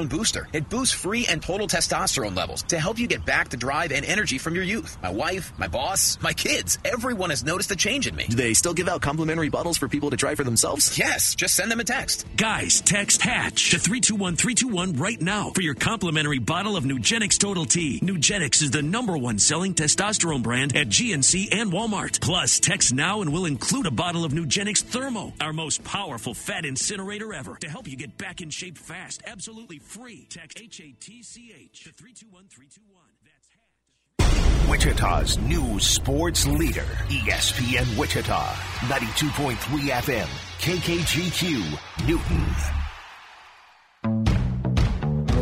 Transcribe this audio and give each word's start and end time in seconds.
Testosterone 0.00 0.08
Booster. 0.08 0.48
It 0.52 0.68
boosts 0.68 0.94
free 0.94 1.26
and 1.26 1.42
total 1.42 1.66
testosterone 1.66 2.36
levels 2.36 2.62
to 2.64 2.78
help 2.78 2.98
you 2.98 3.06
get 3.06 3.24
back 3.24 3.48
the 3.48 3.56
drive 3.56 3.92
and 3.92 4.04
energy 4.04 4.38
from 4.38 4.54
your 4.54 4.64
youth. 4.64 4.96
My 5.02 5.10
wife, 5.10 5.52
my 5.58 5.68
boss, 5.68 6.18
my 6.20 6.32
kids, 6.32 6.78
everyone 6.84 7.30
has 7.30 7.44
noticed 7.44 7.70
a 7.70 7.76
change 7.76 8.06
in 8.06 8.14
me. 8.14 8.26
Do 8.28 8.36
they 8.36 8.54
still 8.54 8.74
give 8.74 8.88
out 8.88 9.02
complimentary 9.02 9.48
bottles 9.48 9.78
for 9.78 9.88
people 9.88 10.10
to 10.10 10.16
try 10.16 10.34
for 10.34 10.44
themselves? 10.44 10.98
Yes, 10.98 11.34
just 11.34 11.54
send 11.54 11.70
them 11.70 11.80
a 11.80 11.84
text. 11.84 12.26
Guys, 12.36 12.80
text 12.80 13.22
HATCH 13.22 13.70
to 13.70 13.78
321 13.78 14.36
321 14.36 15.00
right 15.00 15.20
now 15.20 15.50
for 15.50 15.62
your 15.62 15.74
complimentary 15.74 16.38
bottle 16.38 16.76
of 16.76 16.84
Nugenix 16.84 17.38
Total 17.38 17.64
T. 17.64 18.00
Nugenix 18.00 18.62
is 18.62 18.70
the 18.70 18.82
number 18.82 19.16
one 19.16 19.38
selling 19.38 19.74
testosterone 19.74 20.42
brand 20.42 20.76
at 20.76 20.88
GNC 20.88 21.48
and 21.52 21.72
Walmart. 21.72 22.20
Plus, 22.20 22.60
text 22.60 22.92
now 22.92 23.20
and 23.22 23.32
we'll 23.32 23.46
include 23.46 23.86
a 23.86 23.90
bottle 23.90 24.24
of 24.24 24.32
Nugenix 24.32 24.82
Thermo, 24.82 25.32
our 25.40 25.52
most 25.52 25.82
powerful 25.84 26.34
fat 26.34 26.64
incinerator 26.64 27.32
ever, 27.32 27.56
to 27.56 27.68
help 27.68 27.88
you 27.88 27.96
get 27.96 28.16
back 28.16 28.40
in 28.40 28.50
shape 28.50 28.78
fast. 28.78 29.22
Absolutely 29.26 29.78
free. 29.90 30.26
Text 30.30 30.58
HATCH 30.58 31.82
to 31.82 31.92
321 31.92 32.46
321. 32.48 34.70
Wichita's 34.70 35.38
new 35.40 35.80
sports 35.80 36.46
leader, 36.46 36.86
ESPN 37.08 37.98
Wichita, 37.98 38.52
92.3 38.86 39.90
FM, 39.90 40.28
KKGQ, 40.60 41.76
Newton. 42.06 42.46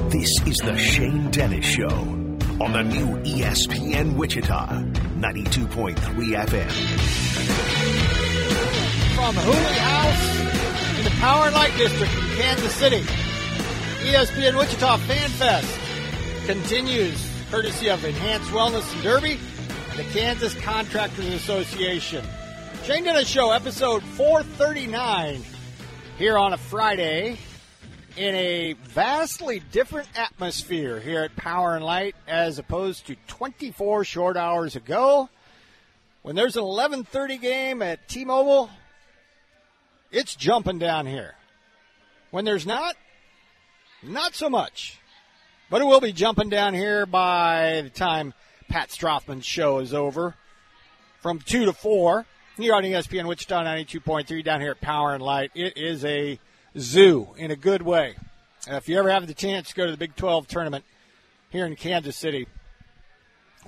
This 0.09 0.31
is 0.47 0.57
the 0.65 0.79
Shane 0.79 1.31
Dennis 1.31 1.67
Show 1.67 1.91
on 2.59 2.73
the 2.73 2.85
new 2.85 3.19
ESPN 3.19 4.17
Wichita, 4.17 4.69
92.3 5.19 5.97
FM. 6.47 6.71
From 9.15 9.35
Hooley 9.35 9.79
House 9.79 10.39
in 10.99 11.05
the 11.05 11.11
Power 11.21 11.45
and 11.47 11.55
Light 11.55 11.77
District 11.77 12.15
in 12.15 12.21
Kansas 12.39 12.73
City, 12.73 13.05
ESPN 14.09 14.57
Wichita 14.57 14.97
Fan 14.97 15.29
Fest 15.29 16.47
continues 16.47 17.31
courtesy 17.51 17.91
of 17.91 18.03
Enhanced 18.07 18.51
Wellness 18.53 18.91
and 18.95 19.03
Derby 19.03 19.39
and 19.91 19.99
the 19.99 20.05
Kansas 20.05 20.55
Contractors 20.55 21.27
Association. 21.27 22.25
Shane 22.85 23.05
Dennis 23.05 23.29
Show, 23.29 23.51
episode 23.53 24.03
439, 24.03 25.43
here 26.17 26.39
on 26.39 26.55
a 26.55 26.57
Friday 26.57 27.37
in 28.17 28.35
a 28.35 28.73
vastly 28.85 29.61
different 29.73 30.09
atmosphere 30.17 30.99
here 31.01 31.23
at 31.23 31.37
Power 31.37 31.77
and 31.77 31.85
Light 31.85 32.17
as 32.27 32.59
opposed 32.59 33.09
to 33.09 33.17
24 33.27 34.05
short 34.05 34.39
hours 34.39 34.75
ago. 34.75 35.29
When 36.23 36.35
there's 36.35 36.57
an 36.57 36.65
11:30 36.65 37.37
game 37.37 37.83
at 37.83 38.09
T-Mobile, 38.09 38.71
it's 40.11 40.35
jumping 40.35 40.79
down 40.79 41.05
here. 41.05 41.35
When 42.31 42.47
there's 42.47 42.65
not, 42.65 42.97
not 44.03 44.35
so 44.35 44.49
much. 44.49 44.99
But 45.71 45.83
it 45.83 45.85
will 45.85 46.01
be 46.01 46.13
jumping 46.13 46.49
down 46.49 46.75
here 46.75 47.05
by 47.05 47.83
the 47.83 47.91
time 47.91 48.33
Pat 48.69 48.89
Strothman's 48.89 49.45
show 49.45 49.79
is 49.79 49.93
over. 49.93 50.35
From 51.21 51.41
2 51.41 51.67
to 51.67 51.73
4, 51.73 52.25
here 52.57 52.75
on 52.75 52.83
ESPN 52.85 53.27
Wichita 53.27 53.65
92.3 53.65 54.45
down 54.45 54.61
here 54.61 54.71
at 54.71 54.81
Power 54.81 55.15
and 55.15 55.23
Light. 55.23 55.51
It 55.55 55.77
is 55.77 56.05
a 56.05 56.39
zoo 56.79 57.29
in 57.37 57.51
a 57.51 57.57
good 57.57 57.83
way. 57.83 58.15
If 58.67 58.89
you 58.89 58.99
ever 58.99 59.11
have 59.11 59.27
the 59.27 59.35
chance 59.35 59.69
to 59.69 59.75
go 59.75 59.87
to 59.87 59.91
the 59.91 59.99
Big 59.99 60.17
12 60.17 60.47
tournament 60.47 60.85
here 61.51 61.67
in 61.67 61.77
Kansas 61.77 62.17
City, 62.17 62.47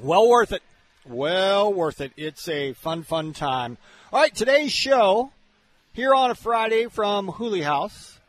well 0.01 0.29
worth 0.29 0.53
it. 0.53 0.63
Well 1.07 1.73
worth 1.73 2.01
it. 2.01 2.13
It's 2.17 2.49
a 2.49 2.73
fun, 2.75 3.03
fun 3.03 3.33
time. 3.33 3.79
All 4.13 4.21
right, 4.21 4.35
today's 4.35 4.73
show 4.73 5.33
here 5.93 6.15
on 6.15 6.31
a 6.31 6.35
Friday 6.35 6.87
from 6.87 7.29
Hooley 7.29 7.63
House. 7.63 8.20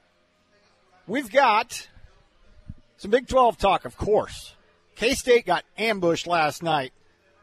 We've 1.11 1.29
got 1.29 1.89
some 2.95 3.11
Big 3.11 3.27
12 3.27 3.57
talk, 3.57 3.83
of 3.83 3.97
course. 3.97 4.55
K 4.95 5.13
State 5.13 5.45
got 5.45 5.65
ambushed 5.77 6.25
last 6.25 6.63
night 6.63 6.93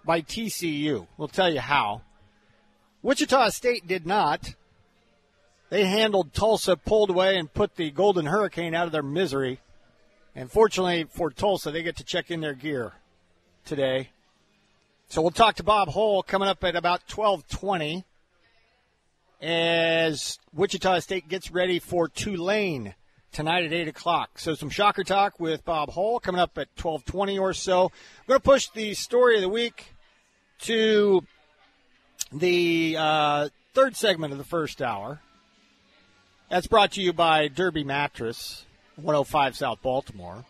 by 0.07 0.23
TCU. 0.23 1.07
We'll 1.19 1.29
tell 1.29 1.53
you 1.53 1.61
how. 1.61 2.01
Wichita 3.03 3.51
State 3.51 3.87
did 3.87 4.07
not. 4.07 4.55
They 5.69 5.85
handled 5.85 6.33
Tulsa, 6.33 6.79
pulled 6.79 7.11
away, 7.11 7.37
and 7.37 7.53
put 7.53 7.77
the 7.77 7.91
Golden 7.91 8.25
Hurricane 8.25 8.75
out 8.75 8.87
of 8.87 8.93
their 8.93 9.03
misery. 9.03 9.61
And 10.35 10.51
fortunately 10.51 11.05
for 11.05 11.31
Tulsa, 11.31 11.71
they 11.71 11.83
get 11.83 11.99
to 11.99 12.05
check 12.05 12.31
in 12.31 12.41
their 12.41 12.55
gear 12.55 12.95
today. 13.67 14.13
So 15.11 15.21
we'll 15.21 15.31
talk 15.31 15.57
to 15.57 15.63
Bob 15.63 15.91
Hull 15.91 16.23
coming 16.23 16.49
up 16.49 16.65
at 16.65 16.75
about 16.75 17.03
1220 17.15 18.07
as 19.43 20.39
Wichita 20.55 21.01
State 21.01 21.29
gets 21.29 21.51
ready 21.51 21.79
for 21.79 22.09
Tulane 22.09 22.95
tonight 23.39 23.65
at 23.65 23.73
8 23.73 23.87
o'clock. 23.87 24.37
So 24.41 24.57
some 24.57 24.69
shocker 24.69 25.05
talk 25.05 25.39
with 25.39 25.65
Bob 25.65 25.93
Hull 25.93 26.19
coming 26.19 26.41
up 26.41 26.59
at 26.59 26.67
1220 26.75 27.39
or 27.39 27.55
so. 27.55 27.85
I'm 27.85 28.25
going 28.27 28.41
to 28.41 28.43
push 28.43 28.67
the 28.75 28.95
story 28.95 29.37
of 29.37 29.43
the 29.43 29.49
week 29.49 29.95
to 30.63 31.23
the 32.33 32.97
uh, 32.99 33.49
third 33.75 33.95
segment 33.95 34.33
of 34.33 34.39
the 34.39 34.45
first 34.45 34.83
hour. 34.83 35.21
That's 36.51 36.67
brought 36.67 36.91
to 36.95 37.01
you 37.01 37.13
by 37.13 37.47
Derby 37.47 37.85
Mattress, 37.85 38.65
105 38.97 39.55
South 39.55 39.83
Baltimore. 39.83 40.45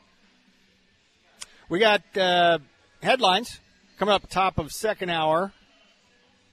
We 1.68 1.80
got 1.80 2.00
uh, 2.16 2.58
headlines 3.02 3.60
coming 3.98 4.14
up 4.14 4.26
top 4.30 4.56
of 4.56 4.72
second 4.72 5.10
hour, 5.10 5.52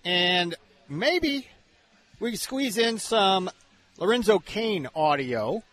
and 0.04 0.54
maybe 0.90 1.48
we 2.20 2.36
squeeze 2.36 2.78
in 2.78 2.98
some 2.98 3.50
Lorenzo 3.98 4.40
Cain 4.40 4.90
audio. 4.94 5.64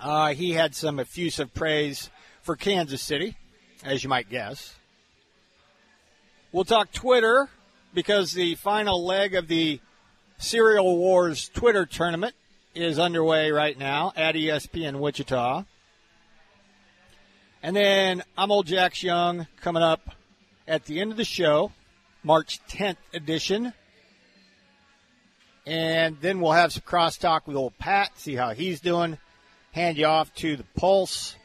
Uh, 0.00 0.32
he 0.32 0.52
had 0.52 0.74
some 0.74 0.98
effusive 0.98 1.52
praise 1.52 2.08
for 2.40 2.56
Kansas 2.56 3.02
City, 3.02 3.36
as 3.84 4.02
you 4.02 4.08
might 4.08 4.30
guess. 4.30 4.74
We'll 6.52 6.64
talk 6.64 6.90
Twitter 6.90 7.50
because 7.92 8.32
the 8.32 8.54
final 8.54 9.04
leg 9.04 9.34
of 9.34 9.46
the 9.46 9.78
Serial 10.38 10.96
Wars 10.96 11.50
Twitter 11.52 11.84
tournament 11.84 12.34
is 12.74 12.98
underway 12.98 13.50
right 13.50 13.78
now 13.78 14.12
at 14.16 14.34
ESPN 14.36 15.00
Wichita. 15.00 15.64
And 17.62 17.76
then 17.76 18.22
I'm 18.38 18.50
old 18.50 18.66
Jack's 18.66 19.02
Young 19.02 19.46
coming 19.60 19.82
up 19.82 20.00
at 20.66 20.86
the 20.86 21.00
end 21.00 21.10
of 21.10 21.18
the 21.18 21.24
show, 21.24 21.72
March 22.22 22.58
10th 22.70 22.96
edition. 23.12 23.74
And 25.66 26.18
then 26.22 26.40
we'll 26.40 26.52
have 26.52 26.72
some 26.72 26.84
crosstalk 26.86 27.46
with 27.46 27.56
old 27.56 27.76
Pat, 27.76 28.18
see 28.18 28.34
how 28.34 28.54
he's 28.54 28.80
doing. 28.80 29.18
Hand 29.72 29.96
you 29.96 30.06
off 30.06 30.34
to 30.34 30.56
the 30.56 30.64
Pulse. 30.76 31.36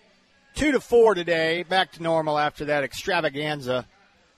Two 0.56 0.72
to 0.72 0.80
four 0.80 1.14
today, 1.14 1.64
back 1.64 1.92
to 1.92 2.02
normal 2.02 2.40
after 2.40 2.66
that 2.66 2.84
extravaganza 2.84 3.86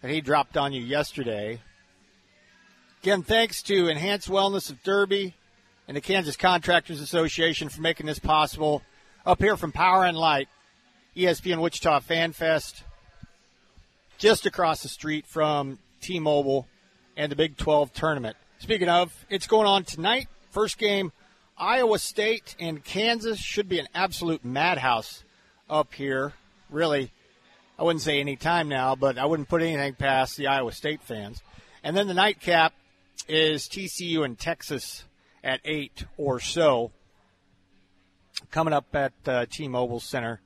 that 0.02 0.12
he 0.12 0.20
dropped 0.20 0.58
on 0.58 0.74
you 0.74 0.82
yesterday. 0.82 1.62
Again, 3.02 3.24
thanks 3.24 3.62
to 3.64 3.88
Enhanced 3.88 4.28
Wellness 4.28 4.70
of 4.70 4.84
Derby 4.84 5.36
and 5.88 5.96
the 5.96 6.02
Kansas 6.02 6.36
Contractors 6.36 7.00
Association 7.00 7.70
for 7.70 7.80
making 7.82 8.08
this 8.08 8.20
possible. 8.20 8.82
Up 9.26 9.42
here 9.42 9.56
from 9.56 9.72
Power 9.72 10.04
and 10.04 10.18
Light, 10.18 10.50
ESPN 11.16 11.62
Wichita 11.62 12.00
Fan 12.02 12.34
Fest, 12.34 12.84
just 14.18 14.46
across 14.46 14.82
the 14.82 14.90
street 14.90 15.26
from 15.26 15.80
T-Mobile 16.02 16.68
and 17.16 17.32
the 17.32 17.38
Big 17.38 17.56
12 17.56 17.94
tournament. 17.94 18.36
Speaking 18.60 18.90
of, 18.90 19.26
it's 19.30 19.48
going 19.48 19.68
on 19.68 19.86
tonight. 19.86 20.28
First 20.52 20.78
game, 20.78 21.14
Iowa 21.60 21.98
State 21.98 22.56
and 22.60 22.84
Kansas 22.84 23.40
should 23.40 23.68
be 23.68 23.80
an 23.80 23.88
absolute 23.96 24.46
madhouse 24.46 25.24
up 25.68 25.92
here. 25.94 26.34
Really, 26.70 27.12
I 27.80 27.84
wouldn't 27.84 28.04
say 28.04 28.20
any 28.20 28.36
time 28.36 28.70
now, 28.70 28.96
but 28.96 29.18
I 29.18 29.26
wouldn't 29.26 29.50
put 29.50 29.64
anything 29.64 29.96
past 29.96 30.38
the 30.38 30.48
Iowa 30.48 30.72
State 30.72 31.02
fans. 31.02 31.42
And 31.84 31.98
then 31.98 32.08
the 32.08 32.14
nightcap 32.14 32.74
is 33.28 33.68
TCU 33.68 34.24
and 34.24 34.38
Texas 34.38 35.06
at 35.44 35.60
eight 35.66 36.06
or 36.16 36.40
so, 36.40 36.92
coming 38.52 38.74
up 38.74 38.94
at 38.94 39.14
uh, 39.26 39.46
T-Mobile 39.50 40.00
Center, 40.00 40.42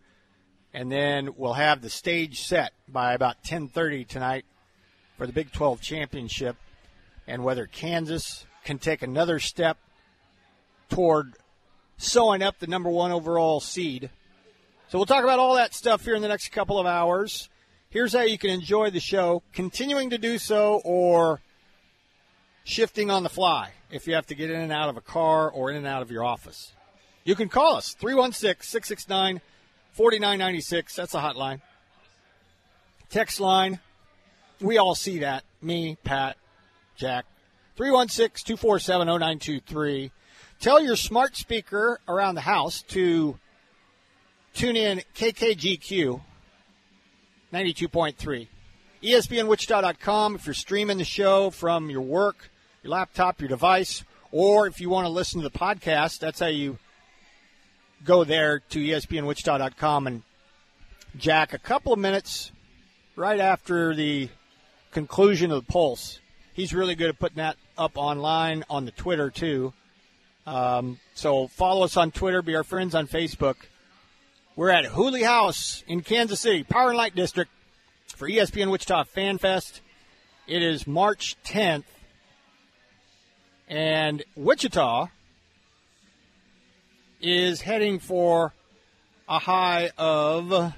and 0.73 0.89
then 0.89 1.31
we'll 1.35 1.53
have 1.53 1.81
the 1.81 1.89
stage 1.89 2.39
set 2.41 2.71
by 2.87 3.13
about 3.13 3.43
10:30 3.43 4.07
tonight 4.07 4.45
for 5.17 5.27
the 5.27 5.33
Big 5.33 5.51
12 5.51 5.81
championship, 5.81 6.55
and 7.27 7.43
whether 7.43 7.65
Kansas 7.65 8.45
can 8.63 8.79
take 8.79 9.01
another 9.01 9.39
step 9.39 9.77
toward 10.91 11.33
sewing 11.97 12.43
up 12.43 12.59
the 12.59 12.67
number 12.67 12.89
one 12.89 13.11
overall 13.11 13.59
seed. 13.59 14.09
So 14.89 14.97
we'll 14.97 15.05
talk 15.05 15.23
about 15.23 15.39
all 15.39 15.55
that 15.55 15.73
stuff 15.73 16.03
here 16.03 16.15
in 16.15 16.21
the 16.21 16.27
next 16.27 16.49
couple 16.49 16.77
of 16.77 16.85
hours. 16.85 17.49
Here's 17.89 18.13
how 18.13 18.21
you 18.21 18.37
can 18.37 18.49
enjoy 18.51 18.89
the 18.89 18.99
show, 18.99 19.41
continuing 19.53 20.11
to 20.11 20.17
do 20.17 20.37
so 20.37 20.81
or 20.83 21.41
shifting 22.63 23.09
on 23.09 23.23
the 23.23 23.29
fly 23.29 23.71
if 23.89 24.07
you 24.07 24.15
have 24.15 24.27
to 24.27 24.35
get 24.35 24.49
in 24.49 24.59
and 24.59 24.71
out 24.71 24.89
of 24.89 24.97
a 24.97 25.01
car 25.01 25.49
or 25.49 25.69
in 25.69 25.77
and 25.77 25.87
out 25.87 26.01
of 26.01 26.11
your 26.11 26.23
office. 26.23 26.73
You 27.23 27.35
can 27.35 27.49
call 27.49 27.75
us 27.75 27.93
316 27.93 28.63
669 28.67 29.41
4996. 29.93 30.95
That's 30.95 31.13
a 31.13 31.19
hotline. 31.19 31.61
Text 33.09 33.39
line. 33.39 33.79
We 34.59 34.77
all 34.77 34.95
see 34.95 35.19
that. 35.19 35.43
Me, 35.61 35.97
Pat, 36.03 36.37
Jack. 36.95 37.25
316 37.75 38.45
247 38.45 39.07
0923. 39.07 40.11
Tell 40.61 40.79
your 40.79 40.95
smart 40.95 41.35
speaker 41.35 41.99
around 42.07 42.35
the 42.35 42.41
house 42.41 42.83
to 42.89 43.39
tune 44.53 44.75
in 44.75 45.01
KKGQ 45.15 46.21
92.3. 47.51 48.47
ESPNWichita.com 49.01 50.35
if 50.35 50.45
you're 50.45 50.53
streaming 50.53 50.99
the 50.99 51.03
show 51.03 51.49
from 51.49 51.89
your 51.89 52.01
work, 52.01 52.51
your 52.83 52.91
laptop, 52.91 53.41
your 53.41 53.49
device, 53.49 54.03
or 54.31 54.67
if 54.67 54.79
you 54.79 54.87
want 54.87 55.05
to 55.05 55.09
listen 55.09 55.41
to 55.41 55.49
the 55.49 55.57
podcast, 55.57 56.19
that's 56.19 56.39
how 56.39 56.45
you 56.45 56.77
go 58.05 58.23
there 58.23 58.59
to 58.69 58.79
ESPNWichita.com 58.79 60.05
and 60.05 60.21
Jack 61.17 61.53
a 61.53 61.57
couple 61.57 61.91
of 61.91 61.97
minutes 61.97 62.51
right 63.15 63.39
after 63.39 63.95
the 63.95 64.29
conclusion 64.91 65.49
of 65.49 65.65
the 65.65 65.71
Pulse. 65.71 66.19
He's 66.53 66.71
really 66.71 66.93
good 66.93 67.09
at 67.09 67.17
putting 67.17 67.37
that 67.37 67.57
up 67.79 67.93
online 67.95 68.63
on 68.69 68.85
the 68.85 68.91
Twitter 68.91 69.31
too. 69.31 69.73
Um, 70.51 70.99
so 71.13 71.47
follow 71.47 71.85
us 71.85 71.95
on 71.95 72.11
Twitter, 72.11 72.41
be 72.41 72.57
our 72.57 72.65
friends 72.65 72.93
on 72.93 73.07
Facebook. 73.07 73.55
We're 74.57 74.69
at 74.69 74.83
Hooley 74.83 75.23
House 75.23 75.81
in 75.87 76.01
Kansas 76.01 76.41
City, 76.41 76.63
Power 76.63 76.89
and 76.89 76.97
Light 76.97 77.15
District 77.15 77.49
for 78.07 78.27
ESPN 78.27 78.69
Wichita 78.69 79.05
Fan 79.05 79.37
Fest. 79.37 79.79
It 80.47 80.61
is 80.61 80.85
March 80.85 81.37
10th, 81.45 81.85
and 83.69 84.25
Wichita 84.35 85.07
is 87.21 87.61
heading 87.61 87.99
for 87.99 88.53
a 89.29 89.39
high 89.39 89.91
of 89.97 90.73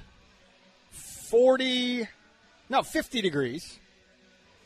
40, 0.92 2.06
no, 2.68 2.82
50 2.84 3.20
degrees 3.20 3.80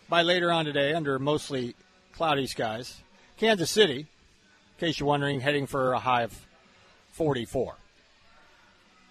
by 0.06 0.20
later 0.20 0.52
on 0.52 0.66
today 0.66 0.92
under 0.92 1.18
mostly 1.18 1.74
cloudy 2.12 2.46
skies. 2.46 3.00
Kansas 3.38 3.70
City, 3.70 4.06
in 4.78 4.86
case 4.86 5.00
you're 5.00 5.08
wondering, 5.08 5.40
heading 5.40 5.66
for 5.66 5.92
a 5.92 5.98
high 5.98 6.22
of 6.22 6.46
44. 7.12 7.74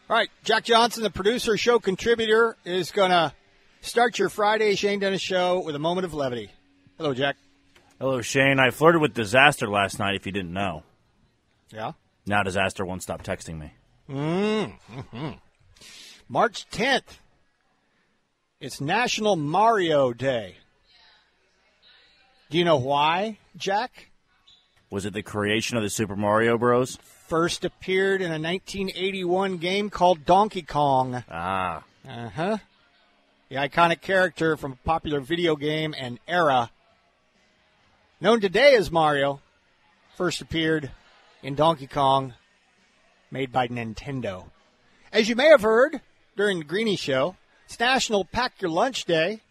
All 0.09 0.15
right, 0.15 0.29
Jack 0.45 0.63
Johnson, 0.63 1.03
the 1.03 1.09
producer, 1.09 1.57
show 1.57 1.77
contributor, 1.79 2.55
is 2.63 2.91
going 2.91 3.11
to 3.11 3.33
start 3.81 4.17
your 4.17 4.29
Friday 4.29 4.75
Shane 4.75 4.99
Dennis 4.99 5.21
show 5.21 5.59
with 5.59 5.75
a 5.75 5.79
moment 5.79 6.05
of 6.05 6.13
levity. 6.13 6.49
Hello, 6.97 7.13
Jack. 7.13 7.35
Hello, 7.99 8.21
Shane. 8.21 8.59
I 8.59 8.69
flirted 8.69 9.01
with 9.01 9.13
disaster 9.13 9.67
last 9.67 9.99
night. 9.99 10.15
If 10.15 10.25
you 10.25 10.31
didn't 10.31 10.53
know, 10.53 10.83
Yeah. 11.73 11.91
now 12.25 12.43
disaster 12.43 12.85
won't 12.85 13.03
stop 13.03 13.23
texting 13.23 13.59
me. 13.59 13.73
Mmm. 14.09 15.37
March 16.29 16.65
10th. 16.69 17.17
It's 18.61 18.79
National 18.79 19.35
Mario 19.35 20.13
Day. 20.13 20.55
Do 22.49 22.57
you 22.57 22.63
know 22.63 22.77
why, 22.77 23.37
Jack? 23.57 24.09
Was 24.89 25.05
it 25.05 25.13
the 25.13 25.23
creation 25.23 25.77
of 25.77 25.83
the 25.83 25.89
Super 25.89 26.15
Mario 26.15 26.57
Bros? 26.57 26.97
First 27.27 27.65
appeared 27.65 28.21
in 28.21 28.27
a 28.31 28.39
1981 28.39 29.57
game 29.57 29.89
called 29.89 30.25
Donkey 30.25 30.61
Kong. 30.61 31.23
Ah, 31.29 31.83
Uh 32.07 32.29
huh. 32.29 32.57
The 33.49 33.55
iconic 33.57 34.01
character 34.01 34.55
from 34.57 34.73
a 34.73 34.77
popular 34.85 35.19
video 35.19 35.55
game 35.55 35.93
and 35.97 36.19
era. 36.27 36.69
Known 38.19 38.41
today 38.41 38.75
as 38.75 38.91
Mario, 38.91 39.41
first 40.15 40.41
appeared 40.41 40.91
in 41.43 41.55
Donkey 41.55 41.87
Kong, 41.87 42.33
made 43.31 43.51
by 43.51 43.67
Nintendo. 43.67 44.45
As 45.13 45.29
you 45.29 45.35
may 45.35 45.47
have 45.47 45.61
heard 45.61 46.01
during 46.35 46.59
the 46.59 46.65
Greeny 46.65 46.95
Show, 46.95 47.35
it's 47.65 47.79
National 47.79 48.25
Pack 48.25 48.61
Your 48.61 48.71
Lunch 48.71 49.05
Day, 49.05 49.41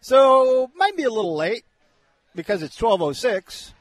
so 0.00 0.70
might 0.76 0.96
be 0.96 1.02
a 1.04 1.10
little 1.10 1.34
late 1.36 1.64
because 2.34 2.62
it's 2.62 2.76
12:06. 2.78 3.72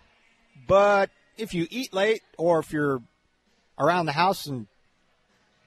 But 0.67 1.09
if 1.37 1.53
you 1.53 1.67
eat 1.69 1.93
late 1.93 2.21
or 2.37 2.59
if 2.59 2.71
you're 2.71 3.01
around 3.79 4.05
the 4.05 4.11
house 4.13 4.45
and 4.45 4.67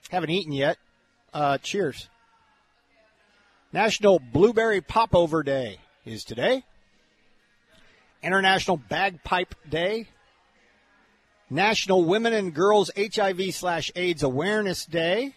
haven't 0.09 0.29
eaten 0.29 0.53
yet, 0.53 0.77
uh, 1.33 1.57
cheers. 1.57 2.09
National 3.73 4.19
Blueberry 4.19 4.81
Popover 4.81 5.43
Day 5.43 5.77
is 6.05 6.23
today. 6.23 6.63
International 8.23 8.77
Bagpipe 8.77 9.55
Day. 9.69 10.07
National 11.49 12.03
Women 12.03 12.33
and 12.33 12.53
Girls 12.53 12.91
HIV 12.97 13.53
slash 13.53 13.91
AIDS 13.95 14.23
Awareness 14.23 14.85
Day. 14.85 15.33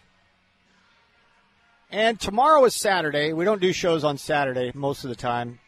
And 1.90 2.20
tomorrow 2.20 2.64
is 2.64 2.74
Saturday. 2.74 3.32
We 3.32 3.44
don't 3.44 3.60
do 3.60 3.72
shows 3.72 4.04
on 4.04 4.16
Saturday 4.16 4.70
most 4.74 5.04
of 5.04 5.10
the 5.10 5.16
time. 5.16 5.58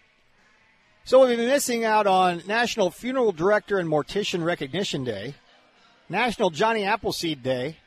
So 1.04 1.26
we've 1.26 1.36
been 1.36 1.48
missing 1.48 1.84
out 1.84 2.06
on 2.06 2.42
National 2.46 2.88
Funeral 2.88 3.32
Director 3.32 3.78
and 3.78 3.88
Mortician 3.88 4.44
Recognition 4.44 5.02
Day, 5.02 5.34
National 6.08 6.48
Johnny 6.48 6.84
Appleseed 6.84 7.42
Day, 7.42 7.78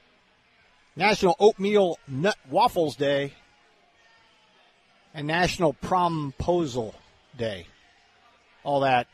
National 0.97 1.33
Oatmeal 1.39 1.97
Nut 2.09 2.35
Waffles 2.49 2.97
Day, 2.97 3.31
and 5.13 5.27
National 5.27 5.73
Promposal 5.73 6.93
Day. 7.37 7.67
All 8.65 8.81
that 8.81 9.07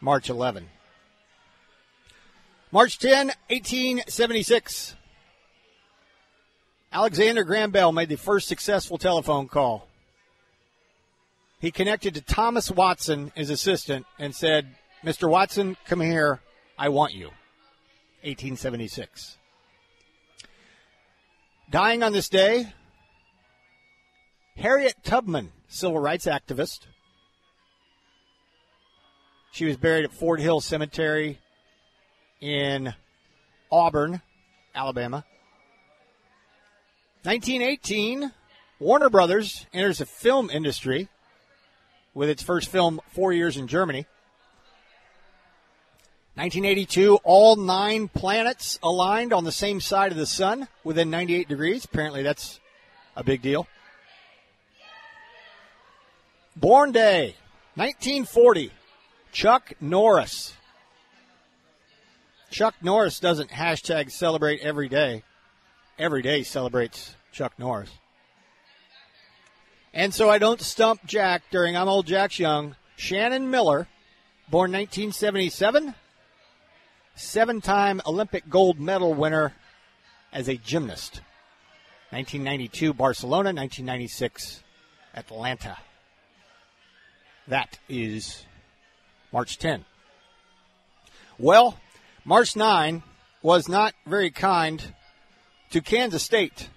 March 0.00 0.30
11. 0.30 0.66
March 2.72 2.98
10, 2.98 3.26
1876. 3.48 4.94
Alexander 6.90 7.44
Graham 7.44 7.72
Bell 7.72 7.92
made 7.92 8.08
the 8.08 8.16
first 8.16 8.48
successful 8.48 8.96
telephone 8.96 9.48
call. 9.48 9.86
He 11.60 11.72
connected 11.72 12.14
to 12.14 12.20
Thomas 12.20 12.70
Watson, 12.70 13.32
his 13.34 13.50
assistant, 13.50 14.06
and 14.18 14.34
said, 14.34 14.76
Mr. 15.04 15.28
Watson, 15.28 15.76
come 15.86 16.00
here. 16.00 16.40
I 16.78 16.88
want 16.88 17.14
you. 17.14 17.26
1876. 18.22 19.36
Dying 21.70 22.02
on 22.02 22.12
this 22.12 22.28
day, 22.28 22.72
Harriet 24.56 24.94
Tubman, 25.02 25.52
civil 25.68 25.98
rights 25.98 26.26
activist. 26.26 26.86
She 29.50 29.64
was 29.64 29.76
buried 29.76 30.04
at 30.04 30.12
Fort 30.12 30.40
Hill 30.40 30.60
Cemetery 30.60 31.40
in 32.40 32.94
Auburn, 33.70 34.22
Alabama. 34.74 35.24
1918, 37.24 38.30
Warner 38.78 39.10
Brothers 39.10 39.66
enters 39.72 39.98
the 39.98 40.06
film 40.06 40.50
industry 40.50 41.08
with 42.14 42.28
its 42.28 42.42
first 42.42 42.68
film, 42.68 43.00
Four 43.14 43.32
Years 43.32 43.56
in 43.56 43.66
Germany. 43.66 44.06
1982, 46.34 47.18
all 47.24 47.56
nine 47.56 48.06
planets 48.06 48.78
aligned 48.82 49.32
on 49.32 49.42
the 49.42 49.50
same 49.50 49.80
side 49.80 50.12
of 50.12 50.18
the 50.18 50.26
sun 50.26 50.68
within 50.84 51.10
98 51.10 51.48
degrees. 51.48 51.84
Apparently, 51.84 52.22
that's 52.22 52.60
a 53.16 53.24
big 53.24 53.42
deal. 53.42 53.66
Born 56.54 56.92
Day, 56.92 57.34
1940, 57.74 58.70
Chuck 59.32 59.72
Norris. 59.80 60.54
Chuck 62.50 62.74
Norris 62.82 63.20
doesn't 63.20 63.50
hashtag 63.50 64.10
celebrate 64.10 64.60
every 64.60 64.88
day. 64.88 65.22
Every 65.98 66.22
day 66.22 66.44
celebrates 66.44 67.16
Chuck 67.32 67.58
Norris. 67.58 67.90
And 69.98 70.14
so 70.14 70.30
I 70.30 70.38
don't 70.38 70.60
stump 70.60 71.04
Jack 71.06 71.42
during 71.50 71.76
I'm 71.76 71.88
Old 71.88 72.06
Jack's 72.06 72.38
Young. 72.38 72.76
Shannon 72.94 73.50
Miller, 73.50 73.88
born 74.48 74.70
1977, 74.70 75.92
seven 77.16 77.60
time 77.60 78.00
Olympic 78.06 78.48
gold 78.48 78.78
medal 78.78 79.12
winner 79.12 79.54
as 80.32 80.46
a 80.46 80.54
gymnast. 80.54 81.20
1992 82.10 82.94
Barcelona, 82.94 83.48
1996 83.48 84.62
Atlanta. 85.16 85.76
That 87.48 87.80
is 87.88 88.46
March 89.32 89.58
10. 89.58 89.84
Well, 91.40 91.76
March 92.24 92.54
9 92.54 93.02
was 93.42 93.68
not 93.68 93.94
very 94.06 94.30
kind 94.30 94.94
to 95.70 95.80
Kansas 95.80 96.22
State 96.22 96.68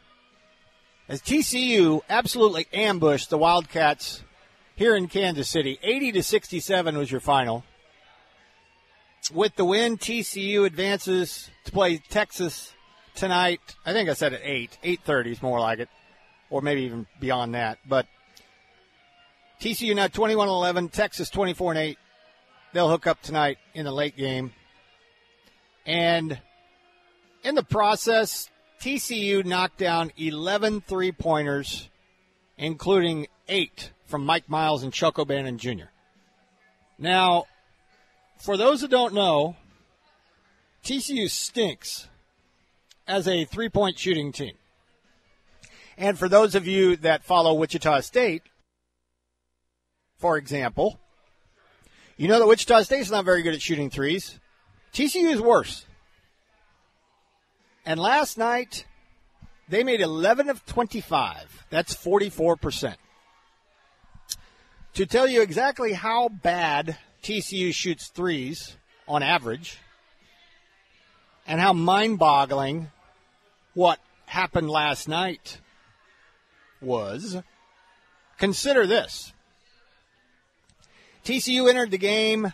as 1.12 1.22
TCU 1.22 2.00
absolutely 2.10 2.68
ambushed 2.72 3.30
the 3.30 3.38
Wildcats 3.38 4.24
here 4.78 4.96
in 4.96 5.10
Kansas 5.10 5.50
City. 5.50 5.78
80 5.84 6.14
to 6.14 6.24
67 6.24 6.98
was 6.98 7.12
your 7.12 7.20
final. 7.20 7.66
With 9.34 9.58
the 9.58 9.66
win, 9.66 9.98
TCU 9.98 10.66
advances 10.66 11.50
to 11.66 11.72
play 11.74 11.98
Texas 11.98 12.72
tonight. 13.14 13.60
I 13.86 13.92
think 13.92 14.10
I 14.10 14.14
said 14.14 14.32
at 14.32 14.40
8. 14.42 14.78
8:30 14.82 15.32
is 15.32 15.42
more 15.42 15.60
like 15.60 15.80
it 15.80 15.90
or 16.50 16.62
maybe 16.62 16.84
even 16.84 17.06
beyond 17.20 17.56
that. 17.56 17.80
But 17.86 18.08
TCU 19.60 19.94
now 19.94 20.08
21-11, 20.08 20.94
Texas 20.94 21.30
24 21.30 21.74
and 21.74 21.80
8. 21.80 21.98
They'll 22.72 22.90
hook 22.90 23.06
up 23.06 23.22
tonight 23.22 23.58
in 23.74 23.84
the 23.84 23.92
late 23.92 24.16
game. 24.16 24.54
And 25.86 26.40
in 27.44 27.56
the 27.56 27.64
process, 27.64 28.50
TCU 28.82 29.46
knocked 29.46 29.78
down 29.78 30.12
11 30.18 30.82
three 30.82 31.12
pointers, 31.12 31.88
including 32.58 33.28
eight 33.48 33.92
from 34.08 34.26
Mike 34.26 34.50
Miles 34.50 34.82
and 34.82 34.92
Chuck 34.92 35.20
O'Bannon 35.20 35.60
Jr. 35.60 35.92
Now, 36.98 37.46
for 38.40 38.58
those 38.58 38.82
who 38.82 38.88
don't 38.88 39.14
know, 39.14 39.56
TCU 40.84 41.30
stinks 41.30 42.08
as 43.08 43.28
a 43.28 43.46
three 43.46 43.70
point 43.70 44.00
shooting 44.00 44.32
team. 44.32 44.56
And 45.96 46.18
for 46.18 46.28
those 46.28 46.56
of 46.56 46.66
you 46.66 46.96
that 46.98 47.24
follow 47.24 47.54
Wichita 47.54 48.00
State, 48.00 48.42
for 50.18 50.38
example, 50.38 51.00
you 52.18 52.28
know 52.28 52.40
that 52.40 52.48
Wichita 52.48 52.82
State's 52.82 53.12
not 53.12 53.26
very 53.26 53.44
good 53.44 53.54
at 53.54 53.62
shooting 53.62 53.92
threes. 53.92 54.40
TCU 54.92 55.32
is 55.32 55.40
worse. 55.40 55.86
And 57.86 58.00
last 58.00 58.38
night, 58.38 58.86
they 59.68 59.84
made 59.84 60.02
11 60.02 60.50
of 60.50 60.66
25. 60.66 61.66
That's 61.70 61.96
44%. 61.96 62.96
To 64.96 65.06
tell 65.06 65.28
you 65.28 65.42
exactly 65.42 65.94
how 65.94 66.30
bad 66.30 66.98
TCU 67.24 67.74
shoots 67.74 68.10
threes 68.10 68.76
on 69.08 69.24
average 69.24 69.78
and 71.48 71.60
how 71.60 71.74
mind 71.74 72.20
boggling 72.20 72.92
what 73.74 74.00
happened 74.26 74.70
last 74.70 75.08
night 75.08 75.60
was 76.82 77.38
consider 78.38 78.86
this. 78.86 79.34
TCU 81.24 81.70
entered 81.70 81.92
the 81.92 81.98
game 81.98 82.54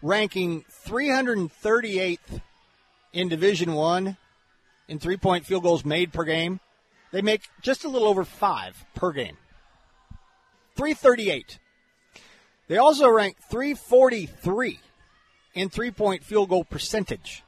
ranking 0.00 0.64
338th 0.86 2.40
in 3.12 3.28
Division 3.28 3.74
1 3.74 4.16
in 4.88 4.98
three-point 4.98 5.46
field 5.46 5.62
goals 5.62 5.84
made 5.84 6.12
per 6.12 6.24
game. 6.24 6.60
They 7.12 7.22
make 7.22 7.42
just 7.62 7.84
a 7.84 7.88
little 7.88 8.08
over 8.08 8.24
5 8.24 8.84
per 8.94 9.12
game. 9.12 9.36
338. 10.76 11.58
They 12.68 12.78
also 12.78 13.08
rank 13.08 13.36
343 13.50 14.80
in 15.54 15.68
three-point 15.68 16.24
field 16.24 16.48
goal 16.48 16.64
percentage. 16.64 17.42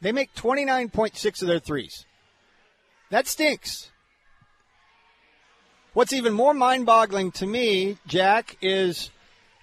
They 0.00 0.12
make 0.12 0.34
29.6 0.34 1.42
of 1.42 1.48
their 1.48 1.58
threes. 1.58 2.06
That 3.10 3.26
stinks. 3.26 3.90
What's 5.92 6.12
even 6.12 6.32
more 6.32 6.54
mind 6.54 6.86
boggling 6.86 7.32
to 7.32 7.46
me, 7.46 7.98
Jack, 8.06 8.56
is 8.62 9.10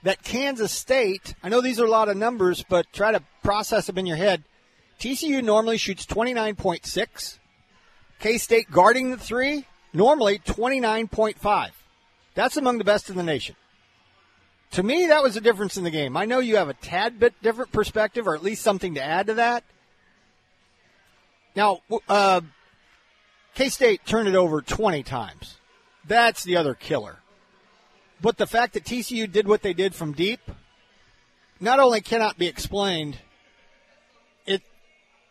that 0.04 0.24
Kansas 0.24 0.72
State, 0.72 1.34
I 1.42 1.50
know 1.50 1.62
these 1.62 1.80
are 1.80 1.86
a 1.86 1.90
lot 1.90 2.10
of 2.10 2.18
numbers, 2.18 2.64
but 2.68 2.92
try 2.92 3.14
to 3.14 3.24
process 3.44 3.88
them 3.88 3.98
in 3.98 4.06
your 4.06 4.18
head. 4.18 4.44
TCU 5.00 5.44
normally 5.44 5.78
shoots 5.78 6.06
29.6. 6.06 7.38
K 8.20 8.38
State 8.38 8.72
guarding 8.72 9.12
the 9.12 9.18
three, 9.18 9.66
normally 9.94 10.40
29.5. 10.40 11.70
That's 12.34 12.58
among 12.58 12.78
the 12.78 12.84
best 12.84 13.10
in 13.10 13.16
the 13.16 13.24
nation. 13.24 13.56
To 14.72 14.84
me, 14.84 15.08
that 15.08 15.24
was 15.24 15.38
a 15.38 15.42
difference 15.42 15.78
in 15.78 15.84
the 15.84 15.92
game. 15.92 16.18
I 16.18 16.26
know 16.26 16.40
you 16.40 16.58
have 16.58 16.70
a 16.70 16.74
tad 16.74 17.20
bit 17.20 17.34
different 17.42 17.72
perspective, 17.72 18.28
or 18.28 18.36
at 18.36 18.44
least 18.44 18.64
something 18.64 18.96
to 18.96 19.04
add 19.04 19.28
to 19.28 19.36
that. 19.36 19.64
Now, 21.56 21.82
uh, 22.10 22.42
K 23.56 23.70
State 23.70 24.06
turned 24.06 24.28
it 24.28 24.36
over 24.36 24.62
20 24.62 25.04
times. 25.04 25.58
That's 26.06 26.44
the 26.44 26.58
other 26.58 26.74
killer. 26.74 27.18
But 28.22 28.38
the 28.38 28.48
fact 28.48 28.74
that 28.74 28.84
TCU 28.84 29.32
did 29.32 29.48
what 29.48 29.62
they 29.62 29.74
did 29.74 29.94
from 29.94 30.14
deep 30.14 30.40
not 31.60 31.80
only 31.80 32.02
cannot 32.02 32.38
be 32.38 32.48
explained, 32.48 33.18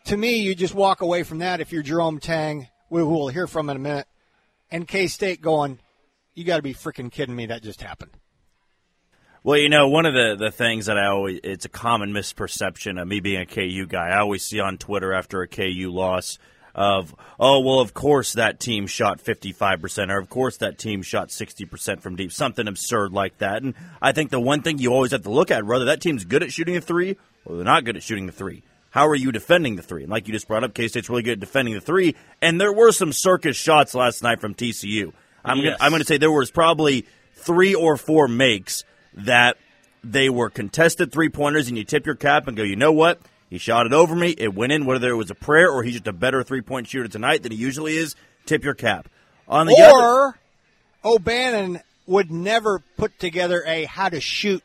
to 0.07 0.17
me 0.17 0.37
you 0.37 0.55
just 0.55 0.73
walk 0.73 1.01
away 1.01 1.23
from 1.23 1.39
that 1.39 1.59
if 1.59 1.71
you're 1.71 1.83
Jerome 1.83 2.19
Tang, 2.19 2.67
who 2.89 3.05
we'll 3.05 3.27
hear 3.27 3.45
from 3.45 3.69
in 3.69 3.75
a 3.75 3.79
minute, 3.79 4.07
and 4.71 4.87
K 4.87 5.07
State 5.07 5.41
going, 5.41 5.79
you 6.33 6.43
got 6.43 6.57
to 6.57 6.61
be 6.61 6.73
freaking 6.73 7.11
kidding 7.11 7.35
me! 7.35 7.47
That 7.47 7.61
just 7.61 7.81
happened. 7.81 8.11
Well, 9.43 9.57
you 9.57 9.69
know, 9.69 9.87
one 9.87 10.05
of 10.05 10.13
the, 10.13 10.35
the 10.37 10.51
things 10.51 10.87
that 10.87 10.97
I 10.97 11.07
always, 11.07 11.39
it's 11.43 11.65
a 11.65 11.69
common 11.69 12.11
misperception 12.11 13.01
of 13.01 13.07
me 13.07 13.19
being 13.19 13.41
a 13.41 13.45
KU 13.45 13.85
guy. 13.85 14.09
I 14.09 14.19
always 14.19 14.43
see 14.43 14.59
on 14.59 14.77
Twitter 14.77 15.13
after 15.13 15.41
a 15.41 15.47
KU 15.47 15.89
loss 15.91 16.37
of, 16.75 17.15
oh, 17.39 17.61
well, 17.61 17.79
of 17.79 17.93
course 17.93 18.33
that 18.33 18.59
team 18.59 18.87
shot 18.87 19.23
55%, 19.23 20.11
or 20.11 20.19
of 20.19 20.29
course 20.29 20.57
that 20.57 20.77
team 20.77 21.01
shot 21.01 21.29
60% 21.29 22.01
from 22.01 22.15
deep, 22.15 22.31
something 22.31 22.67
absurd 22.67 23.13
like 23.13 23.37
that. 23.37 23.63
And 23.63 23.73
I 24.01 24.11
think 24.11 24.31
the 24.31 24.39
one 24.39 24.61
thing 24.61 24.79
you 24.79 24.93
always 24.93 25.11
have 25.11 25.23
to 25.23 25.31
look 25.31 25.49
at, 25.49 25.65
whether 25.65 25.85
that 25.85 26.01
team's 26.01 26.25
good 26.25 26.43
at 26.43 26.51
shooting 26.51 26.75
a 26.75 26.81
three 26.81 27.17
or 27.45 27.55
they're 27.55 27.65
not 27.65 27.85
good 27.85 27.95
at 27.95 28.03
shooting 28.03 28.25
the 28.25 28.33
three. 28.33 28.63
How 28.97 29.07
are 29.09 29.15
you 29.15 29.31
defending 29.31 29.75
the 29.75 29.83
three? 29.83 30.01
And 30.01 30.11
like 30.11 30.27
you 30.27 30.33
just 30.33 30.47
brought 30.47 30.63
up, 30.63 30.73
K 30.73 30.87
State's 30.87 31.07
really 31.07 31.21
good 31.21 31.33
at 31.33 31.39
defending 31.39 31.75
the 31.75 31.81
three. 31.81 32.15
And 32.41 32.59
there 32.59 32.73
were 32.73 32.91
some 32.91 33.13
circus 33.13 33.55
shots 33.55 33.93
last 33.93 34.23
night 34.23 34.41
from 34.41 34.55
TCU. 34.55 35.13
I'm 35.45 35.59
Yes. 35.59 35.65
gonna, 35.65 35.77
I'm 35.79 35.91
going 35.91 36.01
to 36.01 36.07
say 36.07 36.17
there 36.17 36.31
was 36.31 36.49
probably 36.49 37.05
three 37.35 37.75
or 37.75 37.95
four 37.95 38.27
makes 38.27 38.85
that 39.13 39.57
they 40.03 40.31
were 40.31 40.49
contested 40.49 41.11
three 41.11 41.29
pointers, 41.29 41.67
and 41.67 41.77
you 41.77 41.83
tip 41.83 42.07
your 42.07 42.15
cap 42.15 42.47
and 42.47 42.57
go, 42.57 42.63
you 42.63 42.75
know 42.75 42.91
what? 42.91 43.21
He 43.51 43.59
shot 43.59 43.85
it 43.85 43.93
over 43.93 44.15
me. 44.15 44.31
It 44.35 44.55
went 44.55 44.71
in, 44.71 44.87
whether 44.87 45.09
it 45.11 45.15
was 45.15 45.29
a 45.29 45.35
prayer 45.35 45.69
or 45.69 45.83
he's 45.83 45.93
just 45.93 46.07
a 46.07 46.11
better 46.11 46.41
three 46.41 46.61
point 46.61 46.87
shooter 46.87 47.07
tonight 47.07 47.43
than 47.43 47.51
he 47.51 47.57
usually 47.59 47.95
is. 47.97 48.15
Tip 48.47 48.63
your 48.63 48.73
cap. 48.73 49.09
On 49.47 49.67
the 49.67 49.79
other, 49.79 49.93
Or 49.93 50.39
O'Bannon 51.05 51.81
would 52.07 52.31
never 52.31 52.79
put 52.97 53.19
together 53.19 53.63
a 53.67 53.83
how 53.85 54.09
to 54.09 54.19
shoot 54.19 54.63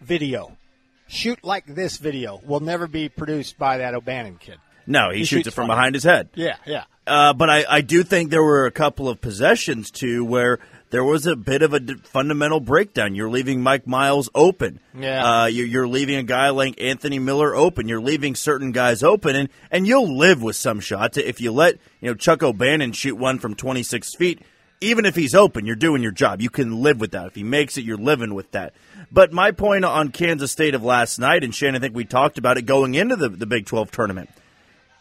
video. 0.00 0.56
Shoot 1.06 1.44
like 1.44 1.66
this 1.66 1.98
video 1.98 2.40
will 2.44 2.60
never 2.60 2.86
be 2.86 3.08
produced 3.08 3.58
by 3.58 3.78
that 3.78 3.94
O'Bannon 3.94 4.36
kid. 4.38 4.56
no, 4.86 5.10
he, 5.10 5.18
He 5.18 5.24
shoots 5.24 5.28
shoots 5.44 5.48
it 5.48 5.54
from 5.54 5.66
behind 5.66 5.94
his 5.94 6.04
head. 6.04 6.28
Yeah, 6.34 6.56
yeah. 6.66 6.84
Uh, 7.06 7.32
but 7.34 7.50
I, 7.50 7.64
I 7.68 7.80
do 7.82 8.02
think 8.02 8.30
there 8.30 8.42
were 8.42 8.64
a 8.66 8.70
couple 8.70 9.08
of 9.08 9.20
possessions 9.20 9.90
too 9.90 10.24
where 10.24 10.58
there 10.88 11.04
was 11.04 11.26
a 11.26 11.36
bit 11.36 11.60
of 11.62 11.74
a 11.74 11.80
d- 11.80 11.94
fundamental 12.04 12.60
breakdown. 12.60 13.14
You're 13.14 13.28
leaving 13.28 13.62
Mike 13.62 13.86
Miles 13.86 14.30
open. 14.34 14.80
Yeah. 14.98 15.42
Uh, 15.42 15.46
you're, 15.46 15.66
you're 15.66 15.88
leaving 15.88 16.16
a 16.16 16.22
guy 16.22 16.48
like 16.50 16.80
Anthony 16.80 17.18
Miller 17.18 17.54
open. 17.54 17.88
You're 17.88 18.00
leaving 18.00 18.34
certain 18.34 18.72
guys 18.72 19.02
open, 19.02 19.36
and, 19.36 19.48
and 19.70 19.86
you'll 19.86 20.16
live 20.16 20.42
with 20.42 20.56
some 20.56 20.80
shots 20.80 21.18
if 21.18 21.40
you 21.40 21.52
let 21.52 21.74
you 22.00 22.08
know 22.10 22.14
Chuck 22.14 22.42
O'Bannon 22.42 22.92
shoot 22.92 23.16
one 23.16 23.38
from 23.38 23.54
26 23.54 24.14
feet. 24.14 24.40
Even 24.80 25.06
if 25.06 25.14
he's 25.14 25.34
open, 25.34 25.64
you're 25.64 25.76
doing 25.76 26.02
your 26.02 26.12
job. 26.12 26.42
You 26.42 26.50
can 26.50 26.82
live 26.82 27.00
with 27.00 27.12
that. 27.12 27.28
If 27.28 27.34
he 27.34 27.42
makes 27.42 27.78
it, 27.78 27.84
you're 27.84 27.96
living 27.96 28.34
with 28.34 28.50
that. 28.50 28.74
But 29.10 29.32
my 29.32 29.50
point 29.50 29.84
on 29.84 30.10
Kansas 30.10 30.52
State 30.52 30.74
of 30.74 30.84
last 30.84 31.18
night, 31.18 31.42
and 31.42 31.54
Shane, 31.54 31.74
I 31.74 31.78
think 31.78 31.94
we 31.94 32.04
talked 32.04 32.36
about 32.36 32.58
it 32.58 32.62
going 32.62 32.94
into 32.94 33.16
the, 33.16 33.28
the 33.28 33.46
Big 33.46 33.66
12 33.66 33.90
tournament 33.90 34.28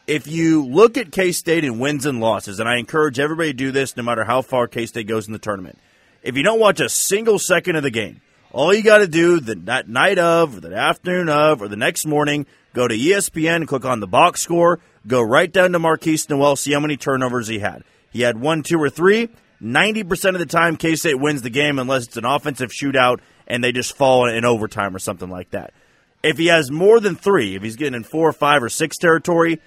if 0.07 0.27
you 0.27 0.65
look 0.65 0.97
at 0.97 1.11
K 1.11 1.31
State 1.31 1.63
in 1.63 1.79
wins 1.79 2.05
and 2.05 2.19
losses, 2.19 2.59
and 2.59 2.67
I 2.67 2.77
encourage 2.77 3.19
everybody 3.19 3.49
to 3.49 3.57
do 3.57 3.71
this 3.71 3.95
no 3.95 4.03
matter 4.03 4.23
how 4.23 4.41
far 4.41 4.67
K 4.67 4.85
State 4.85 5.07
goes 5.07 5.27
in 5.27 5.33
the 5.33 5.39
tournament, 5.39 5.79
if 6.21 6.35
you 6.35 6.43
don't 6.43 6.59
watch 6.59 6.79
a 6.79 6.89
single 6.89 7.39
second 7.39 7.75
of 7.75 7.83
the 7.83 7.91
game, 7.91 8.21
all 8.51 8.73
you 8.73 8.83
got 8.83 8.99
to 8.99 9.07
do 9.07 9.39
the 9.39 9.55
that 9.55 9.87
night 9.87 10.19
of, 10.19 10.57
or 10.57 10.59
the 10.61 10.75
afternoon 10.75 11.29
of, 11.29 11.61
or 11.61 11.67
the 11.67 11.75
next 11.75 12.05
morning, 12.05 12.45
go 12.73 12.87
to 12.87 12.95
ESPN, 12.95 13.67
click 13.67 13.85
on 13.85 13.99
the 13.99 14.07
box 14.07 14.41
score, 14.41 14.79
go 15.07 15.21
right 15.21 15.51
down 15.51 15.71
to 15.71 15.79
Markquis 15.79 16.29
Nowell, 16.29 16.55
see 16.55 16.73
how 16.73 16.79
many 16.79 16.97
turnovers 16.97 17.47
he 17.47 17.59
had. 17.59 17.83
He 18.11 18.21
had 18.21 18.39
one, 18.39 18.61
two, 18.61 18.81
or 18.81 18.89
three. 18.89 19.29
90% 19.63 20.33
of 20.33 20.39
the 20.39 20.45
time, 20.45 20.75
K 20.75 20.95
State 20.95 21.19
wins 21.19 21.41
the 21.41 21.49
game 21.49 21.79
unless 21.79 22.05
it's 22.05 22.17
an 22.17 22.25
offensive 22.25 22.71
shootout 22.71 23.19
and 23.47 23.63
they 23.63 23.71
just 23.71 23.95
fall 23.95 24.27
in 24.27 24.45
overtime 24.45 24.95
or 24.95 24.99
something 24.99 25.29
like 25.29 25.51
that. 25.51 25.73
If 26.21 26.37
he 26.37 26.47
has 26.47 26.71
more 26.71 26.99
than 26.99 27.15
three, 27.15 27.55
if 27.55 27.63
he's 27.63 27.75
getting 27.75 27.95
in 27.95 28.03
four, 28.03 28.29
or 28.29 28.33
five, 28.33 28.63
or 28.63 28.69
six 28.69 28.97
territory, 28.97 29.59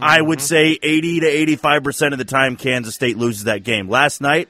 I 0.00 0.20
would 0.20 0.38
mm-hmm. 0.38 0.46
say 0.46 0.78
80 0.82 1.20
to 1.20 1.56
85% 1.56 2.12
of 2.12 2.18
the 2.18 2.24
time 2.24 2.56
Kansas 2.56 2.94
State 2.94 3.16
loses 3.16 3.44
that 3.44 3.64
game. 3.64 3.88
Last 3.88 4.20
night, 4.20 4.48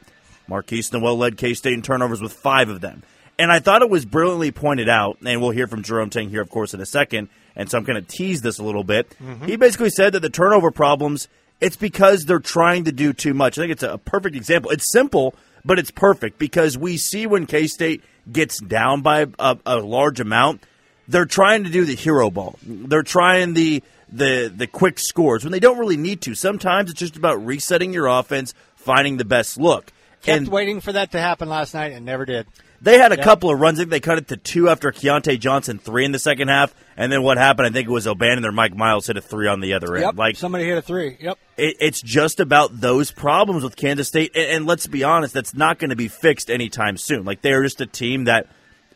Markquis 0.49 0.93
Nowell 0.93 1.17
led 1.17 1.37
K 1.37 1.55
State 1.55 1.75
in 1.75 1.83
turnovers 1.83 2.21
with 2.21 2.33
five 2.33 2.69
of 2.69 2.81
them. 2.81 3.03
And 3.39 3.53
I 3.53 3.59
thought 3.59 3.83
it 3.83 3.91
was 3.91 4.07
brilliantly 4.07 4.51
pointed 4.51 4.89
out, 4.89 5.19
and 5.25 5.43
we'll 5.43 5.51
hear 5.51 5.67
from 5.67 5.83
Jerome 5.83 6.09
Tang 6.09 6.31
here, 6.31 6.41
of 6.41 6.49
course, 6.49 6.73
in 6.73 6.81
a 6.81 6.87
second, 6.87 7.29
and 7.55 7.71
so 7.71 7.77
I'm 7.77 7.85
going 7.85 8.03
to 8.03 8.09
tease 8.09 8.41
this 8.41 8.59
a 8.59 8.63
little 8.63 8.85
bit. 8.85 9.11
Mm-hmm. 9.23 9.47
He 9.47 9.57
basically 9.57 9.91
said 9.91 10.15
that 10.15 10.21
the 10.21 10.31
turnover 10.31 10.71
problems, 10.71 11.29
it's 11.61 11.77
because 11.77 12.25
they're 12.25 12.39
trying 12.39 12.85
to 12.85 12.93
do 12.93 13.13
too 13.13 13.35
much. 13.35 13.59
I 13.59 13.63
think 13.63 13.73
it's 13.73 13.83
a 13.83 13.99
perfect 13.99 14.37
example. 14.37 14.71
It's 14.71 14.91
simple, 14.93 15.35
but 15.65 15.79
it's 15.79 15.91
perfect 15.91 16.39
because 16.39 16.77
we 16.77 16.97
see 16.97 17.27
when 17.27 17.47
K 17.47 17.67
State 17.67 18.03
gets 18.31 18.61
down 18.61 19.03
by 19.03 19.27
a, 19.39 19.59
a 19.65 19.77
large 19.79 20.21
amount, 20.21 20.63
they're 21.09 21.25
trying 21.25 21.65
to 21.65 21.71
do 21.71 21.85
the 21.85 21.95
hero 21.95 22.31
ball. 22.31 22.59
They're 22.63 23.03
trying 23.03 23.55
the 23.55 23.83
the 24.09 24.53
the 24.55 24.67
quick 24.67 24.99
scores 24.99 25.45
when 25.45 25.53
they 25.53 25.61
don't 25.61 25.79
really 25.79 25.97
need 25.97 26.21
to. 26.23 26.35
Sometimes 26.35 26.91
it's 26.91 27.01
just 27.01 27.17
about 27.17 27.45
resetting 27.45 27.93
your 27.93 28.07
offense, 28.07 28.55
finding 28.77 29.17
the 29.17 29.25
best 29.25 29.59
look. 29.59 29.93
Kept 30.23 30.39
and 30.39 30.49
waiting 30.49 30.81
for 30.81 30.93
that 30.93 31.13
to 31.13 31.21
happen 31.21 31.49
last 31.49 31.75
night 31.75 31.93
and 31.93 32.05
never 32.05 32.25
did. 32.25 32.47
They 32.81 32.99
had 32.99 33.13
a 33.13 33.17
Yeah. 33.17 33.25
couple 33.25 33.51
of 33.51 33.59
runs. 33.59 33.79
I 33.79 33.83
think 33.83 33.91
they 33.91 34.01
cut 34.01 34.19
it 34.19 34.29
to 34.29 34.37
two 34.37 34.69
after 34.69 34.93
Keyontae 34.93 35.39
Johnson 35.41 35.79
three 35.79 36.05
in 36.05 36.13
the 36.13 36.19
second 36.19 36.49
half, 36.49 36.75
and 36.97 37.11
then 37.11 37.23
what 37.23 37.39
happened? 37.39 37.67
I 37.67 37.71
think 37.71 37.89
it 37.89 37.91
was 37.93 38.07
O'Bannon 38.07 38.45
or 38.45 38.53
Mike 38.53 38.77
Miles 38.77 39.07
hit 39.07 39.17
a 39.17 39.21
three 39.21 39.47
on 39.49 39.61
the 39.61 39.73
other 39.75 39.95
end. 39.97 40.05
Yep. 40.05 40.17
Like 40.17 40.37
somebody 40.37 40.65
hit 40.65 40.79
a 40.79 40.83
three. 40.83 41.17
Yep. 41.21 41.39
it, 41.57 41.77
it's 41.81 42.03
just 42.03 42.39
about 42.41 42.81
those 42.81 43.11
problems 43.11 43.63
with 43.65 43.77
Kansas 43.77 44.09
State. 44.09 44.33
And, 44.35 44.45
and 44.51 44.67
let's 44.67 44.87
be 44.87 45.05
honest, 45.05 45.33
that's 45.35 45.55
not 45.55 45.79
going 45.79 45.91
to 45.91 45.97
be 45.97 46.09
fixed 46.09 46.51
anytime 46.51 46.97
soon. 46.97 47.25
Like 47.25 47.43
they're 47.43 47.63
just 47.63 47.81
a 47.81 47.87
team 47.87 48.25
that 48.25 48.47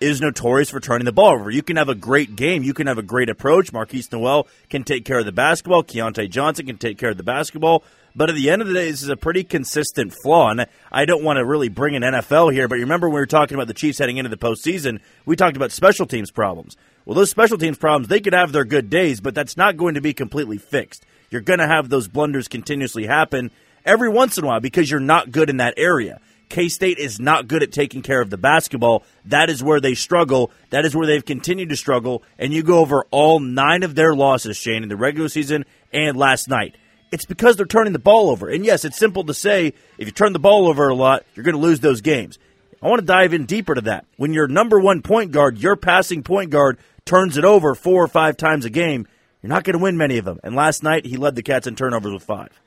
is 0.01 0.21
notorious 0.21 0.71
for 0.71 0.81
turning 0.81 1.05
the 1.05 1.13
ball 1.13 1.35
over. 1.35 1.51
You 1.51 1.63
can 1.63 1.77
have 1.77 1.91
a 1.91 1.95
great 1.95 2.35
game, 2.35 2.63
you 2.63 2.73
can 2.73 2.87
have 2.87 2.97
a 2.97 3.03
great 3.03 3.29
approach. 3.29 3.71
Markquis 3.71 4.11
Nowell 4.11 4.49
can 4.71 4.83
take 4.83 5.05
care 5.05 5.19
of 5.19 5.27
the 5.27 5.33
basketball. 5.33 5.83
Keyontae 5.85 6.31
Johnson 6.31 6.65
can 6.67 6.79
take 6.79 6.97
care 6.97 7.11
of 7.11 7.19
the 7.19 7.23
basketball. 7.23 7.85
But 8.15 8.31
at 8.31 8.37
the 8.37 8.51
end 8.51 8.63
of 8.63 8.69
the 8.69 8.75
day, 8.75 8.91
this 8.91 9.03
is 9.03 9.09
a 9.09 9.17
pretty 9.17 9.45
consistent 9.45 10.15
flaw. 10.23 10.51
And 10.51 10.67
I 10.91 11.05
don't 11.05 11.25
want 11.25 11.39
to 11.39 11.45
really 11.45 11.69
bring 11.69 11.97
an 11.97 12.03
NFL 12.03 12.53
here, 12.53 12.69
but 12.69 12.79
remember 12.79 13.09
when 13.09 13.15
we 13.15 13.21
were 13.21 13.27
talking 13.27 13.55
about 13.55 13.69
the 13.69 13.75
Chiefs 13.75 13.99
heading 13.99 14.17
into 14.17 14.29
the 14.29 14.37
postseason, 14.37 15.01
we 15.25 15.37
talked 15.37 15.57
about 15.57 15.73
special 15.73 16.07
teams 16.07 16.31
problems. 16.31 16.77
Well, 17.05 17.15
those 17.15 17.31
special 17.31 17.59
teams 17.59 17.79
problems, 17.79 18.09
they 18.09 18.21
could 18.21 18.35
have 18.35 18.53
their 18.53 18.65
good 18.65 18.91
days, 18.91 19.21
but 19.21 19.35
that's 19.35 19.57
not 19.57 19.77
going 19.77 19.95
to 19.95 20.01
be 20.01 20.13
completely 20.13 20.59
fixed. 20.59 21.07
You're 21.31 21.41
going 21.41 21.61
to 21.61 21.67
have 21.67 21.89
those 21.89 22.09
blunders 22.09 22.49
continuously 22.49 23.07
happen. 23.07 23.51
every 23.85 24.09
once 24.09 24.37
in 24.37 24.45
a 24.45 24.47
while 24.47 24.61
because 24.61 24.91
you're 24.91 25.01
not 25.01 25.33
good 25.33 25.49
in 25.49 25.57
that 25.59 25.75
area. 25.77 26.21
K 26.51 26.69
State 26.69 26.99
is 26.99 27.21
not 27.21 27.47
good 27.47 27.63
at 27.63 27.73
taking 27.73 28.03
care 28.03 28.21
of 28.21 28.29
the 28.29 28.37
basketball. 28.37 29.05
That 29.25 29.49
is 29.49 29.63
where 29.63 29.81
they 29.81 29.95
struggle. 29.95 30.51
That 30.71 30.85
is 30.85 30.95
where 30.97 31.07
they've 31.07 31.25
continued 31.25 31.69
to 31.69 31.77
struggle. 31.77 32.25
And 32.39 32.53
you 32.53 32.63
go 32.65 32.81
over 32.81 33.05
all 33.13 33.39
nine 33.39 33.85
of 33.85 33.95
their 33.95 34.15
losses, 34.15 34.57
Shane, 34.57 34.83
in 34.83 34.89
the 34.89 34.97
regular 34.97 35.29
season 35.29 35.65
and 35.93 36.17
last 36.17 36.49
night. 36.49 36.77
It's 37.11 37.25
because 37.25 37.57
they're 37.57 37.67
turning 37.67 37.93
the 37.93 37.99
ball 37.99 38.31
over. 38.31 38.49
And 38.49 38.65
yes, 38.65 38.85
it's 38.85 38.99
simple 38.99 39.25
to 39.25 39.35
say 39.35 39.75
if 39.99 40.07
you 40.07 40.13
turn 40.13 40.33
the 40.33 40.39
ball 40.39 40.69
over 40.69 40.89
a 40.89 40.95
lot, 40.95 41.25
you're 41.35 41.45
going 41.45 41.57
to 41.57 41.61
lose 41.61 41.81
those 41.81 42.01
games. 42.01 42.39
I 42.83 42.89
want 42.89 43.01
to 43.01 43.07
dive 43.07 43.35
in 43.35 43.47
deeper 43.47 43.75
to 43.75 43.81
that. 43.83 44.07
When 44.17 44.33
your 44.33 44.49
number 44.49 44.81
one 44.81 45.03
point 45.03 45.33
guard, 45.33 45.59
your 45.59 45.77
passing 45.77 46.23
point 46.23 46.51
guard, 46.51 46.79
turns 47.05 47.37
it 47.37 47.45
over 47.45 47.75
four 47.75 48.03
or 48.03 48.09
five 48.09 48.37
times 48.37 48.65
a 48.65 48.71
game, 48.71 49.07
you're 49.43 49.49
not 49.49 49.65
going 49.65 49.77
to 49.77 49.83
win 49.83 49.97
many 49.97 50.19
of 50.19 50.25
them. 50.25 50.39
And 50.43 50.55
last 50.55 50.83
night, 50.83 51.05
he 51.05 51.17
led 51.17 51.35
the 51.35 51.43
Cats 51.43 51.67
in 51.67 51.75
turnovers 51.75 52.13
with 52.13 52.23
five. 52.23 52.59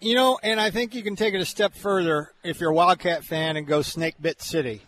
You 0.00 0.14
know, 0.14 0.38
and 0.42 0.60
I 0.60 0.70
think 0.70 0.94
you 0.94 1.02
can 1.02 1.16
take 1.16 1.34
it 1.34 1.40
a 1.40 1.46
step 1.46 1.74
further 1.74 2.30
if 2.42 2.60
you're 2.60 2.70
a 2.70 2.74
Wildcat 2.74 3.24
fan 3.24 3.56
and 3.56 3.66
go 3.66 3.80
Snake 3.82 4.16
Bit 4.20 4.42
City. 4.42 4.82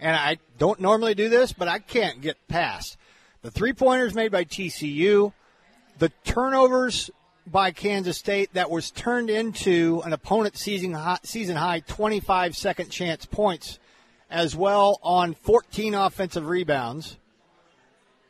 And 0.00 0.16
I 0.16 0.38
don't 0.58 0.80
normally 0.80 1.14
do 1.14 1.28
this, 1.28 1.52
but 1.52 1.68
I 1.68 1.78
can't 1.78 2.20
get 2.20 2.36
past 2.48 2.96
the 3.42 3.50
three 3.50 3.72
pointers 3.72 4.14
made 4.14 4.32
by 4.32 4.44
TCU, 4.44 5.32
the 5.98 6.10
turnovers 6.24 7.10
by 7.46 7.70
Kansas 7.70 8.18
State 8.18 8.52
that 8.54 8.70
was 8.70 8.90
turned 8.90 9.30
into 9.30 10.02
an 10.04 10.12
opponent 10.12 10.56
season 10.56 10.92
high, 10.92 11.18
season 11.22 11.56
high 11.56 11.80
25 11.80 12.56
second 12.56 12.90
chance 12.90 13.24
points 13.26 13.78
as 14.30 14.54
well 14.54 15.00
on 15.02 15.34
14 15.34 15.94
offensive 15.94 16.46
rebounds. 16.46 17.16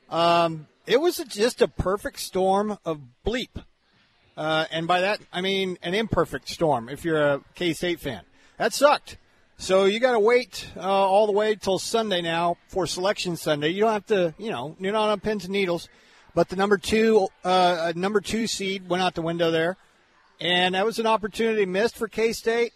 Um, 0.08 0.68
it 0.86 1.00
was 1.00 1.18
just 1.28 1.60
a 1.60 1.68
perfect 1.68 2.20
storm 2.20 2.78
of 2.84 3.00
bleep. 3.26 3.64
Uh, 4.36 4.66
and 4.70 4.86
by 4.86 5.00
that, 5.00 5.20
I 5.32 5.40
mean 5.40 5.78
an 5.82 5.94
imperfect 5.94 6.48
storm 6.48 6.88
if 6.88 7.04
you're 7.04 7.20
a 7.20 7.40
K 7.54 7.72
State 7.72 8.00
fan. 8.00 8.22
That 8.56 8.72
sucked. 8.72 9.18
So 9.60 9.86
you 9.86 9.98
got 9.98 10.12
to 10.12 10.20
wait 10.20 10.68
uh, 10.76 10.80
all 10.80 11.26
the 11.26 11.32
way 11.32 11.56
till 11.56 11.80
Sunday 11.80 12.22
now 12.22 12.56
for 12.68 12.86
Selection 12.86 13.36
Sunday. 13.36 13.70
You 13.70 13.82
don't 13.82 13.92
have 13.92 14.06
to, 14.06 14.32
you 14.38 14.50
know, 14.50 14.76
you're 14.78 14.92
not 14.92 15.10
on 15.10 15.18
pins 15.18 15.44
and 15.44 15.52
needles. 15.52 15.88
But 16.38 16.50
the 16.50 16.54
number 16.54 16.78
two, 16.78 17.26
uh, 17.42 17.92
number 17.96 18.20
two 18.20 18.46
seed 18.46 18.88
went 18.88 19.02
out 19.02 19.16
the 19.16 19.22
window 19.22 19.50
there, 19.50 19.76
and 20.40 20.76
that 20.76 20.86
was 20.86 21.00
an 21.00 21.06
opportunity 21.08 21.66
missed 21.66 21.96
for 21.96 22.06
K 22.06 22.32
State. 22.32 22.72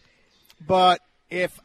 But 0.66 1.00
if 1.30 1.60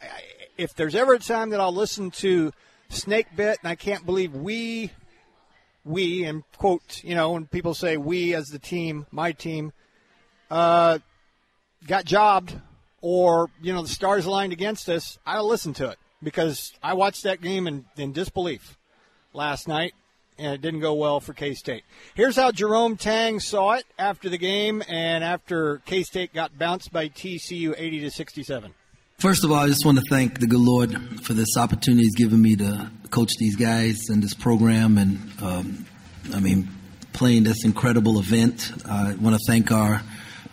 if 0.60 0.75
there's 0.75 0.94
ever 0.94 1.13
a 1.13 1.20
time 1.20 1.50
that 1.50 1.60
I'll 1.60 1.74
listen 1.74 2.12
to 2.12 2.51
Snake 2.89 3.25
Bit, 3.36 3.58
and 3.63 3.72
I 3.72 3.74
can't 3.74 4.06
believe 4.06 4.36
we, 4.36 4.92
we, 5.84 6.24
and 6.24 6.44
quote, 6.60 7.04
you 7.04 7.16
know, 7.16 7.32
when 7.32 7.48
people 7.48 7.74
say 7.74 7.98
we 7.98 8.36
as 8.36 8.50
the 8.50 8.60
team, 8.60 9.08
my 9.10 9.32
team, 9.32 9.74
uh, 10.51 11.00
got 11.88 12.06
jobbed, 12.06 12.54
or 13.01 13.50
you 13.60 13.74
know 13.74 13.82
the 13.82 13.88
stars 13.88 14.27
aligned 14.27 14.54
against 14.54 14.88
us, 14.88 15.18
I'll 15.25 15.48
listen 15.48 15.74
to 15.74 15.89
it 15.89 15.98
because 16.22 16.74
I 16.84 16.94
watched 16.94 17.24
that 17.24 17.42
game 17.42 17.66
in, 17.66 17.86
in 17.98 18.13
disbelief 18.13 18.77
last 19.34 19.68
night, 19.68 19.96
and 20.38 20.53
it 20.53 20.62
didn't 20.62 20.79
go 20.79 20.94
well 20.94 21.20
for 21.20 21.34
K 21.34 21.53
State. 21.53 21.84
Here's 22.15 22.36
how 22.36 22.51
Jerome 22.51 22.98
Tang 22.98 23.39
saw 23.39 23.74
it 23.74 23.86
after 23.98 24.29
the 24.29 24.38
game 24.38 24.84
and 24.88 25.24
after 25.24 25.79
K 25.86 26.03
State 26.03 26.34
got 26.34 26.58
bounced 26.58 26.91
by 26.91 27.10
TCU 27.10 27.74
80 27.77 28.00
to 28.01 28.12
67. 28.12 28.74
First 29.20 29.44
of 29.44 29.51
all, 29.51 29.58
I 29.58 29.67
just 29.67 29.84
want 29.84 29.98
to 29.98 30.03
thank 30.10 30.39
the 30.39 30.46
good 30.46 30.60
Lord 30.60 30.96
for 31.24 31.34
this 31.34 31.58
opportunity 31.58 32.03
He's 32.03 32.15
given 32.15 32.39
me 32.39 32.56
to 32.58 32.91
coach 33.10 33.32
these 33.39 33.56
guys 33.56 33.98
and 34.10 34.22
this 34.22 34.36
program, 34.36 34.98
and 34.98 35.20
um, 35.41 35.86
I 36.34 36.39
mean, 36.39 36.70
playing 37.13 37.44
this 37.44 37.65
incredible 37.65 38.20
event. 38.20 38.72
I 38.86 39.15
want 39.15 39.36
to 39.36 39.41
thank 39.48 39.72
our 39.72 40.03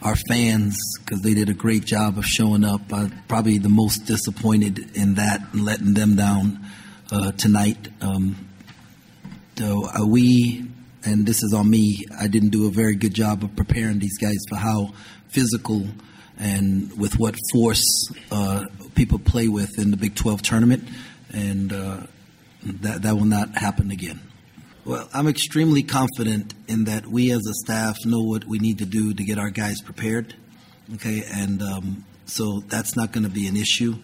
our 0.00 0.16
fans 0.28 0.78
because 0.98 1.20
they 1.22 1.34
did 1.34 1.48
a 1.48 1.54
great 1.54 1.84
job 1.84 2.18
of 2.18 2.26
showing 2.26 2.64
up. 2.64 2.92
I'm 2.92 3.12
probably 3.26 3.58
the 3.58 3.70
most 3.70 4.06
disappointed 4.06 4.96
in 4.96 5.14
that 5.14 5.40
and 5.52 5.64
letting 5.64 5.94
them 5.94 6.14
down 6.14 6.64
uh, 7.10 7.32
tonight. 7.32 7.88
Um, 8.00 8.48
so 9.56 9.86
uh, 9.86 10.04
we, 10.06 10.68
and 11.04 11.26
this 11.26 11.42
is 11.42 11.52
on 11.52 11.70
me, 11.70 12.04
I 12.18 12.28
didn't 12.28 12.50
do 12.50 12.66
a 12.66 12.70
very 12.70 12.96
good 12.96 13.14
job 13.14 13.44
of 13.44 13.54
preparing 13.54 13.98
these 13.98 14.18
guys 14.18 14.38
for 14.48 14.56
how 14.56 14.94
physical 15.28 15.86
and 16.38 16.98
with 16.98 17.18
what 17.18 17.36
force 17.52 17.84
uh, 18.30 18.64
people 18.94 19.18
play 19.18 19.48
with 19.48 19.78
in 19.78 19.90
the 19.90 19.96
Big 19.96 20.14
12 20.14 20.42
tournament, 20.42 20.88
and 21.32 21.72
uh, 21.72 22.00
that, 22.64 23.02
that 23.02 23.14
will 23.14 23.24
not 23.24 23.56
happen 23.56 23.90
again. 23.90 24.20
Well, 24.84 25.08
I'm 25.14 25.28
extremely 25.28 25.82
confident 25.82 26.52
in 26.68 26.84
that 26.84 27.06
we 27.06 27.30
as 27.30 27.46
a 27.46 27.54
staff 27.64 27.96
know 28.04 28.20
what 28.20 28.44
we 28.44 28.58
need 28.58 28.78
to 28.78 28.86
do 28.86 29.14
to 29.14 29.24
get 29.24 29.38
our 29.38 29.50
guys 29.50 29.80
prepared. 29.80 30.34
Okay, 30.96 31.24
and 31.32 31.62
um, 31.62 32.04
so 32.26 32.60
that's 32.66 32.94
not 32.94 33.12
going 33.12 33.24
to 33.24 33.30
be 33.30 33.46
an 33.46 33.56
issue. 33.56 33.94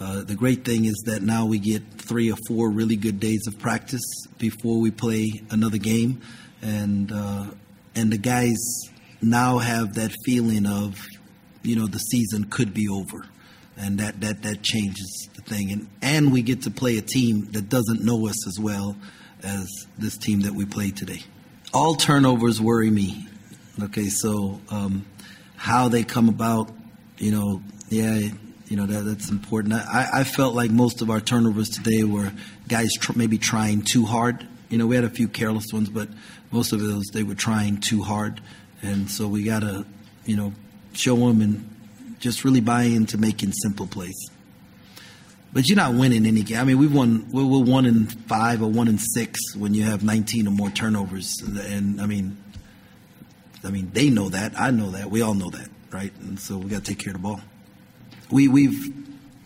Uh, 0.00 0.22
the 0.24 0.34
great 0.34 0.64
thing 0.64 0.86
is 0.86 1.02
that 1.04 1.20
now 1.20 1.44
we 1.44 1.58
get 1.58 1.82
three 1.98 2.32
or 2.32 2.36
four 2.48 2.70
really 2.70 2.96
good 2.96 3.20
days 3.20 3.46
of 3.46 3.58
practice 3.58 4.00
before 4.38 4.80
we 4.80 4.90
play 4.90 5.30
another 5.50 5.76
game, 5.76 6.22
and 6.62 7.12
uh, 7.12 7.44
and 7.94 8.10
the 8.10 8.16
guys 8.16 8.56
now 9.20 9.58
have 9.58 9.94
that 9.94 10.10
feeling 10.24 10.64
of, 10.64 10.98
you 11.62 11.76
know, 11.76 11.86
the 11.86 11.98
season 11.98 12.44
could 12.44 12.72
be 12.72 12.88
over, 12.88 13.26
and 13.76 13.98
that 13.98 14.22
that 14.22 14.42
that 14.42 14.62
changes 14.62 15.28
the 15.34 15.42
thing, 15.42 15.70
and 15.70 15.86
and 16.00 16.32
we 16.32 16.40
get 16.40 16.62
to 16.62 16.70
play 16.70 16.96
a 16.96 17.02
team 17.02 17.50
that 17.52 17.68
doesn't 17.68 18.02
know 18.02 18.26
us 18.26 18.46
as 18.46 18.58
well 18.58 18.96
as 19.42 19.68
this 19.98 20.16
team 20.16 20.40
that 20.40 20.54
we 20.54 20.64
played 20.64 20.96
today. 20.96 21.22
All 21.74 21.94
turnovers 21.94 22.58
worry 22.60 22.90
me. 22.90 23.26
Okay, 23.82 24.08
so 24.08 24.60
um, 24.70 25.04
how 25.56 25.88
they 25.88 26.04
come 26.04 26.28
about, 26.28 26.70
you 27.18 27.30
know, 27.30 27.62
yeah, 27.88 28.30
you 28.70 28.76
know 28.76 28.86
that 28.86 29.00
that's 29.00 29.30
important. 29.30 29.74
I, 29.74 30.08
I 30.14 30.24
felt 30.24 30.54
like 30.54 30.70
most 30.70 31.02
of 31.02 31.10
our 31.10 31.20
turnovers 31.20 31.68
today 31.68 32.04
were 32.04 32.32
guys 32.68 32.92
tr- 33.00 33.12
maybe 33.16 33.36
trying 33.36 33.82
too 33.82 34.06
hard. 34.06 34.46
You 34.68 34.78
know, 34.78 34.86
we 34.86 34.94
had 34.94 35.04
a 35.04 35.10
few 35.10 35.26
careless 35.26 35.72
ones, 35.72 35.90
but 35.90 36.08
most 36.52 36.72
of 36.72 36.80
those 36.80 37.02
they 37.12 37.24
were 37.24 37.34
trying 37.34 37.80
too 37.80 38.02
hard, 38.02 38.40
and 38.80 39.10
so 39.10 39.26
we 39.26 39.42
got 39.42 39.60
to, 39.60 39.84
you 40.24 40.36
know, 40.36 40.52
show 40.92 41.16
them 41.16 41.40
and 41.40 41.68
just 42.20 42.44
really 42.44 42.60
buy 42.60 42.84
into 42.84 43.18
making 43.18 43.50
simple 43.50 43.88
plays. 43.88 44.30
But 45.52 45.68
you're 45.68 45.76
not 45.76 45.94
winning 45.94 46.24
any 46.24 46.44
game. 46.44 46.60
I 46.60 46.64
mean, 46.64 46.78
we've 46.78 46.94
won. 46.94 47.28
We're, 47.32 47.44
we're 47.44 47.64
one 47.64 47.86
in 47.86 48.06
five 48.06 48.62
or 48.62 48.70
one 48.70 48.86
in 48.86 48.98
six 48.98 49.40
when 49.56 49.74
you 49.74 49.82
have 49.82 50.04
19 50.04 50.46
or 50.46 50.52
more 50.52 50.70
turnovers. 50.70 51.34
And 51.42 52.00
I 52.00 52.06
mean, 52.06 52.38
I 53.64 53.70
mean, 53.70 53.90
they 53.92 54.10
know 54.10 54.28
that. 54.28 54.52
I 54.56 54.70
know 54.70 54.92
that. 54.92 55.10
We 55.10 55.22
all 55.22 55.34
know 55.34 55.50
that, 55.50 55.68
right? 55.90 56.12
And 56.20 56.38
so 56.38 56.56
we 56.56 56.70
got 56.70 56.84
to 56.84 56.94
take 56.94 57.00
care 57.00 57.12
of 57.12 57.20
the 57.20 57.22
ball. 57.28 57.40
We 58.30 58.48
we've 58.48 58.94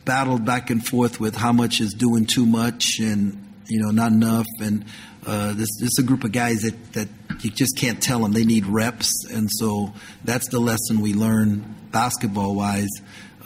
battled 0.05 0.45
back 0.45 0.71
and 0.71 0.87
forth 0.87 1.21
with 1.21 1.35
how 1.35 1.53
much 1.53 1.81
is 1.81 1.95
doing 1.95 2.27
too 2.27 2.47
much 2.47 2.99
and 2.99 3.55
you 3.67 3.81
know 3.81 3.91
not 3.91 4.13
enough. 4.13 4.47
And 4.61 4.85
uh, 5.27 5.55
this 5.55 5.69
this 5.81 5.91
is 5.91 5.99
a 6.01 6.07
group 6.07 6.25
of 6.25 6.33
guys 6.33 6.63
that 6.63 6.93
that 6.93 7.09
you 7.43 7.51
just 7.51 7.77
can't 7.79 8.03
tell 8.03 8.21
them 8.21 8.33
they 8.33 8.45
need 8.45 8.67
reps. 8.67 9.13
And 9.31 9.51
so 9.51 9.93
that's 10.25 10.49
the 10.49 10.61
lesson 10.61 11.01
we 11.01 11.15
learn 11.15 11.75
basketball 11.91 12.55
wise 12.55 12.91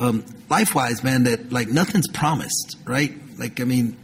um, 0.01 0.25
life 0.49 0.75
wise, 0.75 1.03
man, 1.03 1.25
that 1.25 1.53
like 1.53 1.69
nothing's 1.69 2.09
promised, 2.09 2.77
right? 2.85 3.13
Like, 3.39 3.61
I 3.61 3.65
mean, 3.65 3.97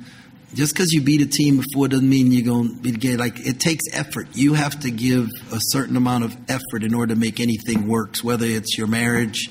just 0.55 0.75
because 0.75 0.92
you 0.92 1.03
beat 1.03 1.20
a 1.20 1.27
team 1.27 1.59
before 1.59 1.88
doesn't 1.88 2.09
mean 2.09 2.33
you're 2.33 2.44
going 2.44 2.77
to 2.77 2.81
be 2.81 2.92
the 2.92 3.16
Like, 3.16 3.44
it 3.44 3.61
takes 3.61 3.85
effort. 3.92 4.29
You 4.35 4.55
have 4.55 4.81
to 4.81 4.90
give 4.90 5.29
a 5.53 5.59
certain 5.59 5.97
amount 5.97 6.25
of 6.25 6.37
effort 6.49 6.83
in 6.83 6.94
order 6.94 7.14
to 7.14 7.20
make 7.20 7.40
anything 7.40 7.88
work, 7.88 8.18
whether 8.18 8.47
it's 8.47 8.79
your 8.79 8.87
marriage, 8.87 9.51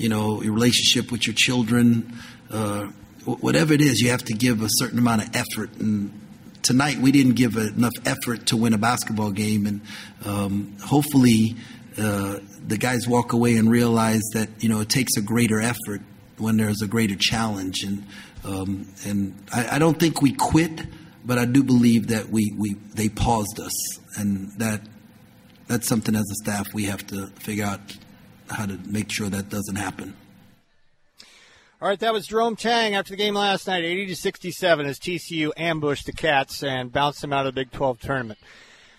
you 0.00 0.08
know, 0.08 0.42
your 0.42 0.54
relationship 0.54 1.12
with 1.12 1.26
your 1.26 1.34
children, 1.34 2.18
uh, 2.50 2.86
whatever 3.26 3.74
it 3.74 3.82
is, 3.82 4.00
you 4.00 4.10
have 4.10 4.24
to 4.24 4.32
give 4.32 4.62
a 4.62 4.68
certain 4.70 4.98
amount 4.98 5.22
of 5.22 5.36
effort. 5.36 5.76
And 5.78 6.18
tonight, 6.62 6.96
we 6.96 7.12
didn't 7.12 7.34
give 7.34 7.56
enough 7.56 7.92
effort 8.06 8.46
to 8.46 8.56
win 8.56 8.72
a 8.72 8.78
basketball 8.78 9.30
game. 9.30 9.66
And 9.66 9.80
um, 10.24 10.76
hopefully, 10.82 11.54
uh, 11.98 12.38
the 12.66 12.78
guys 12.78 13.06
walk 13.06 13.34
away 13.34 13.56
and 13.56 13.70
realize 13.70 14.22
that 14.32 14.48
you 14.60 14.70
know 14.70 14.80
it 14.80 14.88
takes 14.88 15.18
a 15.18 15.22
greater 15.22 15.60
effort 15.60 16.00
when 16.38 16.56
there's 16.56 16.80
a 16.80 16.86
greater 16.86 17.16
challenge, 17.16 17.82
and 17.82 18.06
um, 18.44 18.88
and 19.04 19.34
I, 19.52 19.76
I, 19.76 19.78
don't 19.78 19.98
think 19.98 20.22
we 20.22 20.32
quit, 20.32 20.86
but 21.26 21.36
I 21.36 21.44
do 21.44 21.62
believe 21.62 22.06
that 22.06 22.30
we, 22.30 22.54
we 22.56 22.74
they 22.94 23.10
paused 23.10 23.60
us, 23.60 23.98
and 24.18 24.50
that 24.58 24.80
that's 25.66 25.86
something 25.86 26.14
as 26.14 26.24
a 26.30 26.34
staff 26.36 26.66
we 26.72 26.84
have 26.84 27.06
to 27.08 27.26
figure 27.40 27.66
out 27.66 27.80
how 28.50 28.66
to 28.66 28.78
make 28.86 29.10
sure 29.10 29.28
that 29.28 29.48
doesn't 29.48 29.76
happen. 29.76 30.14
All 31.82 31.88
right, 31.88 31.98
that 32.00 32.12
was 32.12 32.26
Jerome 32.26 32.56
Tang 32.56 32.94
after 32.94 33.12
the 33.12 33.16
game 33.16 33.34
last 33.34 33.66
night, 33.66 33.84
80 33.84 34.08
to 34.08 34.16
67, 34.16 34.86
as 34.86 34.98
TCU 34.98 35.50
ambushed 35.56 36.04
the 36.04 36.12
Cats 36.12 36.62
and 36.62 36.92
bounced 36.92 37.22
them 37.22 37.32
out 37.32 37.46
of 37.46 37.54
the 37.54 37.60
Big 37.60 37.70
12 37.70 38.00
tournament. 38.00 38.38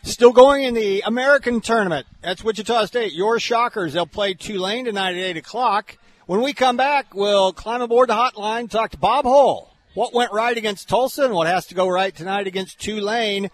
Still 0.01 0.31
going 0.31 0.63
in 0.63 0.73
the 0.73 1.03
American 1.05 1.61
tournament. 1.61 2.07
That's 2.21 2.43
Wichita 2.43 2.85
State. 2.85 3.13
Your 3.13 3.39
Shockers. 3.39 3.93
They'll 3.93 4.07
play 4.07 4.33
Tulane 4.33 4.85
tonight 4.85 5.15
at 5.15 5.21
8 5.21 5.37
o'clock. 5.37 5.97
When 6.25 6.41
we 6.41 6.53
come 6.53 6.75
back, 6.75 7.13
we'll 7.13 7.53
climb 7.53 7.83
aboard 7.83 8.09
the 8.09 8.13
hotline, 8.13 8.67
talk 8.67 8.91
to 8.91 8.97
Bob 8.97 9.25
Hull. 9.25 9.75
What 9.93 10.13
went 10.13 10.31
right 10.31 10.57
against 10.57 10.89
Tulsa 10.89 11.25
and 11.25 11.33
what 11.35 11.45
has 11.45 11.67
to 11.67 11.75
go 11.75 11.87
right 11.87 12.15
tonight 12.15 12.47
against 12.47 12.79
Tulane 12.79 13.51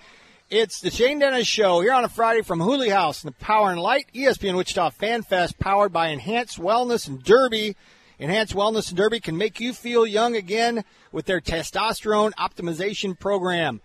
It's 0.50 0.80
the 0.80 0.90
Shane 0.90 1.20
Dennis 1.20 1.46
Show 1.46 1.82
here 1.82 1.92
on 1.92 2.06
a 2.06 2.10
Friday 2.10 2.42
from 2.42 2.62
Hooley 2.62 2.88
House 2.88 3.22
in 3.22 3.28
the 3.28 3.34
Power 3.34 3.70
and 3.70 3.82
Light 3.82 4.08
ESPN 4.16 4.56
Wichita 4.56 4.92
Fan 4.92 5.24
Fest, 5.24 5.60
powered 5.60 5.92
by 5.92 6.08
Enhanced 6.08 6.58
Wellness 6.58 7.06
and 7.06 7.22
Derby. 7.22 7.76
Enhanced 8.18 8.56
Wellness 8.56 8.88
and 8.88 8.96
Derby 8.96 9.20
can 9.20 9.38
make 9.38 9.60
you 9.60 9.74
feel 9.74 10.08
young 10.08 10.38
again 10.38 10.86
with 11.12 11.26
their 11.26 11.42
testosterone 11.42 12.32
optimization 12.36 13.20
program. 13.20 13.82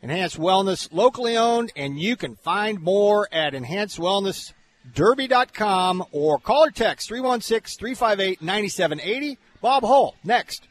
Enhanced 0.00 0.38
Wellness, 0.38 0.88
locally 0.90 1.36
owned, 1.36 1.72
and 1.76 2.00
you 2.00 2.16
can 2.16 2.36
find 2.36 2.80
more 2.80 3.28
at 3.30 3.52
enhancedwellnessderby.com 3.52 6.04
or 6.10 6.38
call 6.38 6.64
or 6.64 6.70
text 6.70 7.08
316 7.08 7.78
358 7.78 8.40
9780. 8.40 9.36
Bob 9.60 9.82
Hull, 9.82 10.14
next. 10.24 10.66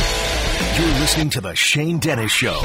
You're 0.00 1.00
listening 1.00 1.30
to 1.30 1.40
the 1.40 1.54
Shane 1.54 1.98
Dennis 1.98 2.30
Show 2.30 2.62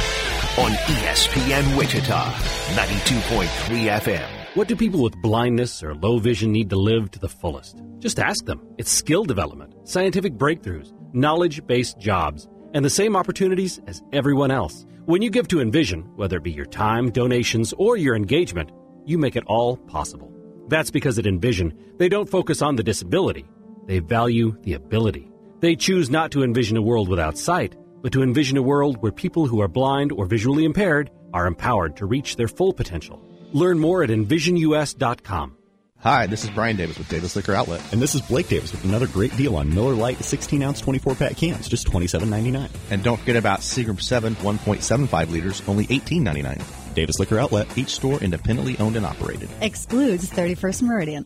on 0.59 0.71
ESPN 0.71 1.77
Wichita, 1.77 2.33
92.3 2.75 4.01
FM. 4.01 4.27
What 4.55 4.67
do 4.67 4.75
people 4.75 5.01
with 5.01 5.21
blindness 5.21 5.81
or 5.81 5.95
low 5.95 6.19
vision 6.19 6.51
need 6.51 6.69
to 6.71 6.75
live 6.75 7.09
to 7.11 7.19
the 7.19 7.29
fullest? 7.29 7.81
Just 7.99 8.19
ask 8.19 8.43
them. 8.43 8.67
It's 8.77 8.91
skill 8.91 9.23
development, 9.23 9.73
scientific 9.87 10.33
breakthroughs, 10.33 10.91
knowledge 11.13 11.65
based 11.65 11.97
jobs, 11.97 12.49
and 12.73 12.83
the 12.83 12.89
same 12.89 13.15
opportunities 13.15 13.79
as 13.87 14.03
everyone 14.11 14.51
else. 14.51 14.85
When 15.05 15.21
you 15.21 15.29
give 15.29 15.47
to 15.47 15.61
Envision, 15.61 16.01
whether 16.17 16.37
it 16.37 16.43
be 16.43 16.51
your 16.51 16.65
time, 16.65 17.09
donations, 17.09 17.73
or 17.77 17.95
your 17.95 18.17
engagement, 18.17 18.69
you 19.05 19.17
make 19.17 19.37
it 19.37 19.45
all 19.47 19.77
possible. 19.77 20.29
That's 20.67 20.91
because 20.91 21.17
at 21.17 21.25
Envision, 21.25 21.73
they 21.97 22.09
don't 22.09 22.29
focus 22.29 22.61
on 22.61 22.75
the 22.75 22.83
disability, 22.83 23.45
they 23.85 23.99
value 23.99 24.57
the 24.63 24.73
ability. 24.73 25.31
They 25.61 25.77
choose 25.77 26.09
not 26.09 26.31
to 26.31 26.43
envision 26.43 26.75
a 26.75 26.81
world 26.81 27.07
without 27.07 27.37
sight 27.37 27.77
but 28.01 28.11
to 28.13 28.23
envision 28.23 28.57
a 28.57 28.61
world 28.61 29.01
where 29.01 29.11
people 29.11 29.47
who 29.47 29.61
are 29.61 29.67
blind 29.67 30.11
or 30.11 30.25
visually 30.25 30.65
impaired 30.65 31.09
are 31.33 31.47
empowered 31.47 31.97
to 31.97 32.05
reach 32.05 32.35
their 32.35 32.47
full 32.47 32.73
potential. 32.73 33.21
Learn 33.51 33.79
more 33.79 34.03
at 34.03 34.09
envisionus.com. 34.09 35.57
Hi, 36.01 36.27
this 36.27 36.45
is 36.45 36.49
Brian 36.51 36.77
Davis 36.77 36.97
with 36.97 37.09
Davis 37.09 37.35
Liquor 37.35 37.53
Outlet. 37.53 37.81
And 37.91 38.01
this 38.01 38.15
is 38.15 38.21
Blake 38.21 38.47
Davis 38.47 38.71
with 38.71 38.85
another 38.85 39.05
great 39.05 39.35
deal 39.35 39.57
on 39.57 39.73
Miller 39.73 39.93
Lite 39.93 40.23
16 40.23 40.63
ounce 40.63 40.79
24 40.79 41.15
pack 41.15 41.35
cans, 41.35 41.67
just 41.67 41.87
$27.99. 41.87 42.69
And 42.89 43.03
don't 43.03 43.17
forget 43.17 43.35
about 43.35 43.59
Seagram 43.59 44.01
7 44.01 44.35
1.75 44.35 45.29
liters, 45.29 45.61
only 45.67 45.87
$18.99. 45.87 46.95
Davis 46.95 47.19
Liquor 47.19 47.39
Outlet, 47.39 47.77
each 47.77 47.89
store 47.89 48.19
independently 48.21 48.77
owned 48.79 48.95
and 48.95 49.05
operated. 49.05 49.49
Excludes 49.59 50.29
31st 50.29 50.83
Meridian. 50.83 51.25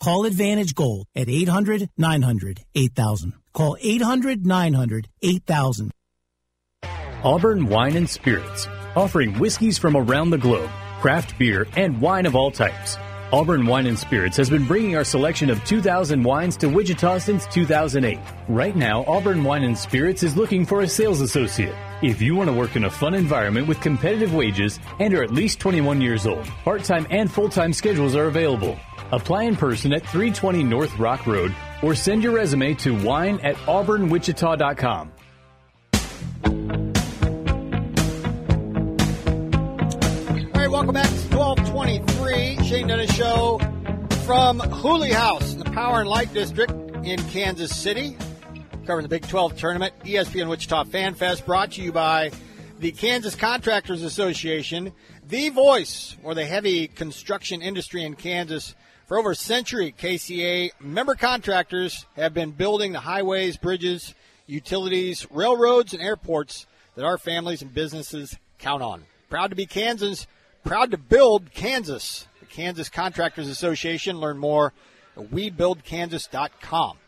Call 0.00 0.26
Advantage 0.26 0.74
Gold 0.74 1.06
at 1.14 1.28
800 1.28 1.88
900 1.96 2.60
8000. 2.74 3.32
Call 3.52 3.76
800 3.80 4.46
900 4.46 5.08
8000. 5.22 5.90
Auburn 7.24 7.66
Wine 7.66 7.96
and 7.96 8.08
Spirits, 8.08 8.68
offering 8.94 9.38
whiskeys 9.38 9.78
from 9.78 9.96
around 9.96 10.30
the 10.30 10.38
globe, 10.38 10.70
craft 11.00 11.36
beer, 11.38 11.66
and 11.76 12.00
wine 12.00 12.26
of 12.26 12.36
all 12.36 12.50
types. 12.50 12.96
Auburn 13.32 13.66
Wine 13.66 13.86
and 13.86 13.98
Spirits 13.98 14.36
has 14.36 14.48
been 14.48 14.66
bringing 14.66 14.94
our 14.94 15.02
selection 15.02 15.50
of 15.50 15.64
2,000 15.64 16.22
wines 16.22 16.56
to 16.58 16.68
Wichita 16.68 17.18
since 17.18 17.44
2008. 17.46 18.20
Right 18.48 18.76
now, 18.76 19.04
Auburn 19.08 19.42
Wine 19.42 19.64
and 19.64 19.76
Spirits 19.76 20.22
is 20.22 20.36
looking 20.36 20.64
for 20.64 20.82
a 20.82 20.88
sales 20.88 21.20
associate. 21.20 21.74
If 22.02 22.22
you 22.22 22.36
want 22.36 22.48
to 22.48 22.54
work 22.54 22.76
in 22.76 22.84
a 22.84 22.90
fun 22.90 23.14
environment 23.14 23.66
with 23.66 23.80
competitive 23.80 24.32
wages 24.32 24.78
and 25.00 25.12
are 25.12 25.24
at 25.24 25.32
least 25.32 25.58
21 25.58 26.00
years 26.00 26.24
old, 26.26 26.46
part-time 26.62 27.06
and 27.10 27.28
full-time 27.28 27.72
schedules 27.72 28.14
are 28.14 28.26
available. 28.26 28.78
Apply 29.12 29.44
in 29.44 29.56
person 29.56 29.92
at 29.92 30.02
320 30.02 30.62
North 30.62 30.98
Rock 30.98 31.26
Road 31.26 31.54
or 31.82 31.94
send 31.94 32.22
your 32.22 32.32
resume 32.32 32.74
to 32.74 33.00
wine 33.02 33.38
at 33.40 33.56
auburnwichita.com. 33.56 35.12
All 40.54 40.60
right, 40.60 40.70
welcome 40.70 40.94
back 40.94 41.08
to 41.08 41.36
1223 41.36 42.64
Shane 42.66 42.88
Dennis 42.88 43.14
Show 43.14 43.60
from 44.24 44.58
Hooley 44.58 45.12
House 45.12 45.52
in 45.52 45.60
the 45.60 45.70
Power 45.70 46.00
and 46.00 46.08
Light 46.08 46.32
District 46.34 46.72
in 47.04 47.22
Kansas 47.28 47.74
City. 47.74 48.16
Covering 48.86 49.04
the 49.04 49.08
Big 49.08 49.26
12 49.28 49.56
tournament, 49.56 49.94
ESPN 50.04 50.48
Wichita 50.48 50.84
Fan 50.84 51.14
Fest 51.14 51.46
brought 51.46 51.72
to 51.72 51.82
you 51.82 51.92
by 51.92 52.30
the 52.78 52.92
Kansas 52.92 53.34
Contractors 53.34 54.02
Association, 54.02 54.92
the 55.26 55.48
voice 55.50 56.16
for 56.22 56.34
the 56.34 56.44
heavy 56.44 56.88
construction 56.88 57.62
industry 57.62 58.04
in 58.04 58.14
Kansas. 58.14 58.74
For 59.06 59.18
over 59.18 59.30
a 59.30 59.36
century, 59.36 59.94
KCA 59.96 60.72
member 60.80 61.14
contractors 61.14 62.06
have 62.16 62.34
been 62.34 62.50
building 62.50 62.90
the 62.90 63.00
highways, 63.00 63.56
bridges, 63.56 64.14
utilities, 64.48 65.26
railroads, 65.30 65.92
and 65.92 66.02
airports 66.02 66.66
that 66.96 67.04
our 67.04 67.16
families 67.16 67.62
and 67.62 67.72
businesses 67.72 68.36
count 68.58 68.82
on. 68.82 69.04
Proud 69.30 69.50
to 69.50 69.56
be 69.56 69.66
Kansas, 69.66 70.26
proud 70.64 70.90
to 70.90 70.98
build 70.98 71.54
Kansas. 71.54 72.26
The 72.40 72.46
Kansas 72.46 72.88
Contractors 72.88 73.48
Association. 73.48 74.18
Learn 74.18 74.38
more 74.38 74.72
at 75.16 75.30
webuildkansas.com. 75.30 76.98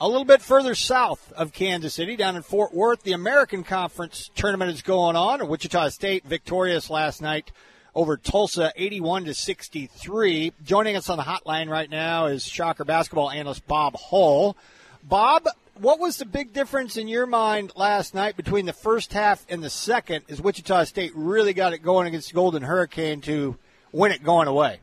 A 0.00 0.08
little 0.08 0.24
bit 0.24 0.42
further 0.42 0.74
south 0.74 1.32
of 1.36 1.52
Kansas 1.52 1.94
City, 1.94 2.16
down 2.16 2.34
in 2.34 2.42
Fort 2.42 2.74
Worth, 2.74 3.04
the 3.04 3.12
American 3.12 3.62
Conference 3.62 4.30
tournament 4.34 4.72
is 4.72 4.82
going 4.82 5.14
on. 5.14 5.46
Wichita 5.46 5.90
State 5.90 6.24
victorious 6.24 6.90
last 6.90 7.22
night 7.22 7.52
over 7.94 8.16
Tulsa, 8.16 8.72
81 8.76 9.24
to 9.26 9.34
63. 9.34 10.52
Joining 10.64 10.96
us 10.96 11.08
on 11.08 11.18
the 11.18 11.24
hotline 11.24 11.68
right 11.68 11.90
now 11.90 12.26
is 12.26 12.44
Shocker 12.44 12.84
basketball 12.84 13.30
analyst 13.30 13.66
Bob 13.66 13.96
Hull. 13.96 14.56
Bob, 15.02 15.46
what 15.80 15.98
was 15.98 16.16
the 16.16 16.24
big 16.24 16.52
difference 16.52 16.96
in 16.96 17.08
your 17.08 17.26
mind 17.26 17.72
last 17.76 18.14
night 18.14 18.36
between 18.36 18.66
the 18.66 18.72
first 18.72 19.12
half 19.12 19.44
and 19.48 19.62
the 19.62 19.70
second 19.70 20.24
as 20.28 20.40
Wichita 20.40 20.84
State 20.84 21.12
really 21.14 21.52
got 21.52 21.72
it 21.72 21.78
going 21.78 22.06
against 22.06 22.32
Golden 22.32 22.62
Hurricane 22.62 23.20
to 23.22 23.56
win 23.90 24.12
it 24.12 24.22
going 24.22 24.48
away? 24.48 24.80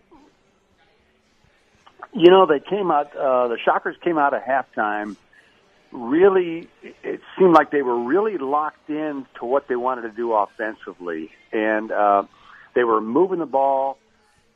You 2.13 2.31
know, 2.31 2.45
they 2.45 2.59
came 2.59 2.91
out. 2.91 3.15
Uh, 3.15 3.47
the 3.49 3.57
Shockers 3.63 3.95
came 4.03 4.17
out 4.17 4.33
at 4.33 4.45
halftime. 4.45 5.15
Really, 5.91 6.67
it 6.83 7.21
seemed 7.37 7.53
like 7.53 7.71
they 7.71 7.81
were 7.81 8.03
really 8.03 8.37
locked 8.37 8.89
in 8.89 9.25
to 9.39 9.45
what 9.45 9.67
they 9.67 9.75
wanted 9.75 10.03
to 10.03 10.11
do 10.11 10.33
offensively, 10.33 11.31
and 11.51 11.91
uh, 11.91 12.23
they 12.79 12.85
were 12.85 13.01
moving 13.01 13.39
the 13.39 13.45
ball 13.45 13.97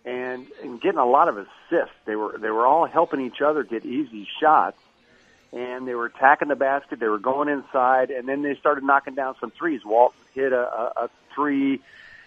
and, 0.05 0.47
and 0.61 0.79
getting 0.79 0.97
a 0.97 1.05
lot 1.05 1.27
of 1.27 1.37
assists. 1.37 1.93
They 2.05 2.15
were 2.15 2.37
they 2.37 2.49
were 2.49 2.65
all 2.65 2.85
helping 2.85 3.19
each 3.19 3.41
other 3.41 3.63
get 3.63 3.83
easy 3.83 4.29
shots, 4.39 4.77
and 5.51 5.85
they 5.85 5.93
were 5.93 6.05
attacking 6.05 6.47
the 6.47 6.55
basket. 6.55 7.01
They 7.01 7.09
were 7.09 7.19
going 7.19 7.49
inside, 7.49 8.11
and 8.11 8.25
then 8.25 8.41
they 8.41 8.55
started 8.55 8.85
knocking 8.85 9.13
down 9.13 9.35
some 9.41 9.51
threes. 9.51 9.83
Walt 9.83 10.15
hit 10.33 10.53
a, 10.53 10.61
a, 10.61 10.93
a 10.95 11.09
three, 11.35 11.81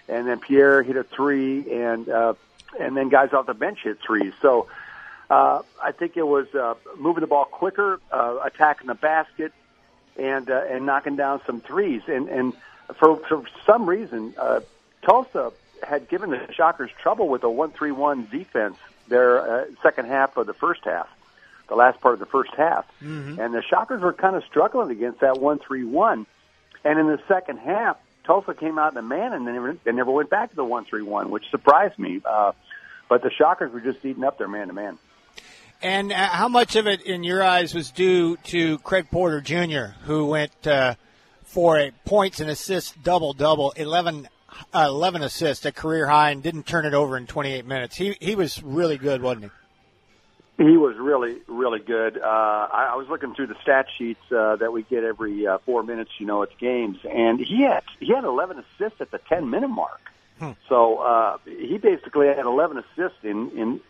and 0.07 0.29
then 0.29 0.39
Pierre 0.39 0.83
hit 0.83 0.99
a 0.99 1.03
three, 1.03 1.73
and 1.73 2.07
uh, 2.11 2.35
and 2.79 2.95
then 2.95 3.09
guys 3.09 3.33
off 3.33 3.47
the 3.47 3.55
bench 3.55 3.79
hit 3.83 3.99
threes. 4.07 4.35
So 4.43 4.69
uh, 5.31 5.63
I 5.83 5.93
think 5.93 6.19
it 6.19 6.27
was 6.27 6.55
uh, 6.55 6.75
moving 6.99 7.23
the 7.23 7.27
ball 7.27 7.47
quicker, 7.47 8.01
uh, 8.13 8.37
attacking 8.45 8.89
the 8.89 8.95
basket, 8.95 9.55
and 10.19 10.51
uh, 10.51 10.63
and 10.69 10.85
knocking 10.85 11.17
down 11.17 11.41
some 11.47 11.63
threes. 11.63 12.03
And 12.07 12.29
and 12.29 12.53
for 12.99 13.17
for 13.17 13.45
some 13.65 13.89
reason, 13.89 14.35
uh, 14.37 14.61
Tulsa 15.01 15.53
had 15.83 16.09
given 16.09 16.31
the 16.31 16.53
Shockers 16.53 16.91
trouble 17.03 17.29
with 17.29 17.43
a 17.45 17.51
one-three-one 17.51 18.29
defense 18.31 18.77
their 19.09 19.41
uh, 19.41 19.65
second 19.83 20.07
half 20.07 20.37
of 20.37 20.47
the 20.47 20.55
first 20.55 20.81
half, 20.85 21.09
the 21.69 21.75
last 21.77 22.01
part 22.01 22.15
of 22.15 22.21
the 22.21 22.27
first 22.27 22.53
half, 22.57 22.85
Mm-hmm. 23.03 23.41
and 23.41 23.55
the 23.55 23.63
Shockers 23.63 24.03
were 24.03 24.13
kind 24.13 24.37
of 24.37 24.45
struggling 24.45 24.91
against 24.91 25.21
that 25.21 25.41
one-three-one. 25.41 26.27
And 26.85 26.99
in 27.01 27.07
the 27.07 27.21
second 27.29 27.59
half, 27.59 27.97
Tulsa 28.25 28.55
came 28.55 28.79
out 28.79 28.93
in 28.93 28.99
a 28.99 29.03
man, 29.03 29.33
and 29.33 29.47
they 29.47 29.53
never, 29.53 29.77
they 29.85 29.93
never 29.93 30.11
went 30.11 30.31
back 30.31 30.51
to 30.51 30.57
the 30.57 30.65
one-three-one, 30.65 31.31
which 31.31 31.45
surprised 31.51 31.99
me. 31.99 32.21
Uh, 32.25 32.53
but 33.09 33.23
the 33.23 33.31
Shockers 33.31 33.73
were 33.73 33.81
just 33.81 34.05
eating 34.05 34.25
up 34.25 34.39
their 34.39 34.49
man-to-man. 34.49 34.99
And 35.83 36.11
uh, 36.11 36.17
how 36.17 36.49
much 36.49 36.75
of 36.75 36.87
it, 36.87 37.03
in 37.03 37.23
your 37.23 37.43
eyes, 37.45 37.75
was 37.75 37.91
due 37.91 38.37
to 38.45 38.79
Craig 38.79 39.09
Porter 39.11 39.41
Jr., 39.41 39.95
who 40.05 40.27
went 40.27 40.67
uh, 40.67 40.95
for 41.45 41.79
a 41.79 41.93
points 42.05 42.41
and 42.41 42.51
assists 42.51 42.93
double 43.03 43.33
double, 43.33 43.73
11, 43.73 44.27
uh, 44.27 44.29
11 44.75 45.23
assists, 45.23 45.65
a 45.65 45.73
career 45.73 46.07
high, 46.07 46.31
and 46.31 46.43
didn't 46.43 46.67
turn 46.67 46.85
it 46.85 46.95
over 46.95 47.17
in 47.17 47.27
28 47.27 47.67
minutes? 47.67 47.97
He 47.97 48.17
he 48.21 48.35
was 48.35 48.63
really 48.63 48.99
good, 48.99 49.23
wasn't 49.23 49.45
he? 49.45 49.51
He 50.59 50.79
was 50.79 50.97
really, 50.97 51.37
really 51.49 51.81
good. 51.81 52.17
Uh, 52.17 52.25
I, 52.25 52.91
I 52.93 52.97
was 52.97 53.09
looking 53.11 53.35
through 53.35 53.49
the 53.49 53.57
stat 53.61 53.87
sheets 53.99 54.21
uh, 54.33 54.57
that 54.57 54.73
we 54.73 54.85
get 54.85 55.05
every 55.05 55.47
uh, 55.47 55.59
four 55.67 55.83
minutes. 55.83 56.13
You 56.19 56.25
know, 56.25 56.43
it's 56.43 56.55
games, 56.59 56.99
and 57.05 57.39
he 57.39 57.63
had 57.63 57.83
he 58.01 58.15
had 58.15 58.25
11 58.25 58.59
assists 58.59 59.01
at 59.01 59.11
the 59.11 59.19
10 59.19 59.51
minute 59.51 59.69
mark. 59.69 60.01
Hmm. 60.39 60.53
So 60.69 60.99
uh, 60.99 61.39
he 61.45 61.77
basically 61.77 62.29
had 62.29 62.47
11 62.47 62.79
assists 62.79 63.19
in 63.23 63.51
in 63.51 63.81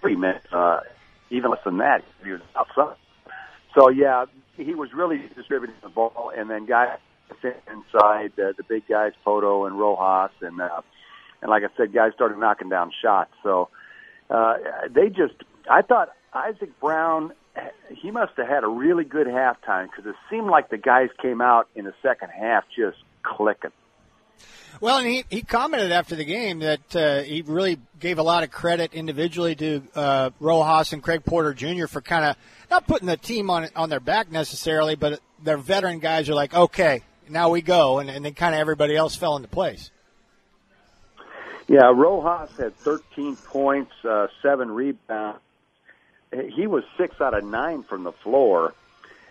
three 0.00 0.14
minutes, 0.14 0.46
uh, 0.52 0.80
even 1.30 1.50
less 1.50 1.64
than 1.64 1.78
that. 1.78 2.04
He 2.22 2.30
was 2.30 2.40
outside. 2.54 2.96
So 3.74 3.88
yeah, 3.88 4.26
he 4.56 4.74
was 4.76 4.92
really 4.94 5.20
distributing 5.34 5.74
the 5.82 5.88
ball, 5.88 6.30
and 6.36 6.48
then 6.48 6.66
guys 6.66 6.98
inside 7.42 8.32
uh, 8.38 8.52
the 8.56 8.64
big 8.68 8.86
guys, 8.88 9.12
Pohto 9.26 9.66
and 9.66 9.78
Rojas, 9.78 10.32
and 10.40 10.60
uh, 10.60 10.82
and 11.42 11.50
like 11.50 11.62
I 11.62 11.68
said, 11.76 11.92
guys 11.92 12.12
started 12.14 12.38
knocking 12.38 12.68
down 12.68 12.90
shots. 13.02 13.30
So 13.42 13.68
uh, 14.30 14.54
they 14.90 15.08
just, 15.08 15.34
I 15.70 15.82
thought 15.82 16.08
Isaac 16.32 16.78
Brown, 16.80 17.32
he 17.90 18.10
must 18.10 18.32
have 18.36 18.48
had 18.48 18.64
a 18.64 18.68
really 18.68 19.04
good 19.04 19.26
halftime 19.26 19.88
because 19.90 20.06
it 20.06 20.16
seemed 20.30 20.48
like 20.48 20.70
the 20.70 20.78
guys 20.78 21.10
came 21.20 21.40
out 21.40 21.68
in 21.74 21.84
the 21.84 21.94
second 22.02 22.30
half 22.30 22.64
just 22.74 22.96
clicking. 23.22 23.72
Well, 24.80 24.98
and 24.98 25.06
he, 25.06 25.24
he 25.30 25.42
commented 25.42 25.92
after 25.92 26.16
the 26.16 26.24
game 26.24 26.60
that 26.60 26.96
uh, 26.96 27.22
he 27.22 27.42
really 27.42 27.78
gave 28.00 28.18
a 28.18 28.22
lot 28.22 28.42
of 28.42 28.50
credit 28.50 28.92
individually 28.92 29.54
to 29.54 29.82
uh, 29.94 30.30
Rojas 30.40 30.92
and 30.92 31.02
Craig 31.02 31.24
Porter 31.24 31.54
Jr. 31.54 31.86
for 31.86 32.00
kind 32.00 32.24
of 32.24 32.36
not 32.70 32.86
putting 32.86 33.06
the 33.06 33.16
team 33.16 33.50
on 33.50 33.68
on 33.76 33.88
their 33.88 34.00
back 34.00 34.32
necessarily, 34.32 34.96
but 34.96 35.20
their 35.42 35.58
veteran 35.58 36.00
guys 36.00 36.28
are 36.28 36.34
like, 36.34 36.54
okay, 36.54 37.02
now 37.28 37.50
we 37.50 37.62
go, 37.62 37.98
and, 37.98 38.10
and 38.10 38.24
then 38.24 38.34
kind 38.34 38.54
of 38.54 38.60
everybody 38.60 38.96
else 38.96 39.16
fell 39.16 39.36
into 39.36 39.48
place. 39.48 39.90
Yeah, 41.66 41.92
Rojas 41.94 42.56
had 42.58 42.76
13 42.76 43.36
points, 43.36 43.92
uh, 44.04 44.28
seven 44.42 44.70
rebounds. 44.70 45.40
He 46.32 46.66
was 46.66 46.84
six 46.98 47.20
out 47.20 47.32
of 47.32 47.44
nine 47.44 47.84
from 47.84 48.04
the 48.04 48.12
floor. 48.12 48.74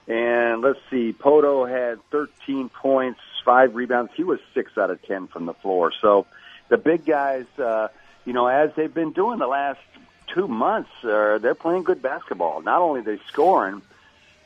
And 0.08 0.62
let's 0.62 0.80
see, 0.90 1.14
Pohto 1.14 1.70
had 1.70 2.00
13 2.10 2.70
points, 2.70 3.20
five 3.46 3.76
rebounds. 3.76 4.12
He 4.16 4.24
was 4.24 4.40
six 4.54 4.78
out 4.78 4.90
of 4.90 5.02
10 5.04 5.28
from 5.28 5.46
the 5.46 5.54
floor. 5.54 5.92
So 6.02 6.26
the 6.70 6.78
big 6.78 7.06
guys, 7.06 7.46
uh, 7.58 7.90
you 8.26 8.34
know, 8.34 8.48
as 8.48 8.72
they've 8.76 8.94
been 8.94 9.12
doing 9.12 9.40
the 9.40 9.48
last 9.48 9.80
two 10.28 10.48
months, 10.48 10.90
uh, 11.04 11.38
they're 11.38 11.56
playing 11.56 11.84
good 11.84 12.02
basketball. 12.02 12.62
Not 12.62 12.82
only 12.82 13.02
are 13.02 13.04
they 13.04 13.20
scoring, 13.28 13.82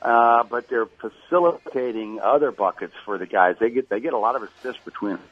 uh, 0.01 0.43
but 0.43 0.67
they're 0.69 0.85
facilitating 0.85 2.19
other 2.19 2.51
buckets 2.51 2.93
for 3.05 3.17
the 3.17 3.25
guys. 3.25 3.55
They 3.59 3.69
get 3.69 3.89
they 3.89 3.99
get 3.99 4.13
a 4.13 4.17
lot 4.17 4.35
of 4.35 4.43
assists 4.43 4.83
between 4.83 5.13
them. 5.13 5.23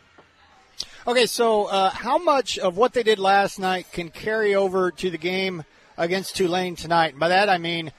Okay, 1.08 1.28
so 1.28 1.65
uh, 1.65 1.89
how 1.91 2.17
much 2.17 2.58
of 2.58 2.78
what 2.78 2.93
they 2.93 3.04
did 3.04 3.19
last 3.19 3.60
night 3.60 3.91
can 3.91 4.10
carry 4.10 4.56
over 4.56 4.91
to 4.91 5.10
the 5.10 5.17
game 5.17 5.63
against 5.97 6.36
Tulane 6.36 6.75
tonight? 6.75 7.12
And 7.12 7.19
by 7.19 7.30
that 7.30 7.49
I 7.49 7.58
mean 7.58 7.91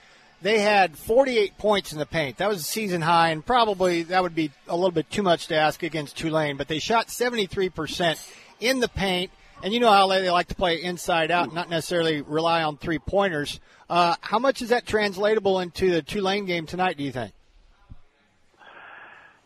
they 0.42 0.59
had 0.61 0.98
48 0.98 1.57
points 1.59 1.92
in 1.92 1.98
the 1.98 2.07
paint. 2.07 2.38
That 2.38 2.48
was 2.48 2.61
a 2.61 2.64
season 2.64 3.00
high, 3.00 3.31
and 3.31 3.44
probably 3.44 4.02
that 4.05 4.22
would 4.22 4.35
be 4.35 4.50
a 4.68 4.76
little 4.76 4.90
bit 4.90 5.11
too 5.11 5.22
much 5.22 5.46
to 5.48 5.57
ask 5.57 5.83
against 5.83 6.16
Tulane. 6.16 6.57
But 6.57 6.68
they 6.68 6.79
shot 6.79 7.09
73% 7.09 8.33
in 8.61 8.81
the 8.81 8.88
paint, 8.88 9.31
and 9.62 9.73
you 9.73 9.81
know 9.81 9.90
how 9.90 10.07
they 10.09 10.31
like 10.31 10.49
to 10.49 10.55
play 10.55 10.83
inside 10.83 11.31
out, 11.31 11.53
not 11.53 11.71
necessarily 11.71 12.23
rely 12.23 12.62
on 12.62 12.77
three 12.77 12.99
pointers. 12.99 13.61
Uh, 13.88 14.16
how 14.21 14.38
much 14.38 14.62
is 14.62 14.71
that 14.71 14.87
translatable 14.87 15.61
into 15.61 15.90
the 15.90 16.03
Tulane 16.03 16.45
game 16.45 16.66
tonight? 16.66 16.97
Do 16.97 17.05
you 17.05 17.12
think? 17.12 17.33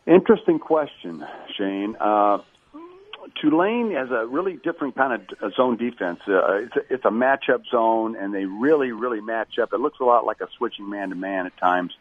Interesting 0.07 0.59
question, 0.59 1.25
Shane. 1.57 1.95
Uh, 1.99 2.39
Tulane 3.39 3.91
has 3.91 4.09
a 4.11 4.25
really 4.25 4.57
different 4.63 4.95
kind 4.95 5.21
of 5.41 5.53
zone 5.53 5.77
defense. 5.77 6.19
Uh, 6.27 6.55
it's, 6.55 6.75
a, 6.75 6.93
it's 6.93 7.05
a 7.05 7.09
matchup 7.09 7.63
zone, 7.71 8.15
and 8.15 8.33
they 8.33 8.45
really, 8.45 8.91
really 8.91 9.21
match 9.21 9.59
up. 9.61 9.73
It 9.73 9.79
looks 9.79 9.99
a 10.01 10.03
lot 10.03 10.25
like 10.25 10.41
a 10.41 10.47
switching 10.57 10.89
man 10.89 11.09
to 11.09 11.15
man 11.15 11.45
at 11.45 11.55
times. 11.57 11.93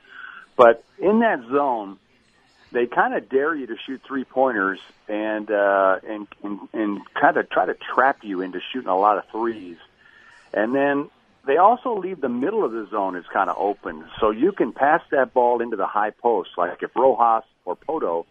But 0.56 0.84
in 0.98 1.20
that 1.20 1.40
zone, 1.50 1.98
they 2.72 2.86
kind 2.86 3.14
of 3.14 3.28
dare 3.28 3.54
you 3.54 3.66
to 3.66 3.76
shoot 3.86 4.00
three 4.06 4.24
pointers 4.24 4.78
and, 5.08 5.50
uh, 5.50 5.98
and 6.06 6.28
and 6.42 6.60
and 6.72 7.00
kind 7.20 7.36
of 7.36 7.50
try 7.50 7.66
to 7.66 7.74
trap 7.74 8.18
you 8.22 8.40
into 8.42 8.60
shooting 8.72 8.88
a 8.88 8.98
lot 8.98 9.18
of 9.18 9.24
threes. 9.32 9.76
And 10.52 10.74
then 10.74 11.10
they 11.46 11.56
also 11.56 11.96
leave 11.96 12.20
the 12.20 12.28
middle 12.28 12.64
of 12.64 12.72
the 12.72 12.86
zone 12.90 13.16
is 13.16 13.24
kind 13.32 13.48
of 13.50 13.56
open, 13.58 14.04
so 14.20 14.30
you 14.30 14.52
can 14.52 14.72
pass 14.72 15.00
that 15.10 15.32
ball 15.34 15.60
into 15.62 15.76
the 15.76 15.86
high 15.86 16.10
post. 16.10 16.50
Like 16.56 16.82
if 16.82 16.94
Rojas 16.94 17.44
or 17.64 17.76
Pohto 17.76 18.26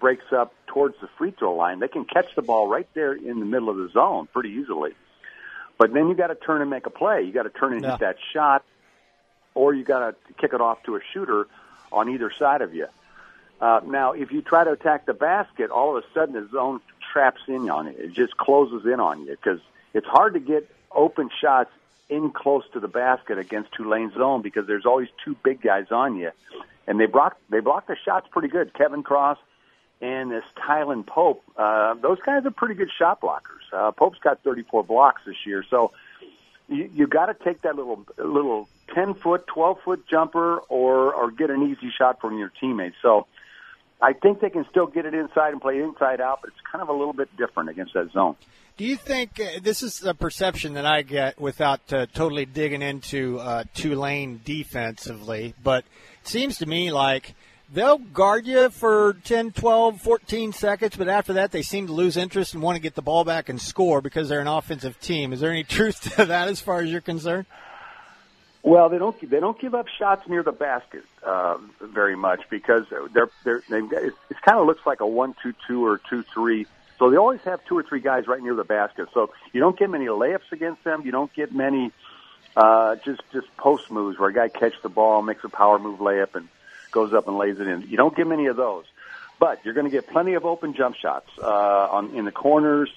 breaks 0.00 0.32
up 0.32 0.52
towards 0.66 0.94
the 1.00 1.08
free 1.18 1.32
throw 1.32 1.54
line, 1.54 1.80
they 1.80 1.88
can 1.88 2.04
catch 2.04 2.34
the 2.34 2.42
ball 2.42 2.68
right 2.68 2.88
there 2.94 3.12
in 3.12 3.40
the 3.40 3.46
middle 3.46 3.68
of 3.68 3.76
the 3.76 3.88
zone 3.92 4.26
pretty 4.32 4.50
easily. 4.50 4.92
But 5.78 5.92
then 5.92 6.08
you 6.08 6.14
got 6.14 6.28
to 6.28 6.34
turn 6.34 6.60
and 6.60 6.70
make 6.70 6.86
a 6.86 6.90
play. 6.90 7.22
You 7.22 7.32
got 7.32 7.42
to 7.44 7.50
turn 7.50 7.72
and 7.72 7.82
Yeah. 7.82 7.90
hit 7.92 8.00
that 8.00 8.16
shot, 8.32 8.64
or 9.54 9.74
you 9.74 9.84
got 9.84 10.00
to 10.00 10.34
kick 10.40 10.52
it 10.54 10.60
off 10.60 10.82
to 10.84 10.96
a 10.96 11.00
shooter 11.12 11.46
on 11.90 12.08
either 12.08 12.30
side 12.38 12.62
of 12.62 12.74
you. 12.74 12.86
Uh, 13.62 13.80
now, 13.86 14.10
if 14.10 14.32
you 14.32 14.42
try 14.42 14.64
to 14.64 14.72
attack 14.72 15.06
the 15.06 15.14
basket, 15.14 15.70
all 15.70 15.96
of 15.96 16.02
a 16.02 16.06
sudden 16.12 16.34
the 16.34 16.48
zone 16.50 16.80
traps 17.12 17.40
in 17.46 17.70
on 17.70 17.86
you. 17.86 17.94
It 17.96 18.12
just 18.12 18.36
closes 18.36 18.84
in 18.84 18.98
on 18.98 19.20
you 19.20 19.26
because 19.30 19.60
it's 19.94 20.06
hard 20.06 20.34
to 20.34 20.40
get 20.40 20.68
open 20.90 21.30
shots 21.40 21.70
in 22.08 22.30
close 22.30 22.64
to 22.72 22.80
the 22.80 22.88
basket 22.88 23.38
against 23.38 23.70
Tulane's 23.72 24.14
zone 24.14 24.42
because 24.42 24.66
there's 24.66 24.84
always 24.84 25.08
two 25.24 25.36
big 25.44 25.62
guys 25.62 25.92
on 25.92 26.16
you, 26.16 26.32
and 26.88 26.98
they 26.98 27.06
block 27.06 27.38
they 27.50 27.60
block 27.60 27.86
the 27.86 27.96
shots 28.04 28.26
pretty 28.32 28.48
good. 28.48 28.74
Kevin 28.74 29.04
Cross 29.04 29.38
and 30.00 30.32
this 30.32 30.44
Tylan 30.56 31.06
Pope, 31.06 31.44
uh, 31.56 31.94
those 31.94 32.18
guys 32.26 32.44
are 32.44 32.50
pretty 32.50 32.74
good 32.74 32.90
shot 32.98 33.20
blockers. 33.20 33.62
Uh, 33.72 33.92
Pope's 33.92 34.18
got 34.18 34.42
34 34.42 34.82
blocks 34.82 35.22
this 35.24 35.46
year, 35.46 35.64
so 35.70 35.92
you, 36.68 36.90
you 36.92 37.06
got 37.06 37.26
to 37.26 37.44
take 37.44 37.62
that 37.62 37.76
little 37.76 38.04
little 38.18 38.68
10 38.92 39.14
foot, 39.14 39.46
12 39.46 39.80
foot 39.84 40.08
jumper, 40.08 40.58
or 40.68 41.14
or 41.14 41.30
get 41.30 41.50
an 41.50 41.62
easy 41.70 41.92
shot 41.96 42.20
from 42.20 42.38
your 42.38 42.50
teammates. 42.60 42.96
So 43.00 43.28
I 44.02 44.14
think 44.14 44.40
they 44.40 44.50
can 44.50 44.66
still 44.68 44.88
get 44.88 45.06
it 45.06 45.14
inside 45.14 45.52
and 45.52 45.60
play 45.60 45.80
inside 45.80 46.20
out, 46.20 46.40
but 46.42 46.48
it's 46.48 46.60
kind 46.70 46.82
of 46.82 46.88
a 46.88 46.92
little 46.92 47.12
bit 47.12 47.34
different 47.36 47.70
against 47.70 47.94
that 47.94 48.10
zone. 48.10 48.34
Do 48.76 48.84
you 48.84 48.96
think 48.96 49.38
uh, 49.38 49.60
this 49.62 49.82
is 49.82 50.02
a 50.02 50.12
perception 50.12 50.74
that 50.74 50.84
I 50.84 51.02
get 51.02 51.40
without 51.40 51.80
uh, 51.92 52.06
totally 52.12 52.44
digging 52.44 52.82
into 52.82 53.38
uh, 53.38 53.64
Tulane 53.74 54.40
defensively? 54.44 55.54
But 55.62 55.84
it 56.20 56.26
seems 56.28 56.58
to 56.58 56.66
me 56.66 56.90
like 56.90 57.36
they'll 57.72 57.98
guard 57.98 58.44
you 58.44 58.70
for 58.70 59.12
10, 59.24 59.52
12, 59.52 60.00
14 60.00 60.52
seconds, 60.52 60.96
but 60.96 61.08
after 61.08 61.34
that 61.34 61.52
they 61.52 61.62
seem 61.62 61.86
to 61.86 61.92
lose 61.92 62.16
interest 62.16 62.54
and 62.54 62.62
want 62.62 62.74
to 62.74 62.82
get 62.82 62.96
the 62.96 63.02
ball 63.02 63.22
back 63.22 63.48
and 63.48 63.60
score 63.60 64.00
because 64.00 64.28
they're 64.28 64.40
an 64.40 64.48
offensive 64.48 64.98
team. 65.00 65.32
Is 65.32 65.38
there 65.38 65.52
any 65.52 65.64
truth 65.78 66.16
to 66.16 66.24
that 66.24 66.48
as 66.48 66.60
far 66.60 66.80
as 66.80 66.90
you're 66.90 67.00
concerned? 67.00 67.46
Well, 68.62 68.88
they 68.88 68.98
don't 68.98 69.18
they 69.28 69.40
don't 69.40 69.58
give 69.60 69.74
up 69.74 69.86
shots 69.88 70.28
near 70.28 70.42
the 70.42 70.52
basket 70.52 71.02
uh, 71.24 71.58
very 71.80 72.14
much 72.14 72.42
because 72.48 72.84
they're 72.90 73.28
they're 73.44 73.62
they've 73.68 73.88
got, 73.88 74.02
it, 74.02 74.14
it 74.30 74.36
kind 74.42 74.58
of 74.58 74.66
looks 74.66 74.86
like 74.86 75.00
a 75.00 75.06
one 75.06 75.34
two 75.42 75.52
two 75.66 75.84
or 75.84 76.00
two 76.08 76.22
three. 76.22 76.66
So 76.98 77.10
they 77.10 77.16
always 77.16 77.40
have 77.40 77.64
two 77.64 77.76
or 77.76 77.82
three 77.82 78.00
guys 78.00 78.28
right 78.28 78.40
near 78.40 78.54
the 78.54 78.62
basket. 78.62 79.08
So 79.12 79.30
you 79.52 79.60
don't 79.60 79.76
get 79.76 79.90
many 79.90 80.06
layups 80.06 80.52
against 80.52 80.84
them. 80.84 81.02
You 81.04 81.10
don't 81.10 81.32
get 81.32 81.52
many 81.52 81.90
uh, 82.56 82.96
just 83.04 83.20
just 83.32 83.48
post 83.56 83.90
moves 83.90 84.18
where 84.18 84.28
a 84.28 84.32
guy 84.32 84.48
catches 84.48 84.80
the 84.82 84.88
ball, 84.88 85.22
makes 85.22 85.42
a 85.42 85.48
power 85.48 85.80
move 85.80 85.98
layup, 85.98 86.36
and 86.36 86.48
goes 86.92 87.12
up 87.12 87.26
and 87.26 87.36
lays 87.36 87.58
it 87.58 87.66
in. 87.66 87.82
You 87.82 87.96
don't 87.96 88.14
get 88.16 88.28
many 88.28 88.46
of 88.46 88.56
those, 88.56 88.84
but 89.40 89.64
you're 89.64 89.74
going 89.74 89.86
to 89.86 89.90
get 89.90 90.06
plenty 90.06 90.34
of 90.34 90.44
open 90.44 90.74
jump 90.74 90.94
shots 90.94 91.28
uh, 91.42 91.46
on 91.46 92.14
in 92.14 92.24
the 92.24 92.32
corners. 92.32 92.90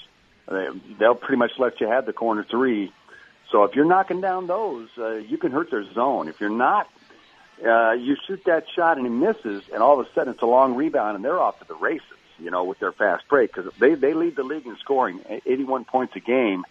They, 0.47 0.67
they'll 0.99 1.15
pretty 1.15 1.37
much 1.37 1.53
let 1.57 1.81
you 1.81 1.87
have 1.87 2.05
the 2.05 2.13
corner 2.13 2.43
three. 2.43 2.91
So 3.51 3.63
if 3.63 3.75
you're 3.75 3.85
knocking 3.85 4.21
down 4.21 4.47
those, 4.47 4.89
uh, 4.97 5.15
you 5.15 5.37
can 5.37 5.51
hurt 5.51 5.71
their 5.71 5.85
zone. 5.93 6.27
If 6.27 6.39
you're 6.39 6.49
not, 6.49 6.89
uh, 7.65 7.93
you 7.93 8.15
shoot 8.27 8.43
that 8.45 8.65
shot 8.75 8.97
and 8.97 9.05
he 9.05 9.11
misses, 9.11 9.63
and 9.73 9.81
all 9.81 9.99
of 9.99 10.05
a 10.05 10.13
sudden 10.13 10.33
it's 10.33 10.41
a 10.41 10.47
long 10.47 10.75
rebound, 10.75 11.15
and 11.15 11.23
they're 11.23 11.39
off 11.39 11.59
to 11.59 11.65
the 11.65 11.75
races. 11.75 12.05
You 12.37 12.51
know, 12.51 12.65
with 12.65 12.79
their 12.79 12.91
fast 12.91 13.23
break 13.29 13.53
because 13.53 13.71
they 13.79 13.95
they 13.95 14.13
lead 14.13 14.35
the 14.35 14.43
league 14.43 14.65
in 14.65 14.75
scoring, 14.81 15.21
81 15.45 15.85
points 15.85 16.17
a 16.17 16.19
game, 16.19 16.65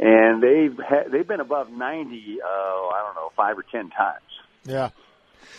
and 0.00 0.42
they've 0.42 0.78
ha- 0.78 1.08
they've 1.10 1.28
been 1.28 1.40
above 1.40 1.70
90. 1.70 2.40
Uh, 2.40 2.46
I 2.46 3.02
don't 3.04 3.14
know, 3.14 3.30
five 3.36 3.58
or 3.58 3.64
ten 3.70 3.90
times. 3.90 4.22
Yeah. 4.64 4.90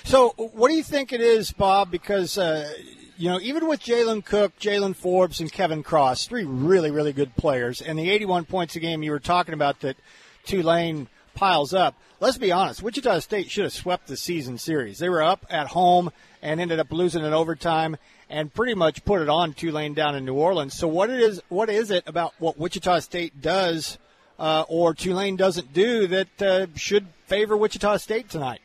So, 0.03 0.29
what 0.37 0.69
do 0.69 0.73
you 0.73 0.81
think 0.81 1.13
it 1.13 1.21
is, 1.21 1.51
Bob? 1.51 1.91
Because 1.91 2.39
uh, 2.39 2.73
you 3.17 3.29
know, 3.29 3.39
even 3.39 3.67
with 3.67 3.81
Jalen 3.81 4.25
Cook, 4.25 4.57
Jaylen 4.59 4.95
Forbes, 4.95 5.39
and 5.39 5.51
Kevin 5.51 5.83
Cross, 5.83 6.27
three 6.27 6.43
really, 6.43 6.91
really 6.91 7.13
good 7.13 7.35
players, 7.35 7.81
and 7.81 7.97
the 7.97 8.09
81 8.09 8.45
points 8.45 8.75
a 8.75 8.79
game 8.79 9.03
you 9.03 9.11
were 9.11 9.19
talking 9.19 9.53
about 9.53 9.81
that 9.81 9.97
Tulane 10.45 11.07
piles 11.33 11.73
up. 11.73 11.95
Let's 12.19 12.37
be 12.37 12.51
honest, 12.51 12.81
Wichita 12.81 13.19
State 13.19 13.51
should 13.51 13.65
have 13.65 13.73
swept 13.73 14.07
the 14.07 14.17
season 14.17 14.57
series. 14.57 14.99
They 14.99 15.09
were 15.09 15.21
up 15.21 15.45
at 15.49 15.67
home 15.67 16.11
and 16.41 16.61
ended 16.61 16.79
up 16.79 16.91
losing 16.91 17.25
in 17.25 17.33
overtime 17.33 17.97
and 18.29 18.53
pretty 18.53 18.73
much 18.73 19.03
put 19.05 19.21
it 19.21 19.29
on 19.29 19.53
Tulane 19.53 19.93
down 19.93 20.15
in 20.15 20.25
New 20.25 20.35
Orleans. 20.35 20.73
So 20.73 20.87
what 20.87 21.09
it 21.09 21.19
is 21.19 21.41
what 21.49 21.69
is 21.69 21.91
it 21.91 22.03
about 22.07 22.33
what 22.39 22.57
Wichita 22.57 22.99
State 22.99 23.41
does 23.41 23.97
uh, 24.39 24.63
or 24.67 24.93
Tulane 24.93 25.35
doesn't 25.35 25.73
do 25.73 26.07
that 26.07 26.41
uh, 26.41 26.67
should 26.75 27.07
favor 27.25 27.57
Wichita 27.57 27.97
State 27.97 28.29
tonight? 28.29 28.61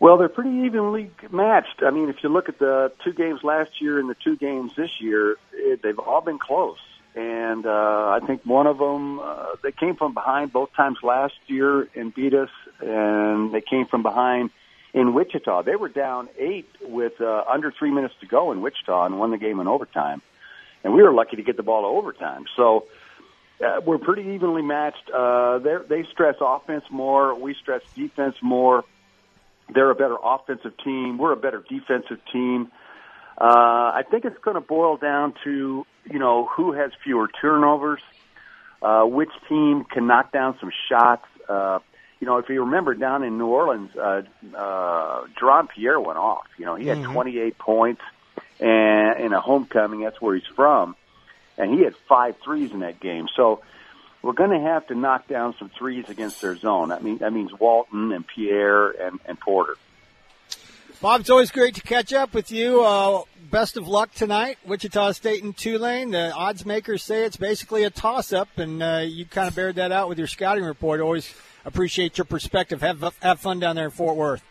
Well, 0.00 0.16
they're 0.16 0.28
pretty 0.28 0.66
evenly 0.66 1.10
matched. 1.30 1.82
I 1.84 1.90
mean, 1.90 2.08
if 2.08 2.22
you 2.22 2.28
look 2.28 2.48
at 2.48 2.58
the 2.58 2.92
two 3.04 3.12
games 3.12 3.40
last 3.42 3.80
year 3.80 3.98
and 3.98 4.08
the 4.08 4.14
two 4.14 4.36
games 4.36 4.72
this 4.76 4.90
year, 5.00 5.36
it, 5.52 5.82
they've 5.82 5.98
all 5.98 6.20
been 6.20 6.38
close. 6.38 6.78
And 7.18 7.66
uh, 7.66 7.70
I 7.70 8.20
think 8.24 8.46
one 8.46 8.68
of 8.68 8.78
them, 8.78 9.18
uh, 9.18 9.56
they 9.60 9.72
came 9.72 9.96
from 9.96 10.14
behind 10.14 10.52
both 10.52 10.72
times 10.76 10.98
last 11.02 11.34
year 11.48 11.88
and 11.96 12.14
beat 12.14 12.32
us, 12.32 12.50
and 12.78 13.52
they 13.52 13.60
came 13.60 13.86
from 13.86 14.04
behind 14.04 14.50
in 14.94 15.14
Wichita. 15.14 15.62
They 15.62 15.74
were 15.74 15.88
down 15.88 16.28
eight 16.38 16.68
with 16.80 17.20
uh, 17.20 17.42
under 17.48 17.72
three 17.76 17.90
minutes 17.90 18.14
to 18.20 18.26
go 18.26 18.52
in 18.52 18.62
Wichita 18.62 19.06
and 19.06 19.18
won 19.18 19.32
the 19.32 19.36
game 19.36 19.58
in 19.58 19.66
overtime. 19.66 20.22
And 20.84 20.94
we 20.94 21.02
were 21.02 21.12
lucky 21.12 21.34
to 21.34 21.42
get 21.42 21.56
the 21.56 21.64
ball 21.64 21.82
to 21.82 21.88
overtime. 21.88 22.44
So 22.56 22.84
uh, 23.66 23.80
we're 23.84 23.98
pretty 23.98 24.30
evenly 24.34 24.62
matched. 24.62 25.10
Uh, 25.12 25.58
they 25.58 26.04
stress 26.12 26.36
offense 26.40 26.84
more. 26.88 27.34
We 27.34 27.54
stress 27.54 27.82
defense 27.96 28.36
more. 28.40 28.84
They're 29.74 29.90
a 29.90 29.96
better 29.96 30.18
offensive 30.22 30.74
team. 30.84 31.18
We're 31.18 31.32
a 31.32 31.36
better 31.36 31.64
defensive 31.68 32.20
team. 32.32 32.70
Uh, 33.36 33.44
I 33.94 34.02
think 34.08 34.24
it's 34.24 34.38
going 34.38 34.54
to 34.54 34.60
boil 34.60 34.96
down 34.96 35.34
to 35.42 35.84
you 36.10 36.18
know 36.18 36.46
who 36.46 36.72
has 36.72 36.90
fewer 37.04 37.28
turnovers, 37.40 38.00
uh, 38.82 39.02
which 39.04 39.30
team 39.48 39.84
can 39.84 40.06
knock 40.06 40.32
down 40.32 40.56
some 40.60 40.70
shots. 40.88 41.24
Uh, 41.48 41.78
you 42.20 42.26
know, 42.26 42.38
if 42.38 42.48
you 42.48 42.60
remember 42.64 42.94
down 42.94 43.22
in 43.22 43.38
New 43.38 43.46
Orleans, 43.46 43.90
uh, 43.96 44.22
uh, 44.56 45.26
Jaron 45.40 45.68
Pierre 45.68 46.00
went 46.00 46.18
off. 46.18 46.46
You 46.58 46.66
know, 46.66 46.74
he 46.74 46.86
had 46.86 46.98
Mm-hmm. 46.98 47.12
28 47.12 47.58
points, 47.58 48.02
and 48.58 49.20
in 49.20 49.32
a 49.32 49.40
homecoming, 49.40 50.00
that's 50.00 50.20
where 50.20 50.34
he's 50.34 50.46
from, 50.56 50.96
and 51.56 51.72
he 51.72 51.84
had 51.84 51.94
five 52.08 52.34
threes 52.44 52.72
in 52.72 52.80
that 52.80 52.98
game. 53.00 53.28
So 53.36 53.62
we're 54.20 54.32
going 54.32 54.50
to 54.50 54.60
have 54.60 54.86
to 54.88 54.94
knock 54.96 55.28
down 55.28 55.54
some 55.58 55.70
threes 55.78 56.08
against 56.08 56.40
their 56.42 56.56
zone. 56.56 56.88
That 56.88 57.04
means 57.04 57.20
that 57.20 57.32
means 57.32 57.52
Walton 57.58 58.10
and 58.12 58.26
Pierre 58.26 58.88
and, 58.90 59.20
and 59.26 59.38
Porter. 59.38 59.76
Bob, 61.00 61.20
it's 61.20 61.30
always 61.30 61.52
great 61.52 61.76
to 61.76 61.80
catch 61.80 62.12
up 62.12 62.34
with 62.34 62.50
you. 62.50 62.82
Uh, 62.82 63.22
best 63.52 63.76
of 63.76 63.86
luck 63.86 64.12
tonight, 64.14 64.58
Wichita 64.66 65.12
State 65.12 65.44
and 65.44 65.56
Tulane. 65.56 66.10
The 66.10 66.32
odds 66.32 66.66
makers 66.66 67.04
say 67.04 67.24
it's 67.24 67.36
basically 67.36 67.84
a 67.84 67.90
toss-up, 67.90 68.48
and 68.56 68.82
uh, 68.82 69.04
you 69.06 69.24
kind 69.24 69.46
of 69.46 69.54
bared 69.54 69.76
that 69.76 69.92
out 69.92 70.08
with 70.08 70.18
your 70.18 70.26
scouting 70.26 70.64
report. 70.64 71.00
Always 71.00 71.32
appreciate 71.64 72.18
your 72.18 72.24
perspective. 72.24 72.80
Have 72.80 73.14
have 73.20 73.38
fun 73.38 73.60
down 73.60 73.76
there 73.76 73.84
in 73.84 73.90
Fort 73.92 74.16
Worth. 74.16 74.42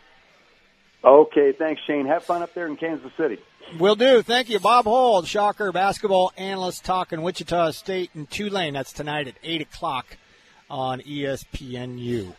Okay, 1.04 1.52
thanks, 1.52 1.82
Shane. 1.86 2.06
Have 2.06 2.24
fun 2.24 2.42
up 2.42 2.54
there 2.54 2.68
in 2.68 2.78
Kansas 2.78 3.12
City. 3.18 3.40
Will 3.78 3.98
do. 3.98 4.22
Thank 4.22 4.48
you, 4.48 4.62
Bob 4.62 4.86
Hull, 4.86 5.24
Shocker 5.24 5.74
basketball 5.74 6.32
analyst, 6.38 6.86
talking 6.86 7.24
Wichita 7.24 7.72
State 7.72 8.12
and 8.14 8.30
Tulane. 8.30 8.74
That's 8.74 8.94
tonight 8.94 9.28
at 9.28 9.36
eight 9.44 9.62
o'clock 9.62 10.16
on 10.70 11.02
ESPNU. 11.02 12.34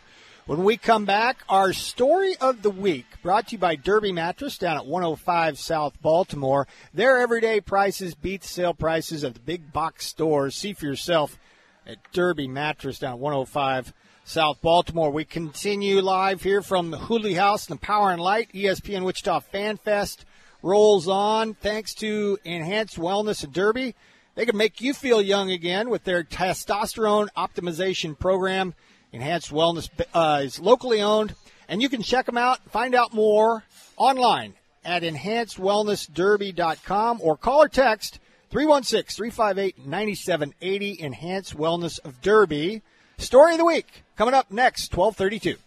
When 0.49 0.63
we 0.63 0.77
come 0.77 1.05
back, 1.05 1.43
our 1.47 1.73
story 1.73 2.35
of 2.37 2.63
the 2.63 2.71
week 2.71 3.05
brought 3.21 3.49
to 3.49 3.51
you 3.51 3.59
by 3.59 3.75
Derby 3.75 4.11
Mattress 4.11 4.57
down 4.57 4.77
at 4.77 4.87
105 4.87 5.59
South 5.59 6.01
Baltimore. 6.01 6.67
Their 6.91 7.19
everyday 7.19 7.61
prices 7.61 8.15
beat 8.15 8.43
sale 8.43 8.73
prices 8.73 9.23
of 9.23 9.35
the 9.35 9.39
big 9.41 9.71
box 9.71 10.07
stores. 10.07 10.55
See 10.55 10.73
for 10.73 10.87
yourself 10.87 11.37
at 11.85 11.97
Derby 12.13 12.47
Mattress 12.47 12.97
down 12.97 13.11
at 13.11 13.19
105 13.19 13.93
South 14.23 14.59
Baltimore. 14.59 15.11
We 15.11 15.23
continue 15.23 16.01
live 16.01 16.41
here 16.41 16.63
from 16.63 16.89
the 16.89 16.97
Hooley 16.97 17.35
House 17.35 17.69
and 17.69 17.77
the 17.77 17.85
Power 17.85 18.09
and 18.09 18.19
Light 18.19 18.51
ESPN 18.51 19.03
Wichita 19.03 19.41
Fan 19.41 19.77
Fest 19.77 20.25
rolls 20.63 21.07
on 21.07 21.53
thanks 21.53 21.93
to 21.93 22.39
Enhanced 22.43 22.97
Wellness 22.97 23.43
at 23.43 23.51
Derby. 23.51 23.93
They 24.33 24.47
can 24.47 24.57
make 24.57 24.81
you 24.81 24.95
feel 24.95 25.21
young 25.21 25.51
again 25.51 25.91
with 25.91 26.05
their 26.05 26.23
testosterone 26.23 27.27
optimization 27.37 28.17
program. 28.17 28.73
Enhanced 29.11 29.51
Wellness 29.51 29.89
uh, 30.13 30.41
is 30.43 30.59
locally 30.59 31.01
owned, 31.01 31.33
and 31.67 31.81
you 31.81 31.89
can 31.89 32.03
check 32.03 32.25
them 32.25 32.37
out, 32.37 32.59
find 32.71 32.93
out 32.93 33.13
more 33.13 33.63
online 33.97 34.53
at 34.85 35.03
enhancedwellnessderby.com 35.03 37.19
or 37.21 37.35
call 37.37 37.63
or 37.63 37.69
text 37.69 38.19
316 38.49 39.15
358 39.15 39.85
9780 39.85 41.01
Enhanced 41.01 41.57
Wellness 41.57 41.99
of 42.03 42.21
Derby. 42.21 42.81
Story 43.17 43.53
of 43.53 43.57
the 43.57 43.65
week 43.65 44.03
coming 44.15 44.33
up 44.33 44.49
next, 44.51 44.95
1232. 44.95 45.57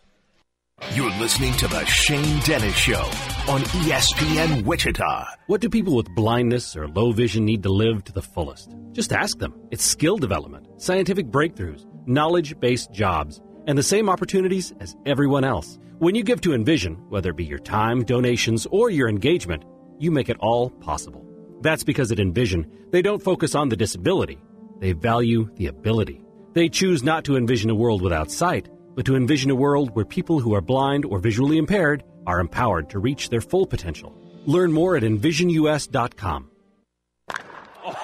You're 0.90 1.10
listening 1.12 1.54
to 1.54 1.68
The 1.68 1.86
Shane 1.86 2.40
Dennis 2.40 2.74
Show 2.74 3.00
on 3.48 3.62
ESPN 3.62 4.64
Wichita. 4.66 5.26
What 5.46 5.62
do 5.62 5.70
people 5.70 5.96
with 5.96 6.14
blindness 6.14 6.76
or 6.76 6.86
low 6.86 7.12
vision 7.12 7.46
need 7.46 7.62
to 7.62 7.70
live 7.72 8.04
to 8.04 8.12
the 8.12 8.20
fullest? 8.20 8.76
Just 8.90 9.10
ask 9.10 9.38
them. 9.38 9.54
It's 9.70 9.84
skill 9.84 10.18
development, 10.18 10.66
scientific 10.76 11.28
breakthroughs, 11.28 11.86
knowledge 12.06 12.60
based 12.60 12.92
jobs, 12.92 13.40
and 13.66 13.78
the 13.78 13.82
same 13.82 14.10
opportunities 14.10 14.74
as 14.80 14.94
everyone 15.06 15.44
else. 15.44 15.78
When 15.98 16.14
you 16.14 16.22
give 16.22 16.42
to 16.42 16.52
Envision, 16.52 16.96
whether 17.08 17.30
it 17.30 17.36
be 17.36 17.44
your 17.44 17.60
time, 17.60 18.04
donations, 18.04 18.66
or 18.70 18.90
your 18.90 19.08
engagement, 19.08 19.64
you 19.98 20.10
make 20.10 20.28
it 20.28 20.36
all 20.40 20.68
possible. 20.68 21.24
That's 21.62 21.84
because 21.84 22.12
at 22.12 22.20
Envision, 22.20 22.70
they 22.90 23.00
don't 23.00 23.22
focus 23.22 23.54
on 23.54 23.70
the 23.70 23.76
disability, 23.76 24.42
they 24.80 24.92
value 24.92 25.48
the 25.54 25.68
ability. 25.68 26.22
They 26.52 26.68
choose 26.68 27.02
not 27.02 27.24
to 27.24 27.36
envision 27.36 27.70
a 27.70 27.74
world 27.74 28.02
without 28.02 28.30
sight, 28.30 28.68
but 28.94 29.04
to 29.06 29.16
envision 29.16 29.50
a 29.50 29.54
world 29.54 29.94
where 29.94 30.04
people 30.04 30.38
who 30.38 30.54
are 30.54 30.60
blind 30.60 31.04
or 31.04 31.18
visually 31.18 31.58
impaired 31.58 32.04
are 32.26 32.40
empowered 32.40 32.88
to 32.90 32.98
reach 33.00 33.28
their 33.28 33.40
full 33.40 33.66
potential. 33.66 34.16
Learn 34.46 34.72
more 34.72 34.96
at 34.96 35.02
envisionus.com. 35.02 36.51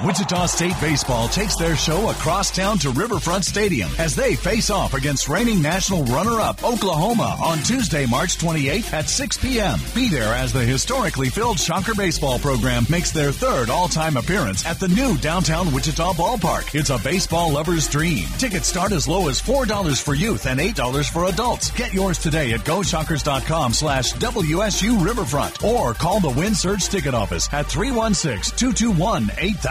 Wichita 0.05 0.47
State 0.47 0.75
Baseball 0.81 1.29
takes 1.29 1.55
their 1.55 1.77
show 1.77 2.11
across 2.11 2.51
town 2.51 2.79
to 2.79 2.91
Riverfront 2.91 3.45
Stadium 3.45 3.89
as 3.99 4.17
they 4.17 4.35
face 4.35 4.71
off 4.71 4.95
against 4.95 5.29
reigning 5.29 5.63
national 5.63 6.03
runner-up 6.07 6.65
Oklahoma 6.65 7.37
on 7.41 7.59
Tuesday, 7.59 8.05
March 8.05 8.39
28th 8.39 8.93
at 8.93 9.09
6 9.09 9.39
p.m. 9.39 9.79
Be 9.95 10.09
there 10.09 10.35
as 10.35 10.53
the 10.53 10.65
historically 10.65 11.29
filled 11.29 11.61
Shocker 11.61 11.95
baseball 11.95 12.41
program 12.41 12.87
makes 12.91 13.13
their 13.13 13.31
third 13.31 13.71
all-time 13.71 14.17
appearance 14.17 14.67
at 14.67 14.81
the 14.81 14.89
new 14.89 15.17
downtown 15.19 15.73
Wichita 15.73 16.13
ballpark. 16.15 16.75
It's 16.75 16.91
a 16.91 16.99
baseball 16.99 17.53
lover's 17.53 17.87
dream. 17.87 18.27
Tickets 18.39 18.67
start 18.67 18.91
as 18.91 19.07
low 19.07 19.29
as 19.29 19.41
$4 19.41 20.03
for 20.03 20.15
youth 20.15 20.47
and 20.47 20.59
$8 20.59 21.13
for 21.13 21.27
adults. 21.27 21.71
Get 21.71 21.95
yours 21.95 22.19
today 22.19 22.53
at 22.53 22.61
GoShockers.com 22.61 23.75
slash 23.75 24.13
WSU 24.15 25.05
Riverfront 25.05 25.63
or 25.63 25.95
call 25.95 26.19
the 26.19 26.31
Wind 26.31 26.57
Surge 26.57 26.89
ticket 26.89 27.15
office 27.15 27.49
at 27.53 27.67
316-221-8000. 27.67 29.68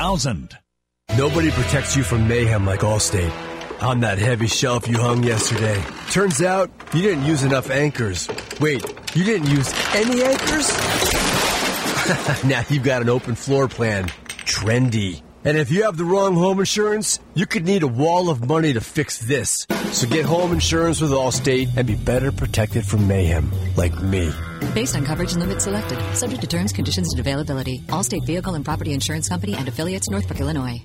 Nobody 1.17 1.51
protects 1.51 1.95
you 1.95 2.03
from 2.03 2.27
mayhem 2.27 2.65
like 2.65 2.81
Allstate. 2.81 3.31
On 3.81 3.99
that 4.01 4.17
heavy 4.17 4.47
shelf 4.47 4.87
you 4.87 4.97
hung 4.97 5.23
yesterday. 5.23 5.83
Turns 6.11 6.41
out 6.41 6.69
you 6.93 7.01
didn't 7.01 7.25
use 7.25 7.43
enough 7.43 7.69
anchors. 7.69 8.27
Wait, 8.59 8.83
you 9.15 9.23
didn't 9.23 9.49
use 9.49 9.71
any 9.93 10.23
anchors? 10.23 10.73
now 12.43 12.63
you've 12.69 12.83
got 12.83 13.01
an 13.01 13.09
open 13.09 13.35
floor 13.35 13.67
plan. 13.67 14.07
Trendy. 14.45 15.21
And 15.47 15.57
if 15.57 15.71
you 15.71 15.83
have 15.83 15.95
the 15.95 16.03
wrong 16.03 16.35
home 16.35 16.59
insurance, 16.59 17.21
you 17.33 17.45
could 17.45 17.63
need 17.63 17.81
a 17.81 17.87
wall 17.87 18.29
of 18.29 18.49
money 18.49 18.73
to 18.73 18.81
fix 18.81 19.17
this. 19.19 19.65
So 19.93 20.05
get 20.05 20.25
home 20.25 20.51
insurance 20.51 20.99
with 20.99 21.11
Allstate 21.11 21.69
and 21.77 21.87
be 21.87 21.95
better 21.95 22.33
protected 22.33 22.85
from 22.85 23.07
mayhem, 23.07 23.49
like 23.77 23.97
me. 24.03 24.29
Based 24.75 24.93
on 24.93 25.05
coverage 25.05 25.31
and 25.31 25.39
limits 25.39 25.63
selected, 25.63 25.99
subject 26.17 26.41
to 26.41 26.47
terms, 26.47 26.73
conditions, 26.73 27.13
and 27.13 27.21
availability. 27.21 27.79
Allstate 27.87 28.25
Vehicle 28.25 28.55
and 28.55 28.65
Property 28.65 28.91
Insurance 28.91 29.29
Company 29.29 29.53
and 29.53 29.69
affiliates, 29.69 30.09
Northbrook, 30.09 30.41
Illinois. 30.41 30.83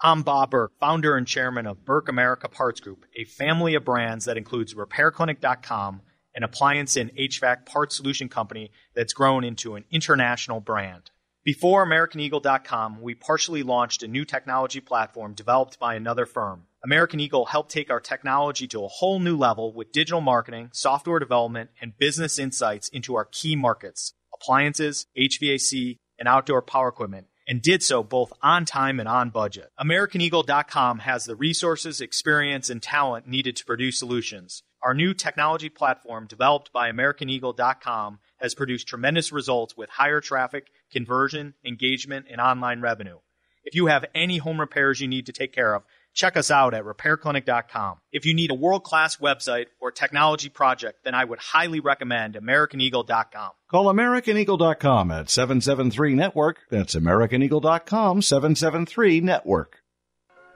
I'm 0.00 0.22
Bob 0.22 0.52
Burke, 0.52 0.78
founder 0.78 1.16
and 1.16 1.26
chairman 1.26 1.66
of 1.66 1.84
Burke 1.84 2.08
America 2.08 2.48
Parts 2.48 2.78
Group, 2.78 3.04
a 3.16 3.24
family 3.24 3.74
of 3.74 3.84
brands 3.84 4.26
that 4.26 4.36
includes 4.36 4.74
RepairClinic.com, 4.74 6.02
an 6.36 6.44
appliance 6.44 6.94
and 6.96 7.12
HVAC 7.16 7.66
parts 7.66 7.96
solution 7.96 8.28
company 8.28 8.70
that's 8.94 9.12
grown 9.12 9.42
into 9.42 9.74
an 9.74 9.82
international 9.90 10.60
brand. 10.60 11.10
Before 11.48 11.86
AmericanEagle.com, 11.86 13.00
we 13.00 13.14
partially 13.14 13.62
launched 13.62 14.02
a 14.02 14.06
new 14.06 14.26
technology 14.26 14.80
platform 14.80 15.32
developed 15.32 15.78
by 15.78 15.94
another 15.94 16.26
firm. 16.26 16.64
American 16.84 17.20
Eagle 17.20 17.46
helped 17.46 17.70
take 17.70 17.90
our 17.90 18.00
technology 18.00 18.66
to 18.66 18.84
a 18.84 18.88
whole 18.88 19.18
new 19.18 19.34
level 19.34 19.72
with 19.72 19.90
digital 19.90 20.20
marketing, 20.20 20.68
software 20.74 21.18
development, 21.18 21.70
and 21.80 21.96
business 21.96 22.38
insights 22.38 22.90
into 22.90 23.14
our 23.14 23.24
key 23.24 23.56
markets 23.56 24.12
appliances, 24.34 25.06
HVAC, 25.16 25.96
and 26.18 26.28
outdoor 26.28 26.60
power 26.60 26.88
equipment 26.88 27.28
and 27.48 27.62
did 27.62 27.82
so 27.82 28.02
both 28.02 28.30
on 28.42 28.66
time 28.66 29.00
and 29.00 29.08
on 29.08 29.30
budget. 29.30 29.70
AmericanEagle.com 29.80 30.98
has 30.98 31.24
the 31.24 31.34
resources, 31.34 32.02
experience, 32.02 32.68
and 32.68 32.82
talent 32.82 33.26
needed 33.26 33.56
to 33.56 33.64
produce 33.64 33.98
solutions. 33.98 34.62
Our 34.82 34.92
new 34.92 35.14
technology 35.14 35.70
platform, 35.70 36.26
developed 36.26 36.72
by 36.72 36.92
AmericanEagle.com, 36.92 38.18
has 38.36 38.54
produced 38.54 38.86
tremendous 38.86 39.32
results 39.32 39.76
with 39.76 39.88
higher 39.88 40.20
traffic, 40.20 40.66
conversion, 40.90 41.54
engagement, 41.64 42.26
and 42.30 42.40
online 42.40 42.80
revenue. 42.80 43.18
If 43.64 43.74
you 43.74 43.86
have 43.86 44.06
any 44.14 44.38
home 44.38 44.60
repairs 44.60 45.00
you 45.00 45.08
need 45.08 45.26
to 45.26 45.32
take 45.32 45.52
care 45.52 45.74
of, 45.74 45.82
check 46.14 46.36
us 46.36 46.50
out 46.50 46.74
at 46.74 46.84
repairclinic.com. 46.84 47.98
If 48.12 48.24
you 48.24 48.34
need 48.34 48.50
a 48.50 48.54
world 48.54 48.82
class 48.82 49.16
website 49.16 49.66
or 49.80 49.90
technology 49.90 50.48
project, 50.48 51.04
then 51.04 51.14
I 51.14 51.24
would 51.24 51.38
highly 51.38 51.80
recommend 51.80 52.34
AmericanEagle.com. 52.34 53.50
Call 53.70 53.86
AmericanEagle.com 53.86 55.10
at 55.10 55.30
773 55.30 56.14
Network. 56.14 56.58
That's 56.70 56.94
AmericanEagle.com 56.94 58.22
773 58.22 59.20
Network. 59.20 59.80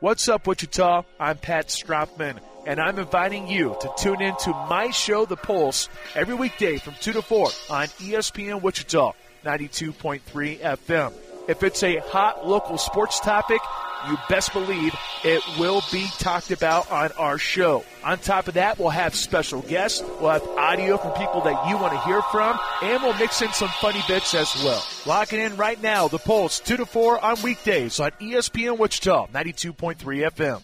What's 0.00 0.28
up, 0.28 0.48
Wichita? 0.48 1.04
I'm 1.20 1.38
Pat 1.38 1.68
Stropman, 1.68 2.40
and 2.66 2.80
I'm 2.80 2.98
inviting 2.98 3.46
you 3.46 3.76
to 3.80 3.92
tune 3.96 4.20
in 4.20 4.34
to 4.38 4.50
my 4.68 4.90
show, 4.90 5.26
The 5.26 5.36
Pulse, 5.36 5.88
every 6.16 6.34
weekday 6.34 6.78
from 6.78 6.94
2 7.00 7.12
to 7.12 7.22
4 7.22 7.46
on 7.70 7.86
ESPN 7.86 8.62
Wichita, 8.62 9.12
92.3 9.44 10.60
FM. 10.60 11.12
If 11.48 11.62
it's 11.62 11.82
a 11.82 11.98
hot 11.98 12.46
local 12.46 12.78
sports 12.78 13.18
topic, 13.20 13.60
you 14.08 14.16
best 14.28 14.52
believe 14.52 14.94
it 15.24 15.42
will 15.58 15.82
be 15.92 16.06
talked 16.18 16.50
about 16.50 16.90
on 16.90 17.10
our 17.18 17.38
show. 17.38 17.84
On 18.04 18.18
top 18.18 18.48
of 18.48 18.54
that, 18.54 18.78
we'll 18.78 18.90
have 18.90 19.14
special 19.14 19.62
guests, 19.62 20.02
we'll 20.20 20.30
have 20.30 20.46
audio 20.56 20.96
from 20.96 21.12
people 21.12 21.40
that 21.42 21.68
you 21.68 21.76
want 21.76 21.92
to 21.92 22.00
hear 22.00 22.22
from, 22.22 22.58
and 22.82 23.02
we'll 23.02 23.14
mix 23.14 23.42
in 23.42 23.52
some 23.52 23.70
funny 23.80 24.02
bits 24.08 24.34
as 24.34 24.52
well. 24.64 24.84
Locking 25.06 25.40
in 25.40 25.56
right 25.56 25.80
now, 25.80 26.08
the 26.08 26.18
Pulse 26.18 26.60
2 26.60 26.78
to 26.78 26.86
4 26.86 27.24
on 27.24 27.42
weekdays 27.42 28.00
on 28.00 28.10
ESPN 28.12 28.78
Wichita, 28.78 29.26
92.3 29.28 29.96
FM. 30.30 30.62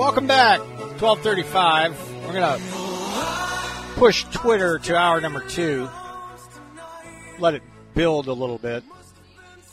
Welcome 0.00 0.26
back. 0.26 0.60
1235. 0.98 2.24
We're 2.24 2.32
going 2.32 2.58
to 2.58 3.94
push 3.96 4.24
Twitter 4.32 4.78
to 4.78 4.96
hour 4.96 5.20
number 5.20 5.40
two. 5.40 5.90
Let 7.38 7.52
it 7.52 7.62
build 7.94 8.26
a 8.26 8.32
little 8.32 8.56
bit. 8.56 8.82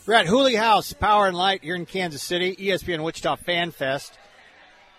We're 0.06 0.16
at 0.16 0.26
Hooley 0.26 0.56
House, 0.56 0.92
Power 0.92 1.28
and 1.28 1.38
Light 1.38 1.64
here 1.64 1.76
in 1.76 1.86
Kansas 1.86 2.22
City, 2.22 2.58
ESPN 2.58 3.06
Wichita 3.06 3.38
Fan 3.38 3.72
Fest, 3.72 4.20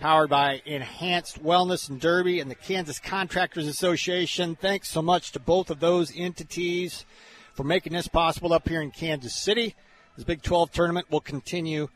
powered 0.01 0.31
by 0.31 0.63
Enhanced 0.65 1.45
Wellness 1.45 1.91
and 1.91 2.01
Derby 2.01 2.41
and 2.41 2.51
the 2.51 2.55
Kansas 2.55 2.99
Contractors 2.99 3.69
Association. 3.69 4.57
Thanks 4.57 4.89
so 4.89 5.03
much 5.03 5.33
to 5.33 5.39
both 5.39 5.69
of 5.69 5.79
those 5.79 6.11
entities 6.17 7.05
for 7.53 7.65
making 7.65 7.93
this 7.93 8.09
possible 8.09 8.55
up 8.55 8.67
here 8.67 8.81
in 8.81 8.93
Kansas 8.93 9.35
City. 9.35 9.75
This 10.17 10.25
Big 10.25 10.41
12 10.41 10.73
tournament 10.73 11.11
will 11.11 11.21
continue 11.21 11.89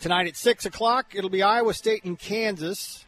tonight 0.00 0.26
at 0.26 0.36
6 0.36 0.66
o'clock. 0.66 1.14
It'll 1.14 1.30
be 1.30 1.42
Iowa 1.42 1.74
State 1.74 2.04
and 2.04 2.18
Kansas 2.18 3.04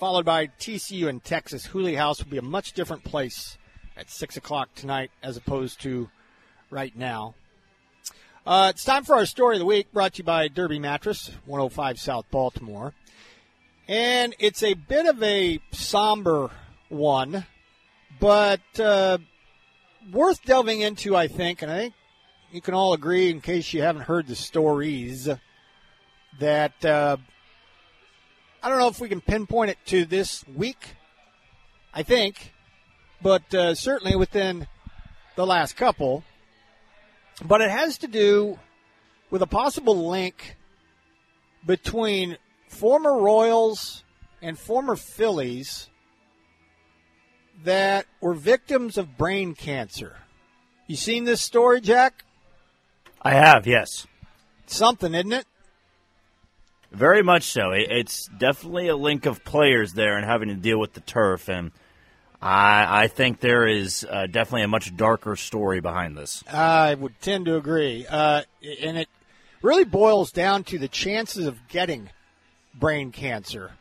followed 0.00 0.24
by 0.24 0.46
TCU 0.46 1.08
and 1.08 1.22
Texas. 1.22 1.66
Hooley 1.66 1.94
House 1.94 2.24
will 2.24 2.30
be 2.30 2.38
a 2.38 2.42
much 2.42 2.72
different 2.72 3.04
place 3.04 3.58
at 3.98 4.10
6 4.10 4.38
o'clock 4.38 4.74
tonight 4.74 5.10
as 5.22 5.36
opposed 5.36 5.78
to 5.82 6.08
right 6.70 6.96
now. 6.96 7.34
Uh, 8.46 8.72
it's 8.74 8.82
time 8.82 9.04
for 9.04 9.14
our 9.14 9.26
story 9.26 9.56
of 9.56 9.58
the 9.58 9.66
week, 9.66 9.92
brought 9.92 10.14
to 10.14 10.18
you 10.18 10.24
by 10.24 10.48
Derby 10.48 10.78
Mattress, 10.78 11.30
105 11.44 12.00
South 12.00 12.24
Baltimore. 12.30 12.94
And 13.86 14.34
it's 14.38 14.62
a 14.62 14.72
bit 14.72 15.04
of 15.04 15.22
a 15.22 15.60
somber 15.72 16.50
one, 16.88 17.44
but 18.18 18.80
uh, 18.80 19.18
worth 20.10 20.42
delving 20.46 20.80
into, 20.80 21.14
I 21.14 21.28
think. 21.28 21.60
And 21.60 21.70
I 21.70 21.78
think 21.80 21.94
you 22.52 22.62
can 22.62 22.72
all 22.72 22.94
agree, 22.94 23.28
in 23.28 23.42
case 23.42 23.74
you 23.74 23.82
haven't 23.82 24.02
heard 24.02 24.28
the 24.28 24.34
stories, 24.34 25.28
that 26.38 26.84
uh, 26.84 27.16
I 28.62 28.68
don't 28.68 28.78
know 28.78 28.88
if 28.88 29.00
we 29.00 29.08
can 29.08 29.20
pinpoint 29.20 29.70
it 29.70 29.78
to 29.86 30.04
this 30.04 30.44
week. 30.54 30.96
I 31.92 32.02
think, 32.04 32.52
but 33.20 33.52
uh, 33.52 33.74
certainly 33.74 34.14
within 34.14 34.68
the 35.34 35.46
last 35.46 35.76
couple. 35.76 36.22
But 37.44 37.60
it 37.60 37.70
has 37.70 37.98
to 37.98 38.06
do 38.06 38.58
with 39.30 39.42
a 39.42 39.46
possible 39.46 40.08
link 40.08 40.56
between 41.66 42.36
former 42.68 43.18
Royals 43.18 44.04
and 44.40 44.58
former 44.58 44.94
Phillies 44.94 45.88
that 47.64 48.06
were 48.20 48.34
victims 48.34 48.96
of 48.96 49.18
brain 49.18 49.54
cancer. 49.54 50.16
You 50.86 50.96
seen 50.96 51.24
this 51.24 51.40
story, 51.40 51.80
Jack? 51.80 52.24
I 53.22 53.32
have, 53.32 53.66
yes. 53.66 54.06
Something, 54.66 55.14
isn't 55.14 55.32
it? 55.32 55.46
Very 56.92 57.22
much 57.22 57.44
so. 57.44 57.70
It's 57.70 58.26
definitely 58.26 58.88
a 58.88 58.96
link 58.96 59.26
of 59.26 59.44
players 59.44 59.92
there 59.92 60.16
and 60.16 60.26
having 60.26 60.48
to 60.48 60.56
deal 60.56 60.78
with 60.78 60.92
the 60.92 61.00
turf, 61.00 61.48
and 61.48 61.70
I, 62.42 63.04
I 63.04 63.08
think 63.08 63.40
there 63.40 63.66
is 63.66 64.04
uh, 64.08 64.26
definitely 64.26 64.62
a 64.62 64.68
much 64.68 64.96
darker 64.96 65.36
story 65.36 65.80
behind 65.80 66.16
this. 66.16 66.42
I 66.50 66.94
would 66.94 67.20
tend 67.20 67.46
to 67.46 67.56
agree, 67.56 68.06
uh, 68.08 68.42
and 68.82 68.98
it 68.98 69.08
really 69.62 69.84
boils 69.84 70.32
down 70.32 70.64
to 70.64 70.78
the 70.78 70.88
chances 70.88 71.46
of 71.46 71.68
getting 71.68 72.10
brain 72.74 73.12
cancer, 73.12 73.72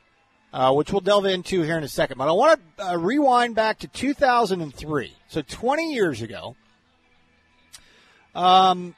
uh, 0.53 0.73
which 0.73 0.91
we'll 0.91 1.01
delve 1.01 1.25
into 1.25 1.63
here 1.63 1.77
in 1.77 1.83
a 1.83 1.89
second. 1.89 2.19
But 2.19 2.27
I 2.27 2.33
want 2.33 2.61
to 2.77 2.89
uh, 2.89 2.95
rewind 2.97 3.55
back 3.55 3.79
to 3.79 3.87
2003, 3.87 5.13
so 5.29 5.41
20 5.41 5.93
years 5.93 6.21
ago. 6.21 6.55
Um, 8.35 8.95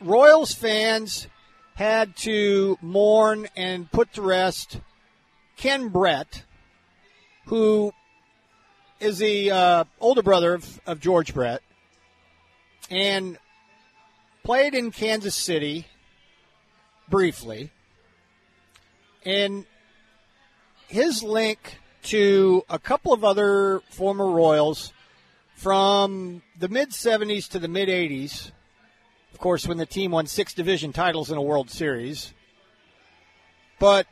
Royals 0.00 0.52
fans 0.52 1.28
had 1.78 2.16
to 2.16 2.76
mourn 2.82 3.46
and 3.56 3.88
put 3.92 4.12
to 4.12 4.20
rest 4.20 4.80
Ken 5.56 5.90
Brett, 5.90 6.42
who 7.46 7.92
is 8.98 9.18
the 9.18 9.52
uh, 9.52 9.84
older 10.00 10.24
brother 10.24 10.54
of, 10.54 10.80
of 10.86 10.98
George 10.98 11.32
Brett, 11.32 11.62
and 12.90 13.38
played 14.42 14.74
in 14.74 14.90
Kansas 14.90 15.36
City 15.36 15.86
briefly. 17.08 17.70
And 19.24 19.64
his 20.88 21.22
link 21.22 21.78
to 22.04 22.64
a 22.68 22.80
couple 22.80 23.12
of 23.12 23.22
other 23.22 23.82
former 23.90 24.26
Royals 24.26 24.92
from 25.54 26.42
the 26.58 26.68
mid 26.68 26.90
70s 26.90 27.48
to 27.50 27.60
the 27.60 27.68
mid 27.68 27.88
80s 27.88 28.50
of 29.38 29.42
course, 29.42 29.68
when 29.68 29.78
the 29.78 29.86
team 29.86 30.10
won 30.10 30.26
six 30.26 30.52
division 30.52 30.92
titles 30.92 31.30
in 31.30 31.38
a 31.38 31.40
World 31.40 31.70
Series. 31.70 32.34
But 33.78 34.08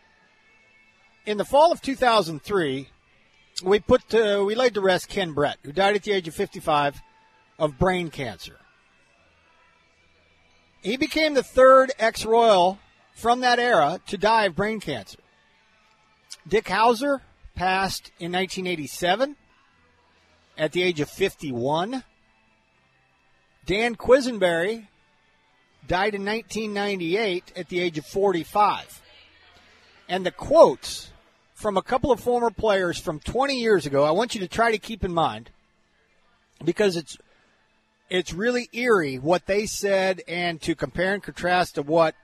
in 1.27 1.37
the 1.37 1.45
fall 1.45 1.73
of 1.73 1.83
2003, 1.83 2.89
we 3.65 3.81
put 3.81 4.09
to, 4.11 4.45
we 4.45 4.55
laid 4.55 4.75
to 4.75 4.81
rest 4.81 5.09
Ken 5.09 5.33
Brett, 5.33 5.59
who 5.65 5.73
died 5.73 5.97
at 5.97 6.05
the 6.05 6.13
age 6.13 6.29
of 6.29 6.35
55 6.37 7.03
of 7.59 7.77
brain 7.77 8.09
cancer. 8.09 8.55
He 10.81 10.97
became 10.97 11.35
the 11.35 11.43
third 11.43 11.91
ex-Royal 11.99 12.79
from 13.13 13.41
that 13.41 13.59
era 13.59 14.01
to 14.07 14.17
die 14.17 14.45
of 14.45 14.55
brain 14.55 14.79
cancer. 14.79 15.19
Dick 16.47 16.67
Howser 16.67 17.23
passed 17.57 18.13
in 18.21 18.31
1987 18.31 19.35
at 20.57 20.71
the 20.71 20.85
age 20.85 21.01
of 21.01 21.11
51. 21.11 22.05
Dan 23.65 23.97
Quisenberry 23.97 24.87
died 25.87 26.15
in 26.15 26.25
1998 26.25 27.53
at 27.57 27.69
the 27.69 27.81
age 27.81 27.99
of 27.99 28.07
45. 28.07 29.03
And 30.09 30.25
the 30.25 30.31
quotes 30.31 31.11
from 31.55 31.77
a 31.77 31.83
couple 31.83 32.13
of 32.13 32.21
former 32.21 32.51
players 32.51 32.99
from 32.99 33.21
20 33.21 33.59
years 33.59 33.87
ago, 33.87 34.05
I 34.05 34.11
want 34.11 34.35
you 34.35 34.41
to 34.43 34.49
try 34.49 34.71
to 34.71 34.79
keep 34.79 35.05
in 35.05 35.13
mind 35.13 35.51
because 36.65 36.97
it's 36.97 37.19
it's 38.09 38.33
really 38.33 38.69
eerie 38.73 39.17
what 39.17 39.47
they 39.47 39.67
said 39.67 40.23
and 40.29 40.61
to 40.63 40.77
compare 40.77 41.13
and 41.13 41.23
contrast 41.23 41.75
to 41.75 41.83
what 41.83 42.15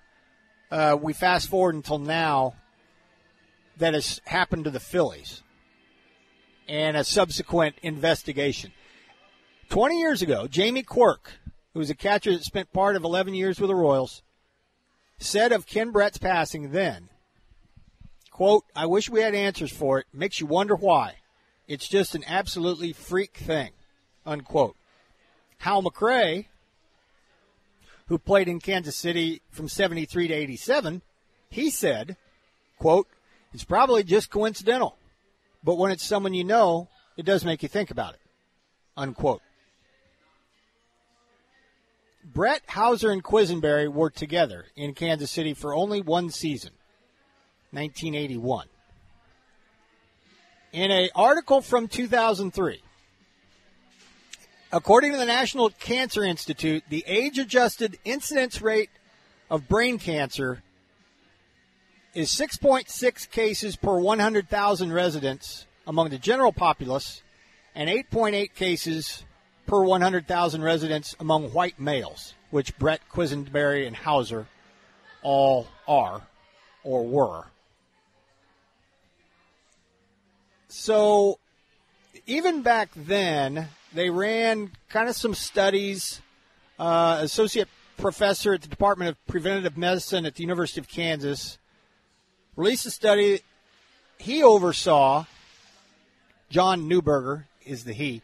uh, 0.70 0.96
we 1.00 1.12
fast 1.12 1.48
forward 1.48 1.74
until 1.74 1.98
now 1.98 2.54
that 3.78 3.94
has 3.94 4.20
happened 4.24 4.64
to 4.64 4.70
the 4.70 4.78
Phillies 4.78 5.42
and 6.68 6.96
a 6.96 7.04
subsequent 7.04 7.74
investigation. 7.82 8.72
20 9.70 9.98
years 9.98 10.22
ago, 10.22 10.46
Jamie 10.46 10.82
Quirk, 10.82 11.32
who 11.72 11.80
was 11.80 11.90
a 11.90 11.94
catcher 11.94 12.32
that 12.32 12.44
spent 12.44 12.72
part 12.72 12.96
of 12.96 13.04
11 13.04 13.34
years 13.34 13.60
with 13.60 13.68
the 13.68 13.74
Royals, 13.74 14.22
said 15.18 15.52
of 15.52 15.66
Ken 15.66 15.90
Brett's 15.90 16.18
passing 16.18 16.72
then, 16.72 17.08
quote, 18.30 18.64
I 18.74 18.86
wish 18.86 19.08
we 19.08 19.20
had 19.20 19.34
answers 19.34 19.72
for 19.72 19.98
it. 19.98 20.06
Makes 20.12 20.40
you 20.40 20.46
wonder 20.46 20.74
why. 20.74 21.14
It's 21.68 21.88
just 21.88 22.14
an 22.14 22.24
absolutely 22.26 22.92
freak 22.92 23.36
thing, 23.36 23.70
unquote. 24.26 24.76
Hal 25.58 25.82
McRae, 25.82 26.46
who 28.08 28.18
played 28.18 28.48
in 28.48 28.58
Kansas 28.58 28.96
City 28.96 29.42
from 29.50 29.68
73 29.68 30.28
to 30.28 30.34
87, 30.34 31.02
he 31.48 31.70
said, 31.70 32.16
quote, 32.78 33.06
it's 33.54 33.64
probably 33.64 34.02
just 34.02 34.30
coincidental, 34.30 34.96
but 35.62 35.76
when 35.76 35.92
it's 35.92 36.04
someone 36.04 36.34
you 36.34 36.44
know, 36.44 36.88
it 37.16 37.24
does 37.24 37.44
make 37.44 37.62
you 37.62 37.68
think 37.68 37.90
about 37.90 38.14
it, 38.14 38.20
unquote. 38.96 39.42
Brett, 42.24 42.66
Howser, 42.68 43.12
and 43.12 43.22
Quisenberry 43.22 43.92
were 43.92 44.10
together 44.10 44.66
in 44.76 44.94
Kansas 44.94 45.30
City 45.30 45.54
for 45.54 45.74
only 45.74 46.00
one 46.00 46.30
season, 46.30 46.72
1981. 47.72 48.68
In 50.72 50.90
an 50.90 51.08
article 51.14 51.60
from 51.60 51.88
2003, 51.88 52.80
according 54.72 55.12
to 55.12 55.18
the 55.18 55.26
National 55.26 55.70
Cancer 55.70 56.22
Institute, 56.22 56.84
the 56.88 57.04
age 57.06 57.38
adjusted 57.38 57.98
incidence 58.04 58.62
rate 58.62 58.90
of 59.50 59.68
brain 59.68 59.98
cancer 59.98 60.62
is 62.14 62.30
6.6 62.30 63.30
cases 63.30 63.76
per 63.76 63.98
100,000 63.98 64.92
residents 64.92 65.66
among 65.86 66.10
the 66.10 66.18
general 66.18 66.52
populace 66.52 67.22
and 67.74 67.90
8.8 67.90 68.54
cases 68.54 69.24
per 69.66 69.82
100,000 69.82 70.62
residents 70.62 71.16
among 71.20 71.52
white 71.52 71.78
males, 71.78 72.34
which 72.50 72.76
Brett 72.78 73.00
Quisenberry 73.10 73.86
and 73.86 73.96
Howser 73.96 74.46
all 75.22 75.68
are 75.86 76.22
or 76.84 77.04
were. 77.04 77.44
So 80.68 81.38
even 82.26 82.62
back 82.62 82.90
then, 82.96 83.68
they 83.94 84.10
ran 84.10 84.72
kind 84.88 85.08
of 85.08 85.16
some 85.16 85.34
studies. 85.34 86.20
Uh, 86.78 87.18
associate 87.20 87.68
professor 87.96 88.54
at 88.54 88.62
the 88.62 88.68
Department 88.68 89.10
of 89.10 89.26
Preventive 89.26 89.76
Medicine 89.76 90.26
at 90.26 90.34
the 90.34 90.42
University 90.42 90.80
of 90.80 90.88
Kansas 90.88 91.58
released 92.56 92.86
a 92.86 92.90
study 92.90 93.40
he 94.18 94.42
oversaw. 94.42 95.26
John 96.50 96.88
Neuberger 96.88 97.44
is 97.64 97.84
the 97.84 97.92
he 97.92 98.22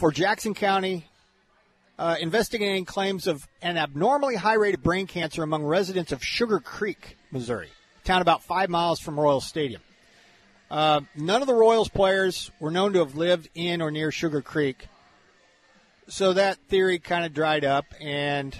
for 0.00 0.10
Jackson 0.10 0.54
County, 0.54 1.04
uh, 1.98 2.16
investigating 2.18 2.86
claims 2.86 3.26
of 3.26 3.46
an 3.60 3.76
abnormally 3.76 4.34
high 4.34 4.54
rate 4.54 4.74
of 4.74 4.82
brain 4.82 5.06
cancer 5.06 5.42
among 5.42 5.62
residents 5.62 6.10
of 6.10 6.24
Sugar 6.24 6.58
Creek, 6.58 7.18
Missouri, 7.30 7.68
town 8.02 8.22
about 8.22 8.42
five 8.42 8.70
miles 8.70 8.98
from 8.98 9.20
Royal 9.20 9.42
Stadium. 9.42 9.82
Uh, 10.70 11.02
none 11.14 11.42
of 11.42 11.46
the 11.46 11.54
Royals 11.54 11.90
players 11.90 12.50
were 12.60 12.70
known 12.70 12.94
to 12.94 13.00
have 13.00 13.14
lived 13.14 13.50
in 13.54 13.82
or 13.82 13.90
near 13.90 14.10
Sugar 14.10 14.40
Creek, 14.40 14.88
so 16.08 16.32
that 16.32 16.56
theory 16.68 16.98
kind 16.98 17.26
of 17.26 17.34
dried 17.34 17.66
up. 17.66 17.84
And 18.00 18.56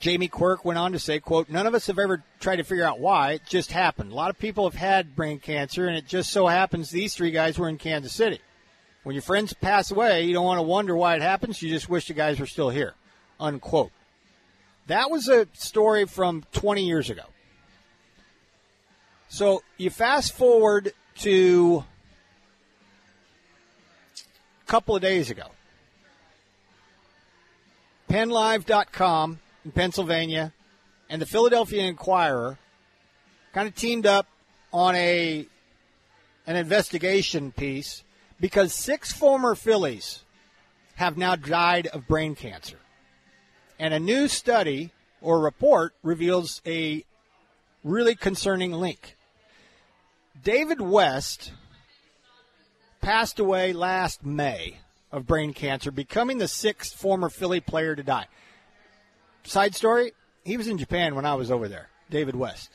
Jamie 0.00 0.26
Quirk 0.26 0.64
went 0.64 0.80
on 0.80 0.90
to 0.90 0.98
say, 0.98 1.20
"quote 1.20 1.48
None 1.48 1.68
of 1.68 1.74
us 1.74 1.86
have 1.86 2.00
ever 2.00 2.24
tried 2.40 2.56
to 2.56 2.64
figure 2.64 2.84
out 2.84 2.98
why. 2.98 3.34
It 3.34 3.42
just 3.46 3.70
happened. 3.70 4.10
A 4.10 4.16
lot 4.16 4.30
of 4.30 4.40
people 4.40 4.68
have 4.68 4.78
had 4.78 5.14
brain 5.14 5.38
cancer, 5.38 5.86
and 5.86 5.96
it 5.96 6.08
just 6.08 6.32
so 6.32 6.48
happens 6.48 6.90
these 6.90 7.14
three 7.14 7.30
guys 7.30 7.60
were 7.60 7.68
in 7.68 7.78
Kansas 7.78 8.12
City." 8.12 8.40
When 9.04 9.14
your 9.14 9.22
friends 9.22 9.52
pass 9.52 9.90
away, 9.90 10.24
you 10.24 10.34
don't 10.34 10.44
want 10.44 10.58
to 10.58 10.62
wonder 10.62 10.96
why 10.96 11.16
it 11.16 11.22
happens. 11.22 11.62
You 11.62 11.70
just 11.70 11.88
wish 11.88 12.08
the 12.08 12.14
guys 12.14 12.40
were 12.40 12.46
still 12.46 12.70
here. 12.70 12.94
Unquote. 13.40 13.92
That 14.86 15.10
was 15.10 15.28
a 15.28 15.46
story 15.52 16.06
from 16.06 16.44
20 16.52 16.84
years 16.86 17.10
ago. 17.10 17.24
So 19.28 19.62
you 19.76 19.90
fast 19.90 20.32
forward 20.32 20.92
to 21.16 21.84
a 24.62 24.70
couple 24.70 24.96
of 24.96 25.02
days 25.02 25.30
ago. 25.30 25.44
PennLive.com 28.08 29.38
in 29.64 29.72
Pennsylvania 29.72 30.52
and 31.10 31.20
the 31.20 31.26
Philadelphia 31.26 31.84
Inquirer 31.84 32.58
kind 33.52 33.68
of 33.68 33.74
teamed 33.74 34.06
up 34.06 34.26
on 34.72 34.94
a 34.94 35.46
an 36.46 36.56
investigation 36.56 37.52
piece 37.52 38.02
because 38.40 38.72
six 38.72 39.12
former 39.12 39.54
Phillies 39.54 40.24
have 40.96 41.16
now 41.16 41.36
died 41.36 41.86
of 41.88 42.06
brain 42.06 42.34
cancer. 42.34 42.78
And 43.78 43.94
a 43.94 44.00
new 44.00 44.28
study 44.28 44.92
or 45.20 45.40
report 45.40 45.94
reveals 46.02 46.60
a 46.66 47.04
really 47.84 48.14
concerning 48.14 48.72
link. 48.72 49.16
David 50.42 50.80
West 50.80 51.52
passed 53.00 53.38
away 53.38 53.72
last 53.72 54.24
May 54.24 54.78
of 55.10 55.26
brain 55.26 55.52
cancer, 55.54 55.90
becoming 55.90 56.38
the 56.38 56.48
sixth 56.48 56.94
former 56.94 57.30
Philly 57.30 57.60
player 57.60 57.96
to 57.96 58.02
die. 58.02 58.26
Side 59.44 59.74
story, 59.74 60.12
he 60.44 60.56
was 60.56 60.68
in 60.68 60.78
Japan 60.78 61.14
when 61.14 61.24
I 61.24 61.34
was 61.34 61.50
over 61.50 61.68
there, 61.68 61.88
David 62.10 62.36
West. 62.36 62.70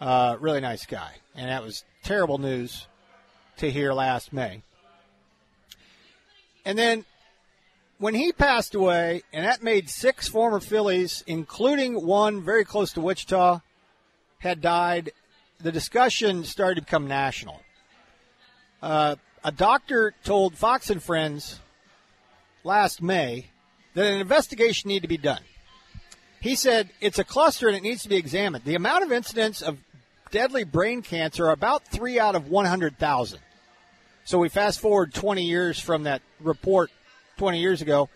Uh, 0.00 0.36
really 0.40 0.60
nice 0.60 0.86
guy. 0.86 1.12
And 1.34 1.48
that 1.48 1.62
was 1.62 1.84
terrible 2.02 2.38
news 2.38 2.86
to 3.58 3.70
hear 3.70 3.92
last 3.92 4.32
May. 4.32 4.62
And 6.68 6.78
then 6.78 7.06
when 7.96 8.12
he 8.12 8.30
passed 8.30 8.74
away, 8.74 9.22
and 9.32 9.46
that 9.46 9.62
made 9.62 9.88
six 9.88 10.28
former 10.28 10.60
Phillies, 10.60 11.24
including 11.26 12.04
one 12.04 12.42
very 12.42 12.66
close 12.66 12.92
to 12.92 13.00
Wichita, 13.00 13.60
had 14.40 14.60
died, 14.60 15.12
the 15.62 15.72
discussion 15.72 16.44
started 16.44 16.74
to 16.74 16.82
become 16.82 17.08
national. 17.08 17.62
Uh, 18.82 19.16
a 19.42 19.50
doctor 19.50 20.12
told 20.24 20.58
Fox 20.58 20.90
and 20.90 21.02
Friends 21.02 21.58
last 22.64 23.00
May 23.00 23.46
that 23.94 24.04
an 24.04 24.20
investigation 24.20 24.88
needed 24.88 25.04
to 25.04 25.08
be 25.08 25.16
done. 25.16 25.40
He 26.42 26.54
said 26.54 26.90
it's 27.00 27.18
a 27.18 27.24
cluster 27.24 27.68
and 27.68 27.78
it 27.78 27.82
needs 27.82 28.02
to 28.02 28.10
be 28.10 28.16
examined. 28.16 28.66
The 28.66 28.74
amount 28.74 29.04
of 29.04 29.10
incidents 29.10 29.62
of 29.62 29.78
deadly 30.30 30.64
brain 30.64 31.00
cancer 31.00 31.46
are 31.46 31.52
about 31.52 31.86
three 31.86 32.20
out 32.20 32.34
of 32.34 32.50
100,000. 32.50 33.40
So 34.28 34.38
we 34.38 34.50
fast 34.50 34.80
forward 34.80 35.14
20 35.14 35.42
years 35.42 35.80
from 35.80 36.02
that 36.02 36.20
report 36.38 36.90
20 37.38 37.60
years 37.60 37.80
ago. 37.80 38.10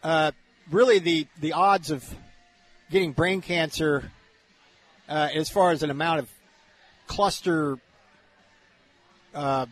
Uh, 0.00 0.30
really, 0.70 1.00
the, 1.00 1.26
the 1.40 1.54
odds 1.54 1.90
of 1.90 2.08
getting 2.88 3.10
brain 3.10 3.40
cancer, 3.40 4.12
uh, 5.08 5.30
as 5.34 5.50
far 5.50 5.72
as 5.72 5.82
an 5.82 5.90
amount 5.90 6.20
of 6.20 6.30
cluster 7.08 7.80
uh, 9.34 9.66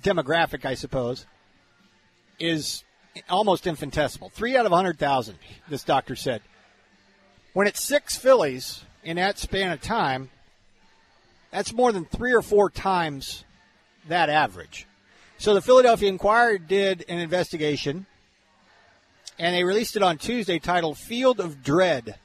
demographic, 0.00 0.64
I 0.64 0.74
suppose, 0.74 1.26
is 2.38 2.84
almost 3.28 3.66
infinitesimal. 3.66 4.28
Three 4.28 4.56
out 4.56 4.64
of 4.64 4.70
100,000, 4.70 5.38
this 5.68 5.82
doctor 5.82 6.14
said. 6.14 6.40
When 7.52 7.66
it's 7.66 7.82
six 7.82 8.16
Phillies 8.16 8.84
in 9.02 9.16
that 9.16 9.40
span 9.40 9.72
of 9.72 9.80
time, 9.80 10.30
that's 11.50 11.72
more 11.72 11.90
than 11.90 12.04
three 12.04 12.32
or 12.32 12.42
four 12.42 12.70
times 12.70 13.42
that 14.10 14.28
average. 14.28 14.86
So 15.38 15.54
the 15.54 15.62
Philadelphia 15.62 16.08
Inquirer 16.08 16.58
did 16.58 17.04
an 17.08 17.18
investigation, 17.18 18.06
and 19.38 19.54
they 19.54 19.64
released 19.64 19.96
it 19.96 20.02
on 20.02 20.18
Tuesday 20.18 20.58
titled 20.58 20.98
Field 20.98 21.40
of 21.40 21.62
Dread. 21.62 22.16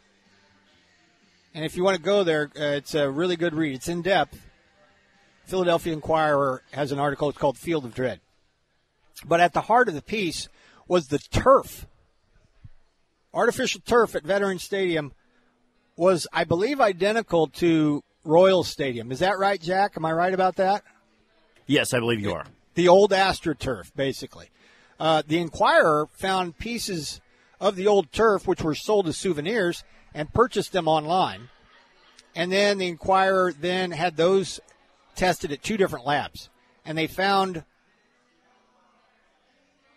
And 1.53 1.63
if 1.63 1.77
you 1.77 1.83
want 1.83 1.95
to 1.95 2.03
go 2.03 2.25
there, 2.25 2.51
uh, 2.59 2.75
it's 2.75 2.93
a 2.93 3.09
really 3.09 3.38
good 3.38 3.55
read. 3.55 3.75
It's 3.75 3.88
in 3.88 4.01
depth. 4.01 4.45
Philadelphia 5.45 5.93
Inquirer 5.93 6.61
has 6.71 6.91
an 6.91 6.99
article. 6.99 7.29
It's 7.29 7.38
called 7.38 7.57
Field 7.57 7.86
of 7.86 7.95
Dread. 7.95 8.19
But 9.25 9.39
at 9.39 9.53
the 9.53 9.61
heart 9.61 9.88
of 9.88 9.93
the 9.93 10.01
piece 10.01 10.49
was 10.88 11.07
the 11.07 11.19
turf. 11.19 11.88
Artificial 13.33 13.81
turf 13.86 14.15
at 14.15 14.23
Veterans 14.23 14.63
Stadium 14.63 15.13
was, 15.95 16.27
I 16.33 16.43
believe, 16.43 16.81
identical 16.81 17.47
to 17.47 18.03
Royal 18.25 18.63
Stadium. 18.63 19.11
Is 19.11 19.19
that 19.19 19.38
right, 19.38 19.61
Jack? 19.61 19.93
Am 19.95 20.03
I 20.03 20.11
right 20.11 20.33
about 20.33 20.57
that? 20.57 20.83
Yes, 21.68 21.93
I 21.93 21.99
believe 21.99 22.22
you 22.22 22.34
are. 22.34 22.45
The 22.76 22.88
old 22.88 23.11
AstroTurf, 23.11 23.91
basically. 23.95 24.49
Uh, 24.99 25.24
the 25.26 25.39
Inquirer 25.39 26.07
found 26.13 26.57
pieces 26.57 27.22
of 27.59 27.76
the 27.76 27.88
old 27.88 28.11
turf 28.11 28.47
which 28.47 28.61
were 28.61 28.76
sold 28.76 29.07
as 29.07 29.18
souvenirs 29.18 29.84
and 30.13 30.32
purchased 30.34 30.72
them 30.72 30.88
online. 30.88 31.49
And 32.36 32.51
then 32.51 32.78
the 32.78 32.88
Inquirer 32.88 33.53
then 33.53 33.91
had 33.91 34.18
those 34.18 34.59
tested 35.16 35.51
at 35.51 35.63
two 35.63 35.78
different 35.78 36.05
labs. 36.05 36.49
And 36.86 36.97
they 36.97 37.07
found 37.07 37.63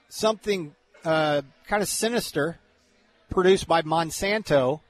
something 0.08 0.74
uh, 1.04 1.42
kind 1.66 1.82
of 1.82 1.88
sinister 1.88 2.58
produced 3.28 3.68
by 3.68 3.82
Monsanto, 3.82 4.80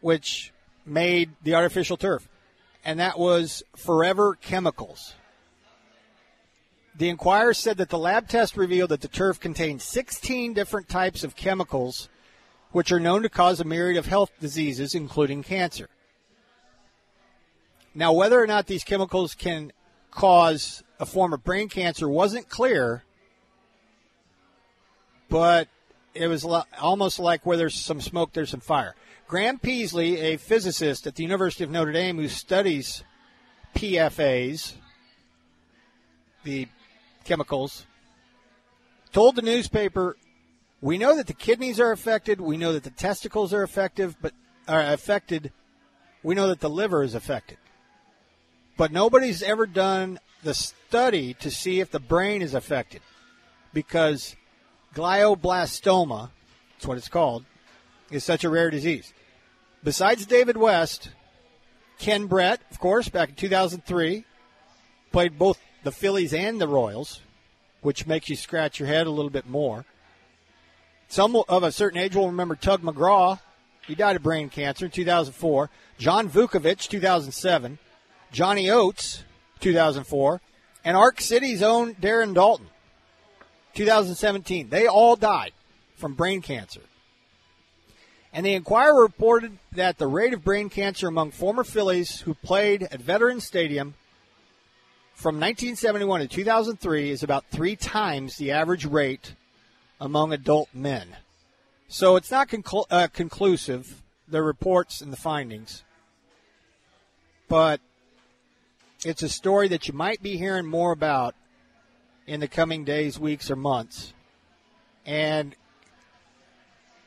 which 0.00 0.52
made 0.84 1.30
the 1.42 1.54
artificial 1.54 1.96
turf. 1.96 2.28
and 2.84 3.00
that 3.00 3.18
was 3.18 3.64
Forever 3.74 4.36
Chemicals. 4.40 5.14
The 6.98 7.10
Inquirer 7.10 7.52
said 7.52 7.76
that 7.76 7.90
the 7.90 7.98
lab 7.98 8.26
test 8.26 8.56
revealed 8.56 8.90
that 8.90 9.02
the 9.02 9.08
turf 9.08 9.38
contained 9.38 9.82
16 9.82 10.54
different 10.54 10.88
types 10.88 11.24
of 11.24 11.36
chemicals 11.36 12.08
which 12.72 12.90
are 12.90 13.00
known 13.00 13.22
to 13.22 13.28
cause 13.28 13.60
a 13.60 13.64
myriad 13.64 13.98
of 13.98 14.06
health 14.06 14.30
diseases, 14.40 14.94
including 14.94 15.42
cancer. 15.42 15.88
Now, 17.94 18.12
whether 18.12 18.42
or 18.42 18.46
not 18.46 18.66
these 18.66 18.84
chemicals 18.84 19.34
can 19.34 19.72
cause 20.10 20.82
a 20.98 21.06
form 21.06 21.32
of 21.32 21.44
brain 21.44 21.68
cancer 21.68 22.08
wasn't 22.08 22.48
clear, 22.48 23.04
but 25.28 25.68
it 26.14 26.28
was 26.28 26.46
almost 26.80 27.18
like 27.18 27.44
where 27.44 27.56
there's 27.56 27.74
some 27.74 28.00
smoke, 28.00 28.32
there's 28.32 28.50
some 28.50 28.60
fire. 28.60 28.94
Graham 29.28 29.58
Peaslee, 29.58 30.16
a 30.18 30.36
physicist 30.36 31.06
at 31.06 31.14
the 31.14 31.22
University 31.22 31.64
of 31.64 31.70
Notre 31.70 31.92
Dame 31.92 32.16
who 32.16 32.28
studies 32.28 33.04
PFAs, 33.74 34.74
the 36.44 36.68
chemicals, 37.26 37.86
told 39.12 39.36
the 39.36 39.42
newspaper, 39.42 40.16
"We 40.80 40.96
know 40.96 41.16
that 41.16 41.26
the 41.26 41.34
kidneys 41.34 41.78
are 41.80 41.92
affected. 41.92 42.40
We 42.40 42.56
know 42.56 42.72
that 42.72 42.84
the 42.84 42.90
testicles 42.90 43.52
are 43.52 43.62
affected, 43.62 44.16
but 44.20 44.32
are 44.66 44.80
affected. 44.80 45.52
We 46.22 46.34
know 46.34 46.48
that 46.48 46.60
the 46.60 46.70
liver 46.70 47.02
is 47.02 47.14
affected, 47.14 47.58
but 48.76 48.92
nobody's 48.92 49.42
ever 49.42 49.66
done 49.66 50.18
the 50.42 50.54
study 50.54 51.34
to 51.34 51.50
see 51.50 51.80
if 51.80 51.90
the 51.90 52.00
brain 52.00 52.42
is 52.42 52.54
affected, 52.54 53.02
because 53.72 54.36
glioblastoma, 54.94 56.30
that's 56.72 56.86
what 56.86 56.98
it's 56.98 57.08
called, 57.08 57.44
is 58.10 58.24
such 58.24 58.44
a 58.44 58.48
rare 58.48 58.70
disease. 58.70 59.12
Besides 59.82 60.26
David 60.26 60.56
West, 60.56 61.10
Ken 61.98 62.26
Brett, 62.26 62.60
of 62.70 62.78
course, 62.80 63.08
back 63.08 63.30
in 63.30 63.34
2003, 63.36 64.24
played 65.12 65.38
both 65.38 65.58
the 65.86 65.92
Phillies 65.92 66.34
and 66.34 66.60
the 66.60 66.66
Royals, 66.66 67.20
which 67.80 68.08
makes 68.08 68.28
you 68.28 68.34
scratch 68.34 68.80
your 68.80 68.88
head 68.88 69.06
a 69.06 69.10
little 69.10 69.30
bit 69.30 69.46
more. 69.46 69.84
Some 71.06 71.36
of 71.48 71.62
a 71.62 71.70
certain 71.70 72.00
age 72.00 72.16
will 72.16 72.26
remember 72.26 72.56
Tug 72.56 72.82
McGraw. 72.82 73.38
He 73.86 73.94
died 73.94 74.16
of 74.16 74.24
brain 74.24 74.48
cancer 74.48 74.86
in 74.86 74.90
2004. 74.90 75.70
John 75.96 76.28
Vukovich, 76.28 76.88
2007. 76.88 77.78
Johnny 78.32 78.68
Oates, 78.68 79.22
2004. 79.60 80.40
And 80.84 80.96
Ark 80.96 81.20
City's 81.20 81.62
own 81.62 81.94
Darren 81.94 82.34
Daulton, 82.34 82.66
2017. 83.74 84.68
They 84.68 84.88
all 84.88 85.14
died 85.14 85.52
from 85.94 86.14
brain 86.14 86.42
cancer. 86.42 86.80
And 88.32 88.44
the 88.44 88.54
Inquirer 88.54 89.00
reported 89.00 89.56
that 89.70 89.98
the 89.98 90.08
rate 90.08 90.34
of 90.34 90.42
brain 90.42 90.68
cancer 90.68 91.06
among 91.06 91.30
former 91.30 91.62
Phillies 91.62 92.22
who 92.22 92.34
played 92.34 92.82
at 92.82 93.00
Veterans 93.00 93.46
Stadium 93.46 93.94
from 95.16 95.36
1971 95.36 96.20
to 96.20 96.28
2003 96.28 97.10
is 97.10 97.22
about 97.22 97.46
three 97.50 97.74
times 97.74 98.36
the 98.36 98.52
average 98.52 98.84
rate 98.84 99.34
among 99.98 100.30
adult 100.30 100.68
men. 100.74 101.16
So 101.88 102.16
it's 102.16 102.30
not 102.30 102.48
conclu- 102.48 102.84
uh, 102.90 103.08
conclusive, 103.08 104.02
the 104.28 104.42
reports 104.42 105.00
and 105.00 105.10
the 105.10 105.16
findings, 105.16 105.84
but 107.48 107.80
it's 109.06 109.22
a 109.22 109.28
story 109.30 109.68
that 109.68 109.88
you 109.88 109.94
might 109.94 110.22
be 110.22 110.36
hearing 110.36 110.66
more 110.66 110.92
about 110.92 111.34
in 112.26 112.40
the 112.40 112.48
coming 112.48 112.84
days, 112.84 113.18
weeks, 113.18 113.50
or 113.50 113.56
months. 113.56 114.12
And 115.06 115.56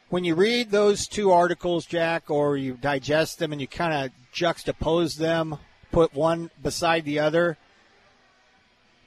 when 0.09 0.23
you 0.23 0.33
read 0.33 0.71
those 0.71 1.07
two 1.07 1.31
articles, 1.31 1.85
Jack, 1.85 2.31
or 2.31 2.57
you 2.57 2.73
digest 2.73 3.37
them 3.37 3.51
and 3.51 3.61
you 3.61 3.67
kind 3.67 3.93
of 3.93 4.11
juxtapose 4.33 5.15
them, 5.17 5.59
put 5.91 6.15
one 6.15 6.49
beside 6.63 7.05
the 7.05 7.19
other, 7.19 7.55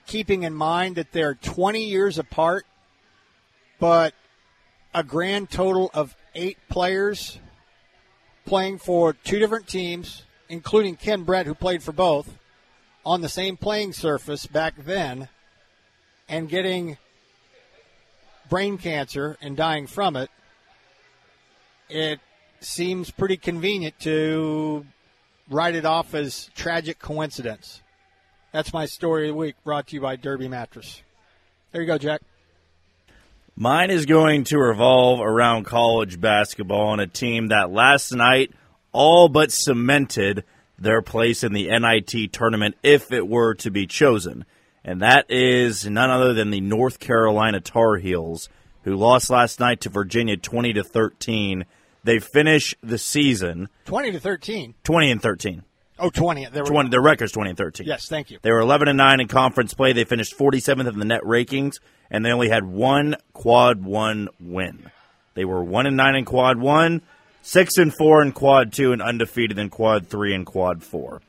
keeping 0.06 0.42
in 0.42 0.54
mind 0.54 0.96
that 0.96 1.12
they're 1.12 1.34
20 1.34 1.84
years 1.84 2.18
apart, 2.18 2.66
but 3.78 4.14
a 4.94 5.02
grand 5.02 5.50
total 5.50 5.90
of 5.94 6.14
eight 6.34 6.58
players 6.68 7.38
playing 8.44 8.78
for 8.78 9.12
two 9.12 9.38
different 9.38 9.66
teams, 9.66 10.22
including 10.48 10.96
Ken 10.96 11.22
Brett, 11.22 11.46
who 11.46 11.54
played 11.54 11.82
for 11.82 11.92
both, 11.92 12.38
on 13.04 13.20
the 13.20 13.28
same 13.28 13.56
playing 13.56 13.92
surface 13.92 14.46
back 14.46 14.74
then, 14.76 15.28
and 16.28 16.48
getting 16.48 16.98
brain 18.48 18.78
cancer 18.78 19.36
and 19.40 19.56
dying 19.56 19.86
from 19.86 20.16
it 20.16 20.30
it 21.92 22.20
seems 22.60 23.10
pretty 23.10 23.36
convenient 23.36 23.98
to 24.00 24.86
write 25.50 25.74
it 25.74 25.84
off 25.84 26.14
as 26.14 26.50
tragic 26.54 26.98
coincidence. 26.98 27.81
That's 28.52 28.72
my 28.72 28.86
story 28.86 29.28
of 29.28 29.34
the 29.34 29.38
week, 29.38 29.56
brought 29.64 29.88
to 29.88 29.94
you 29.94 30.00
by 30.00 30.16
Derby 30.16 30.46
Mattress. 30.46 31.02
There 31.72 31.80
you 31.80 31.86
go, 31.86 31.98
Jack. 31.98 32.20
Mine 33.56 33.90
is 33.90 34.06
going 34.06 34.44
to 34.44 34.58
revolve 34.58 35.20
around 35.20 35.64
college 35.64 36.20
basketball 36.20 36.92
and 36.92 37.00
a 37.00 37.06
team 37.06 37.48
that 37.48 37.70
last 37.70 38.12
night 38.12 38.52
all 38.92 39.28
but 39.28 39.52
cemented 39.52 40.44
their 40.78 41.00
place 41.02 41.42
in 41.42 41.52
the 41.52 41.68
NIT 41.68 42.32
tournament 42.32 42.76
if 42.82 43.10
it 43.10 43.26
were 43.26 43.54
to 43.54 43.70
be 43.70 43.86
chosen. 43.86 44.44
And 44.84 45.00
that 45.00 45.30
is 45.30 45.86
none 45.86 46.10
other 46.10 46.34
than 46.34 46.50
the 46.50 46.60
North 46.60 46.98
Carolina 46.98 47.60
Tar 47.60 47.96
Heels, 47.96 48.48
who 48.84 48.96
lost 48.96 49.30
last 49.30 49.60
night 49.60 49.80
to 49.82 49.88
Virginia 49.88 50.36
20 50.36 50.74
to 50.74 50.84
13 50.84 51.64
they 52.04 52.18
finish 52.18 52.74
the 52.82 52.98
season 52.98 53.68
20 53.86 54.12
to 54.12 54.20
13. 54.20 54.74
20 54.84 55.10
and 55.10 55.22
13. 55.22 55.62
Oh, 55.98 56.10
20. 56.10 56.46
There 56.46 56.64
20 56.64 56.90
their 56.90 57.00
record's 57.00 57.32
20 57.32 57.50
and 57.50 57.58
13. 57.58 57.86
Yes, 57.86 58.08
thank 58.08 58.30
you. 58.30 58.38
They 58.42 58.50
were 58.50 58.60
11 58.60 58.88
and 58.88 58.96
9 58.96 59.20
in 59.20 59.28
conference 59.28 59.74
play. 59.74 59.92
They 59.92 60.04
finished 60.04 60.36
47th 60.36 60.88
in 60.88 60.98
the 60.98 61.04
net 61.04 61.22
rankings 61.22 61.78
and 62.10 62.24
they 62.24 62.32
only 62.32 62.48
had 62.48 62.64
one 62.64 63.16
quad 63.32 63.84
1 63.84 64.28
win. 64.40 64.90
They 65.34 65.44
were 65.44 65.62
1 65.62 65.86
and 65.86 65.96
9 65.96 66.14
in 66.14 66.24
quad 66.24 66.58
1, 66.58 67.02
6 67.42 67.78
and 67.78 67.94
4 67.94 68.22
in 68.22 68.32
quad 68.32 68.72
2 68.72 68.92
and 68.92 69.02
undefeated 69.02 69.58
in 69.58 69.70
quad 69.70 70.08
3 70.08 70.34
and 70.34 70.46
quad 70.46 70.82
4. 70.82 71.22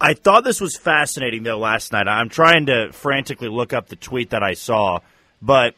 I 0.00 0.14
thought 0.14 0.44
this 0.44 0.60
was 0.60 0.76
fascinating 0.76 1.42
though 1.42 1.58
last 1.58 1.92
night. 1.92 2.08
I'm 2.08 2.28
trying 2.28 2.66
to 2.66 2.92
frantically 2.92 3.48
look 3.48 3.72
up 3.72 3.88
the 3.88 3.96
tweet 3.96 4.30
that 4.30 4.42
I 4.42 4.54
saw, 4.54 5.00
but 5.42 5.74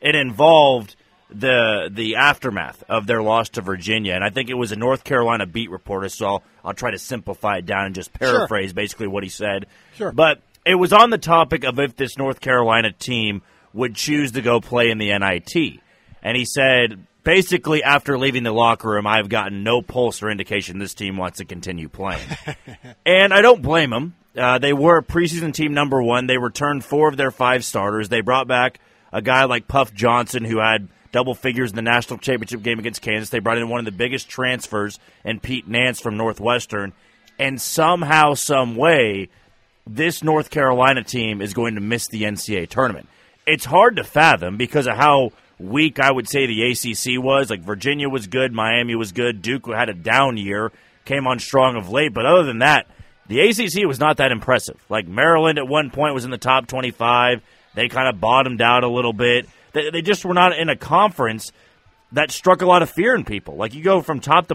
it 0.00 0.16
involved 0.16 0.96
the 1.34 1.90
the 1.92 2.16
aftermath 2.16 2.82
of 2.88 3.06
their 3.06 3.22
loss 3.22 3.50
to 3.50 3.60
Virginia, 3.60 4.14
and 4.14 4.24
I 4.24 4.30
think 4.30 4.50
it 4.50 4.54
was 4.54 4.72
a 4.72 4.76
North 4.76 5.04
Carolina 5.04 5.46
beat 5.46 5.70
reporter. 5.70 6.08
So 6.08 6.26
I'll, 6.26 6.42
I'll 6.64 6.74
try 6.74 6.90
to 6.90 6.98
simplify 6.98 7.58
it 7.58 7.66
down 7.66 7.86
and 7.86 7.94
just 7.94 8.12
paraphrase 8.12 8.70
sure. 8.70 8.74
basically 8.74 9.06
what 9.08 9.22
he 9.22 9.28
said. 9.28 9.66
Sure. 9.96 10.12
But 10.12 10.40
it 10.64 10.76
was 10.76 10.92
on 10.92 11.10
the 11.10 11.18
topic 11.18 11.64
of 11.64 11.78
if 11.78 11.96
this 11.96 12.16
North 12.16 12.40
Carolina 12.40 12.92
team 12.92 13.42
would 13.72 13.94
choose 13.94 14.32
to 14.32 14.42
go 14.42 14.60
play 14.60 14.90
in 14.90 14.98
the 14.98 15.16
NIT, 15.18 15.80
and 16.22 16.36
he 16.36 16.44
said 16.44 17.06
basically 17.24 17.82
after 17.82 18.18
leaving 18.18 18.44
the 18.44 18.52
locker 18.52 18.90
room, 18.90 19.06
I've 19.06 19.28
gotten 19.28 19.64
no 19.64 19.82
pulse 19.82 20.22
or 20.22 20.30
indication 20.30 20.78
this 20.78 20.94
team 20.94 21.16
wants 21.16 21.38
to 21.38 21.44
continue 21.44 21.88
playing, 21.88 22.26
and 23.06 23.34
I 23.34 23.42
don't 23.42 23.62
blame 23.62 23.90
them. 23.90 24.14
Uh, 24.36 24.58
they 24.58 24.72
were 24.72 25.00
preseason 25.00 25.54
team 25.54 25.74
number 25.74 26.02
one. 26.02 26.26
They 26.26 26.38
returned 26.38 26.84
four 26.84 27.08
of 27.08 27.16
their 27.16 27.30
five 27.30 27.64
starters. 27.64 28.08
They 28.08 28.20
brought 28.20 28.48
back 28.48 28.80
a 29.12 29.22
guy 29.22 29.44
like 29.44 29.68
Puff 29.68 29.94
Johnson 29.94 30.44
who 30.44 30.58
had 30.58 30.88
double 31.14 31.36
figures 31.36 31.70
in 31.70 31.76
the 31.76 31.82
national 31.82 32.18
championship 32.18 32.60
game 32.60 32.80
against 32.80 33.00
Kansas. 33.00 33.30
They 33.30 33.38
brought 33.38 33.56
in 33.56 33.68
one 33.68 33.78
of 33.78 33.84
the 33.84 33.92
biggest 33.92 34.28
transfers 34.28 34.98
and 35.24 35.40
Pete 35.40 35.68
Nance 35.68 36.00
from 36.00 36.16
Northwestern. 36.16 36.92
And 37.38 37.62
somehow, 37.62 38.34
some 38.34 38.74
way, 38.74 39.28
this 39.86 40.24
North 40.24 40.50
Carolina 40.50 41.04
team 41.04 41.40
is 41.40 41.54
going 41.54 41.76
to 41.76 41.80
miss 41.80 42.08
the 42.08 42.22
NCAA 42.22 42.68
tournament. 42.68 43.08
It's 43.46 43.64
hard 43.64 43.94
to 43.96 44.04
fathom 44.04 44.56
because 44.56 44.88
of 44.88 44.96
how 44.96 45.30
weak 45.60 46.00
I 46.00 46.10
would 46.10 46.28
say 46.28 46.46
the 46.46 46.72
ACC 46.72 47.22
was. 47.22 47.48
Like 47.48 47.60
Virginia 47.60 48.08
was 48.08 48.26
good, 48.26 48.52
Miami 48.52 48.96
was 48.96 49.12
good, 49.12 49.40
Duke 49.40 49.68
had 49.68 49.88
a 49.88 49.94
down 49.94 50.36
year, 50.36 50.72
came 51.04 51.28
on 51.28 51.38
strong 51.38 51.76
of 51.76 51.90
late. 51.90 52.12
But 52.12 52.26
other 52.26 52.42
than 52.42 52.58
that, 52.58 52.88
the 53.28 53.38
ACC 53.38 53.86
was 53.86 54.00
not 54.00 54.16
that 54.16 54.32
impressive. 54.32 54.84
Like 54.88 55.06
Maryland 55.06 55.58
at 55.58 55.68
one 55.68 55.90
point 55.90 56.12
was 56.12 56.24
in 56.24 56.32
the 56.32 56.38
top 56.38 56.66
25. 56.66 57.40
They 57.74 57.88
kind 57.88 58.08
of 58.08 58.20
bottomed 58.20 58.60
out 58.60 58.82
a 58.82 58.88
little 58.88 59.12
bit. 59.12 59.46
They, 59.74 59.90
they 59.90 60.02
just 60.02 60.24
were 60.24 60.32
not 60.32 60.58
in 60.58 60.70
a 60.70 60.76
conference 60.76 61.52
that 62.12 62.30
struck 62.30 62.62
a 62.62 62.66
lot 62.66 62.82
of 62.82 62.88
fear 62.88 63.14
in 63.14 63.24
people. 63.24 63.56
Like 63.56 63.74
you 63.74 63.82
go 63.82 64.00
from 64.00 64.20
top 64.20 64.46
to 64.48 64.54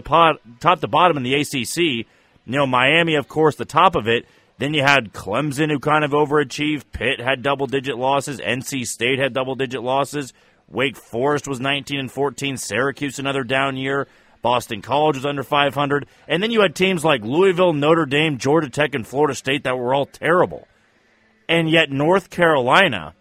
top 0.58 0.80
to 0.80 0.88
bottom 0.88 1.16
in 1.16 1.22
the 1.22 1.34
ACC. 1.34 1.76
You 1.76 2.06
know, 2.46 2.66
Miami, 2.66 3.14
of 3.14 3.28
course, 3.28 3.54
the 3.54 3.64
top 3.64 3.94
of 3.94 4.08
it. 4.08 4.26
Then 4.58 4.74
you 4.74 4.82
had 4.82 5.12
Clemson, 5.12 5.70
who 5.70 5.78
kind 5.78 6.04
of 6.04 6.10
overachieved. 6.10 6.84
Pitt 6.92 7.20
had 7.20 7.42
double 7.42 7.66
digit 7.66 7.96
losses. 7.96 8.40
NC 8.40 8.86
State 8.86 9.18
had 9.18 9.32
double 9.32 9.54
digit 9.54 9.82
losses. 9.82 10.32
Wake 10.68 10.96
Forest 10.96 11.48
was 11.48 11.60
19 11.60 11.98
and 11.98 12.12
14. 12.12 12.56
Syracuse 12.56 13.18
another 13.18 13.44
down 13.44 13.76
year. 13.76 14.06
Boston 14.42 14.82
College 14.82 15.16
was 15.16 15.26
under 15.26 15.42
500. 15.42 16.06
And 16.28 16.42
then 16.42 16.50
you 16.50 16.60
had 16.62 16.74
teams 16.74 17.04
like 17.04 17.22
Louisville, 17.22 17.72
Notre 17.72 18.06
Dame, 18.06 18.38
Georgia 18.38 18.70
Tech, 18.70 18.94
and 18.94 19.06
Florida 19.06 19.34
State 19.34 19.64
that 19.64 19.78
were 19.78 19.94
all 19.94 20.06
terrible. 20.06 20.66
And 21.48 21.68
yet 21.70 21.90
North 21.90 22.30
Carolina 22.30 23.14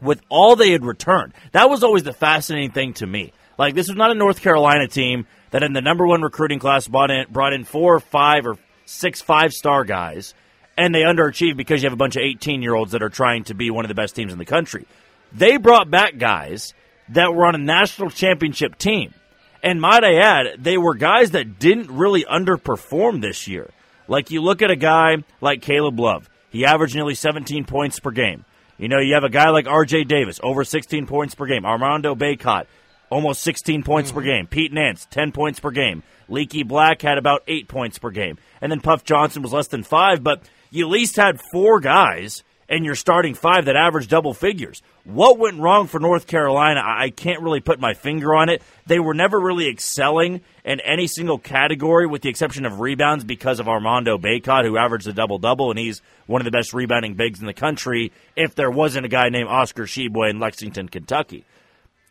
with 0.00 0.20
all 0.28 0.56
they 0.56 0.70
had 0.70 0.84
returned. 0.84 1.32
That 1.52 1.70
was 1.70 1.82
always 1.82 2.02
the 2.02 2.12
fascinating 2.12 2.72
thing 2.72 2.94
to 2.94 3.06
me. 3.06 3.32
Like 3.58 3.74
this 3.74 3.88
was 3.88 3.96
not 3.96 4.10
a 4.10 4.14
North 4.14 4.42
Carolina 4.42 4.86
team 4.88 5.26
that 5.50 5.62
in 5.62 5.72
the 5.72 5.80
number 5.80 6.06
one 6.06 6.22
recruiting 6.22 6.58
class 6.58 6.88
brought 6.88 7.10
in 7.10 7.26
brought 7.30 7.52
in 7.52 7.64
four 7.64 7.94
or 7.94 8.00
five 8.00 8.46
or 8.46 8.58
six 8.84 9.22
five 9.22 9.52
star 9.52 9.84
guys, 9.84 10.34
and 10.76 10.94
they 10.94 11.02
underachieved 11.02 11.56
because 11.56 11.82
you 11.82 11.86
have 11.86 11.94
a 11.94 11.96
bunch 11.96 12.16
of 12.16 12.22
18 12.22 12.62
year 12.62 12.74
olds 12.74 12.92
that 12.92 13.02
are 13.02 13.08
trying 13.08 13.44
to 13.44 13.54
be 13.54 13.70
one 13.70 13.84
of 13.84 13.88
the 13.88 13.94
best 13.94 14.14
teams 14.14 14.32
in 14.32 14.38
the 14.38 14.44
country. 14.44 14.86
They 15.32 15.56
brought 15.56 15.90
back 15.90 16.18
guys 16.18 16.74
that 17.10 17.34
were 17.34 17.46
on 17.46 17.54
a 17.54 17.58
national 17.58 18.10
championship 18.10 18.78
team. 18.78 19.14
And 19.62 19.80
might 19.80 20.04
I 20.04 20.16
add, 20.16 20.62
they 20.62 20.78
were 20.78 20.94
guys 20.94 21.32
that 21.32 21.58
didn't 21.58 21.90
really 21.90 22.24
underperform 22.24 23.20
this 23.20 23.48
year. 23.48 23.70
Like 24.06 24.30
you 24.30 24.40
look 24.40 24.62
at 24.62 24.70
a 24.70 24.76
guy 24.76 25.24
like 25.40 25.62
Caleb 25.62 25.98
Love, 25.98 26.28
he 26.50 26.64
averaged 26.64 26.94
nearly 26.94 27.14
17 27.14 27.64
points 27.64 27.98
per 27.98 28.10
game. 28.10 28.44
You 28.78 28.88
know, 28.88 28.98
you 28.98 29.14
have 29.14 29.24
a 29.24 29.30
guy 29.30 29.50
like 29.50 29.66
R.J. 29.66 30.04
Davis, 30.04 30.38
over 30.42 30.64
16 30.64 31.06
points 31.06 31.34
per 31.34 31.46
game. 31.46 31.64
Armando 31.64 32.14
Bacot, 32.14 32.66
almost 33.10 33.42
16 33.42 33.82
points 33.82 34.10
mm-hmm. 34.10 34.18
per 34.18 34.24
game. 34.24 34.46
Pete 34.46 34.72
Nance, 34.72 35.06
10 35.10 35.32
points 35.32 35.60
per 35.60 35.70
game. 35.70 36.02
Leaky 36.28 36.62
Black 36.62 37.02
had 37.02 37.18
about 37.18 37.42
8 37.46 37.68
points 37.68 37.98
per 37.98 38.10
game. 38.10 38.38
And 38.60 38.70
then 38.70 38.80
Puff 38.80 39.04
Johnson 39.04 39.42
was 39.42 39.52
less 39.52 39.68
than 39.68 39.82
5, 39.82 40.22
but 40.22 40.42
you 40.70 40.86
at 40.86 40.90
least 40.90 41.16
had 41.16 41.40
four 41.52 41.80
guys 41.80 42.42
and 42.68 42.84
you're 42.84 42.94
starting 42.94 43.34
five 43.34 43.66
that 43.66 43.76
average 43.76 44.08
double 44.08 44.34
figures. 44.34 44.82
What 45.04 45.38
went 45.38 45.60
wrong 45.60 45.86
for 45.86 46.00
North 46.00 46.26
Carolina? 46.26 46.82
I 46.84 47.10
can't 47.10 47.42
really 47.42 47.60
put 47.60 47.78
my 47.78 47.94
finger 47.94 48.34
on 48.34 48.48
it. 48.48 48.62
They 48.86 48.98
were 48.98 49.14
never 49.14 49.38
really 49.38 49.68
excelling 49.68 50.40
in 50.66 50.80
any 50.80 51.06
single 51.06 51.38
category, 51.38 52.06
with 52.08 52.22
the 52.22 52.28
exception 52.28 52.66
of 52.66 52.80
rebounds, 52.80 53.22
because 53.22 53.60
of 53.60 53.68
Armando 53.68 54.18
Bacot, 54.18 54.64
who 54.64 54.76
averaged 54.76 55.06
a 55.06 55.12
double 55.12 55.38
double, 55.38 55.70
and 55.70 55.78
he's 55.78 56.02
one 56.26 56.40
of 56.40 56.44
the 56.44 56.50
best 56.50 56.74
rebounding 56.74 57.14
bigs 57.14 57.40
in 57.40 57.46
the 57.46 57.54
country. 57.54 58.12
If 58.34 58.56
there 58.56 58.70
wasn't 58.70 59.06
a 59.06 59.08
guy 59.08 59.28
named 59.28 59.48
Oscar 59.48 59.84
Tshiebwe 59.84 60.28
in 60.28 60.40
Lexington, 60.40 60.88
Kentucky, 60.88 61.44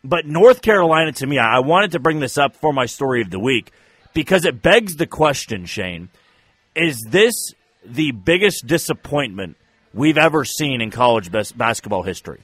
but 0.02 0.26
North 0.26 0.62
Carolina, 0.62 1.12
to 1.12 1.26
me, 1.26 1.38
I 1.38 1.58
wanted 1.58 1.92
to 1.92 1.98
bring 2.00 2.18
this 2.18 2.38
up 2.38 2.56
for 2.56 2.72
my 2.72 2.86
story 2.86 3.20
of 3.20 3.30
the 3.30 3.38
week 3.38 3.72
because 4.14 4.46
it 4.46 4.62
begs 4.62 4.96
the 4.96 5.06
question, 5.06 5.66
Shane: 5.66 6.08
Is 6.74 7.04
this 7.06 7.34
the 7.84 8.12
biggest 8.12 8.66
disappointment 8.66 9.58
we've 9.92 10.18
ever 10.18 10.46
seen 10.46 10.80
in 10.80 10.90
college 10.90 11.30
basketball 11.30 12.04
history? 12.04 12.40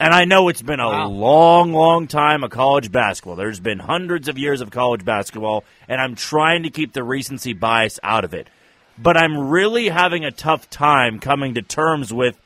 And 0.00 0.12
I 0.12 0.24
know 0.24 0.48
it's 0.48 0.62
been 0.62 0.80
a 0.80 0.88
wow. 0.88 1.08
long, 1.08 1.72
long 1.72 2.08
time 2.08 2.42
of 2.42 2.50
college 2.50 2.90
basketball. 2.90 3.36
There's 3.36 3.60
been 3.60 3.78
hundreds 3.78 4.28
of 4.28 4.36
years 4.36 4.60
of 4.60 4.70
college 4.70 5.04
basketball, 5.04 5.64
and 5.88 6.00
I'm 6.00 6.16
trying 6.16 6.64
to 6.64 6.70
keep 6.70 6.92
the 6.92 7.04
recency 7.04 7.52
bias 7.52 8.00
out 8.02 8.24
of 8.24 8.34
it. 8.34 8.48
But 8.98 9.16
I'm 9.16 9.48
really 9.50 9.88
having 9.88 10.24
a 10.24 10.32
tough 10.32 10.68
time 10.68 11.20
coming 11.20 11.54
to 11.54 11.62
terms 11.62 12.12
with 12.12 12.38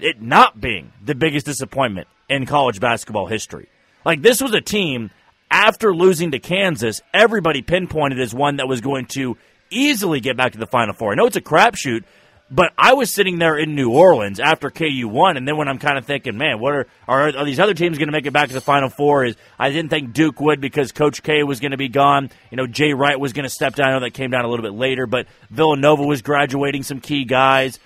it 0.00 0.22
not 0.22 0.60
being 0.60 0.92
the 1.04 1.14
biggest 1.14 1.46
disappointment 1.46 2.06
in 2.28 2.46
college 2.46 2.80
basketball 2.80 3.26
history. 3.26 3.68
Like, 4.04 4.22
this 4.22 4.40
was 4.40 4.54
a 4.54 4.60
team, 4.60 5.10
after 5.50 5.94
losing 5.94 6.30
to 6.30 6.38
Kansas, 6.38 7.02
everybody 7.12 7.62
pinpointed 7.62 8.20
as 8.20 8.32
one 8.32 8.56
that 8.56 8.68
was 8.68 8.80
going 8.80 9.06
to 9.06 9.36
easily 9.70 10.20
get 10.20 10.36
back 10.36 10.52
to 10.52 10.58
the 10.58 10.66
Final 10.66 10.94
Four. 10.94 11.12
I 11.12 11.14
know 11.16 11.26
it's 11.26 11.36
a 11.36 11.40
crapshoot, 11.40 12.04
but 12.50 12.72
I 12.78 12.94
was 12.94 13.12
sitting 13.12 13.38
there 13.38 13.56
in 13.56 13.74
New 13.74 13.90
Orleans 13.90 14.38
after 14.38 14.70
KU 14.70 15.08
won, 15.08 15.36
and 15.36 15.48
then 15.48 15.56
when 15.56 15.66
I'm 15.66 15.78
kind 15.78 15.98
of 15.98 16.06
thinking, 16.06 16.38
man, 16.38 16.60
what 16.60 16.74
are 16.74 16.86
are, 17.08 17.36
are 17.36 17.44
these 17.44 17.58
other 17.58 17.74
teams 17.74 17.98
going 17.98 18.06
to 18.06 18.12
make 18.12 18.26
it 18.26 18.32
back 18.32 18.48
to 18.48 18.54
the 18.54 18.60
Final 18.60 18.88
Four? 18.88 19.24
Is 19.24 19.36
I 19.58 19.70
didn't 19.70 19.90
think 19.90 20.12
Duke 20.12 20.40
would 20.40 20.60
because 20.60 20.92
Coach 20.92 21.22
K 21.22 21.42
was 21.42 21.58
going 21.58 21.72
to 21.72 21.76
be 21.76 21.88
gone. 21.88 22.30
You 22.50 22.56
know, 22.56 22.66
Jay 22.66 22.92
Wright 22.92 23.18
was 23.18 23.32
going 23.32 23.44
to 23.44 23.50
step 23.50 23.74
down. 23.74 23.88
I 23.88 23.92
know 23.92 24.00
that 24.00 24.14
came 24.14 24.30
down 24.30 24.44
a 24.44 24.48
little 24.48 24.62
bit 24.62 24.74
later, 24.74 25.06
but 25.06 25.26
Villanova 25.50 26.04
was 26.04 26.22
graduating 26.22 26.84
some 26.84 27.00
key 27.00 27.24
guys. 27.24 27.80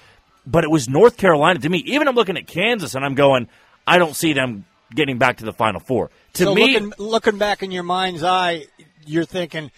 But 0.47 0.65
it 0.65 0.71
was 0.71 0.89
North 0.89 1.17
Carolina 1.17 1.61
to 1.61 1.69
me. 1.69 1.79
Even 1.87 2.09
I'm 2.09 2.15
looking 2.15 2.37
at 2.37 2.47
Kansas, 2.47 2.95
and 2.95 3.05
I'm 3.05 3.15
going, 3.15 3.49
I 3.87 3.99
don't 3.99 4.15
see 4.15 4.35
them 4.35 4.67
getting 4.95 5.17
back 5.17 5.39
to 5.39 5.45
the 5.45 5.53
Final 5.53 5.81
Four. 5.81 6.11
To 6.35 6.45
so 6.45 6.55
me, 6.55 6.75
looking, 6.79 6.93
looking 6.99 7.39
back 7.39 7.63
in 7.63 7.71
your 7.71 7.83
mind's 7.83 8.23
eye, 8.23 8.67
you're 9.07 9.25
thinking 9.25 9.71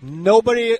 nobody 0.00 0.78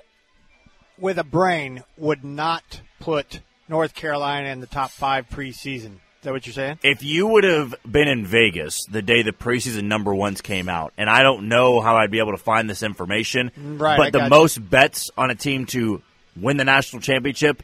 with 0.97 1.17
a 1.17 1.23
brain 1.23 1.83
would 1.97 2.23
not 2.23 2.81
put 2.99 3.41
North 3.67 3.93
Carolina 3.93 4.49
in 4.49 4.59
the 4.59 4.67
top 4.67 4.91
five 4.91 5.29
preseason. 5.29 5.95
Is 5.95 6.27
that 6.27 6.33
what 6.33 6.47
you're 6.47 6.53
saying? 6.53 6.79
If 6.83 7.03
you 7.03 7.27
would 7.27 7.43
have 7.43 7.75
been 7.89 8.07
in 8.07 8.25
Vegas 8.25 8.85
the 8.85 9.01
day 9.01 9.21
the 9.21 9.31
preseason 9.31 9.83
number 9.83 10.13
ones 10.13 10.41
came 10.41 10.67
out, 10.69 10.93
and 10.97 11.09
I 11.09 11.21
don't 11.21 11.49
know 11.49 11.81
how 11.81 11.97
I'd 11.97 12.09
be 12.09 12.19
able 12.19 12.31
to 12.31 12.37
find 12.37 12.69
this 12.69 12.81
information, 12.81 13.51
right, 13.77 13.97
but 13.97 14.07
I 14.07 14.09
the 14.23 14.29
most 14.29 14.57
bets 14.57 15.11
on 15.17 15.29
a 15.29 15.35
team 15.35 15.67
to 15.67 16.01
win 16.35 16.57
the 16.57 16.65
national 16.65 17.01
championship, 17.01 17.61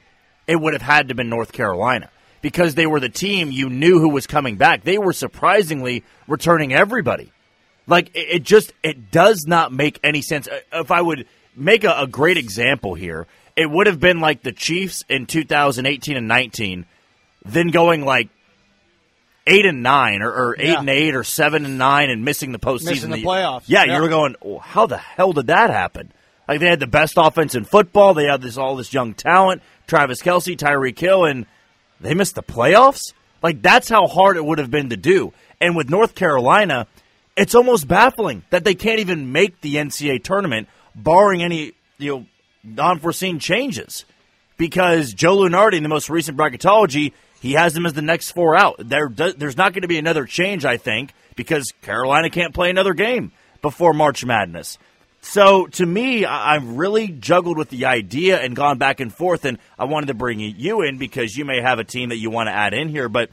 it 0.48 0.56
would 0.56 0.74
have 0.74 0.82
had 0.82 1.08
to 1.08 1.16
been 1.16 1.30
North 1.30 1.54
Carolina 1.54 2.10
because 2.42 2.76
they 2.76 2.86
were 2.86 3.00
the 3.00 3.10
team 3.10 3.52
you 3.52 3.70
knew 3.70 4.00
who 4.00 4.10
was 4.10 4.28
coming 4.28 4.58
back. 4.58 4.84
They 4.84 4.98
were 4.98 5.14
surprisingly 5.14 6.04
returning 6.28 6.74
everybody. 6.74 7.32
Like 7.88 8.12
it, 8.14 8.44
just 8.44 8.74
it 8.84 9.12
does 9.12 9.46
not 9.48 9.72
make 9.72 10.00
any 10.04 10.22
sense. 10.22 10.48
Uh, 10.48 10.60
if 10.74 10.92
I 10.92 11.02
would 11.02 11.28
make 11.56 11.84
a, 11.84 11.94
a 12.02 12.08
great 12.08 12.38
example 12.38 12.94
here, 12.94 13.28
it 13.56 13.70
would 13.70 13.88
have 13.88 14.00
been 14.00 14.20
like 14.20 14.44
the 14.44 14.52
Chiefs 14.52 15.04
in 15.10 15.26
2018 15.26 16.18
and 16.18 16.28
19, 16.28 16.86
then 17.46 17.68
going 17.70 18.06
like 18.06 18.30
eight 19.48 19.66
and 19.66 19.84
nine, 19.84 20.22
or, 20.22 20.32
or 20.32 20.56
eight 20.60 20.68
yeah. 20.68 20.80
and 20.80 20.90
eight, 20.90 21.16
or 21.16 21.24
seven 21.24 21.66
and 21.66 21.78
nine, 21.78 22.10
and 22.10 22.24
missing 22.24 22.52
the 22.52 22.60
postseason. 22.60 22.86
Missing 22.86 23.12
the 23.12 23.24
playoffs. 23.24 23.64
Yeah, 23.66 23.84
yeah. 23.84 23.96
you 23.96 24.02
were 24.02 24.10
going, 24.10 24.36
oh, 24.44 24.60
how 24.60 24.86
the 24.86 24.98
hell 24.98 25.34
did 25.34 25.48
that 25.48 25.70
happen? 25.70 26.12
Like 26.48 26.60
they 26.60 26.68
had 26.68 26.80
the 26.80 26.88
best 26.88 27.16
offense 27.18 27.56
in 27.56 27.64
football. 27.66 28.14
They 28.14 28.26
had 28.26 28.42
this 28.42 28.58
all 28.58 28.76
this 28.76 28.94
young 28.94 29.14
talent, 29.14 29.62
Travis 29.88 30.22
Kelce, 30.22 30.58
Tyreek 30.58 31.00
Hill, 31.00 31.26
and 31.26 31.46
they 32.00 32.14
missed 32.14 32.36
the 32.36 32.44
playoffs. 32.44 33.14
Like 33.42 33.62
that's 33.62 33.90
how 33.90 34.08
hard 34.08 34.38
it 34.38 34.46
would 34.46 34.60
have 34.60 34.72
been 34.72 34.90
to 34.90 34.98
do. 34.98 35.34
And 35.60 35.76
with 35.76 35.90
North 35.90 36.16
Carolina, 36.16 36.88
it's 37.38 37.56
almost 37.56 37.88
baffling 37.88 38.44
that 38.50 38.64
they 38.64 38.76
can't 38.76 39.00
even 39.00 39.32
make 39.32 39.62
the 39.62 39.76
NCAA 39.76 40.24
tournament, 40.24 40.68
barring 40.96 41.44
any 41.44 41.74
you 41.98 42.26
know 42.66 42.84
unforeseen 42.84 43.40
changes 43.40 44.06
because 44.58 45.14
Joe 45.14 45.38
Lunardi 45.38 45.78
in 45.78 45.84
the 45.84 45.90
most 45.90 46.10
recent 46.10 46.38
bracketology, 46.38 47.14
he 47.42 47.54
has 47.54 47.74
them 47.74 47.88
as 47.88 47.94
the 47.94 48.04
next 48.04 48.32
four 48.32 48.56
out. 48.56 48.76
There, 48.78 49.10
there's 49.10 49.58
not 49.58 49.74
going 49.74 49.82
to 49.82 49.88
be 49.88 49.98
another 49.98 50.26
change, 50.26 50.66
I 50.66 50.78
think, 50.78 51.14
because 51.36 51.74
Carolina 51.82 52.30
can't 52.30 52.54
play 52.54 52.70
another 52.70 52.94
game 52.94 53.32
before 53.64 53.94
March 53.94 54.24
Madness. 54.24 54.78
So 55.22 55.66
to 55.66 55.86
me, 55.86 56.26
I've 56.26 56.68
really 56.78 57.08
juggled 57.08 57.58
with 57.58 57.70
the 57.70 57.86
idea 57.86 58.40
and 58.40 58.56
gone 58.56 58.78
back 58.78 59.00
and 59.00 59.12
forth, 59.12 59.46
and 59.46 59.58
I 59.80 59.86
wanted 59.86 60.08
to 60.08 60.14
bring 60.14 60.40
you 60.40 60.82
in 60.84 61.00
because 61.00 61.36
you 61.36 61.46
may 61.46 61.62
have 61.62 61.80
a 61.80 61.84
team 61.84 62.10
that 62.10 62.18
you 62.18 62.30
want 62.30 62.48
to 62.48 62.54
add 62.54 62.76
in 62.76 62.90
here, 62.90 63.10
but 63.10 63.32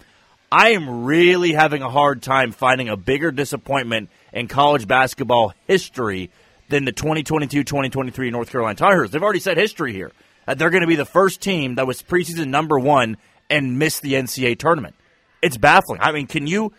I 0.50 0.70
am 0.70 1.04
really 1.04 1.52
having 1.52 1.82
a 1.82 1.90
hard 1.90 2.22
time 2.22 2.52
finding 2.52 2.88
a 2.88 2.96
bigger 2.96 3.30
disappointment 3.30 4.08
in 4.32 4.48
college 4.48 4.86
basketball 4.86 5.52
history 5.66 6.30
than 6.68 6.84
the 6.84 6.92
2022-2023 6.92 8.30
North 8.30 8.50
Carolina 8.50 8.76
Tigers. 8.76 9.10
They've 9.10 9.22
already 9.22 9.40
set 9.40 9.56
history 9.56 9.92
here. 9.92 10.12
they're 10.46 10.70
going 10.70 10.82
to 10.82 10.86
be 10.86 10.96
the 10.96 11.04
first 11.04 11.40
team 11.40 11.76
that 11.76 11.86
was 11.86 12.02
preseason 12.02 12.48
number 12.48 12.78
one 12.78 13.16
and 13.50 13.78
missed 13.78 14.02
the 14.02 14.14
NCAA 14.14 14.58
tournament. 14.58 14.94
It's 15.42 15.56
baffling. 15.56 16.00
I 16.00 16.12
mean, 16.12 16.26
can 16.26 16.46
you 16.46 16.72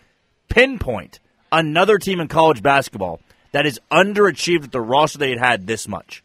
pinpoint 0.49 1.19
another 1.51 1.97
team 1.97 2.19
in 2.19 2.27
college 2.27 2.61
basketball 2.61 3.21
that 3.51 3.65
is 3.65 3.79
underachieved 3.91 4.65
at 4.65 4.71
the 4.71 4.81
roster 4.81 5.17
they 5.17 5.31
had 5.31 5.39
had 5.39 5.67
this 5.67 5.87
much? 5.87 6.23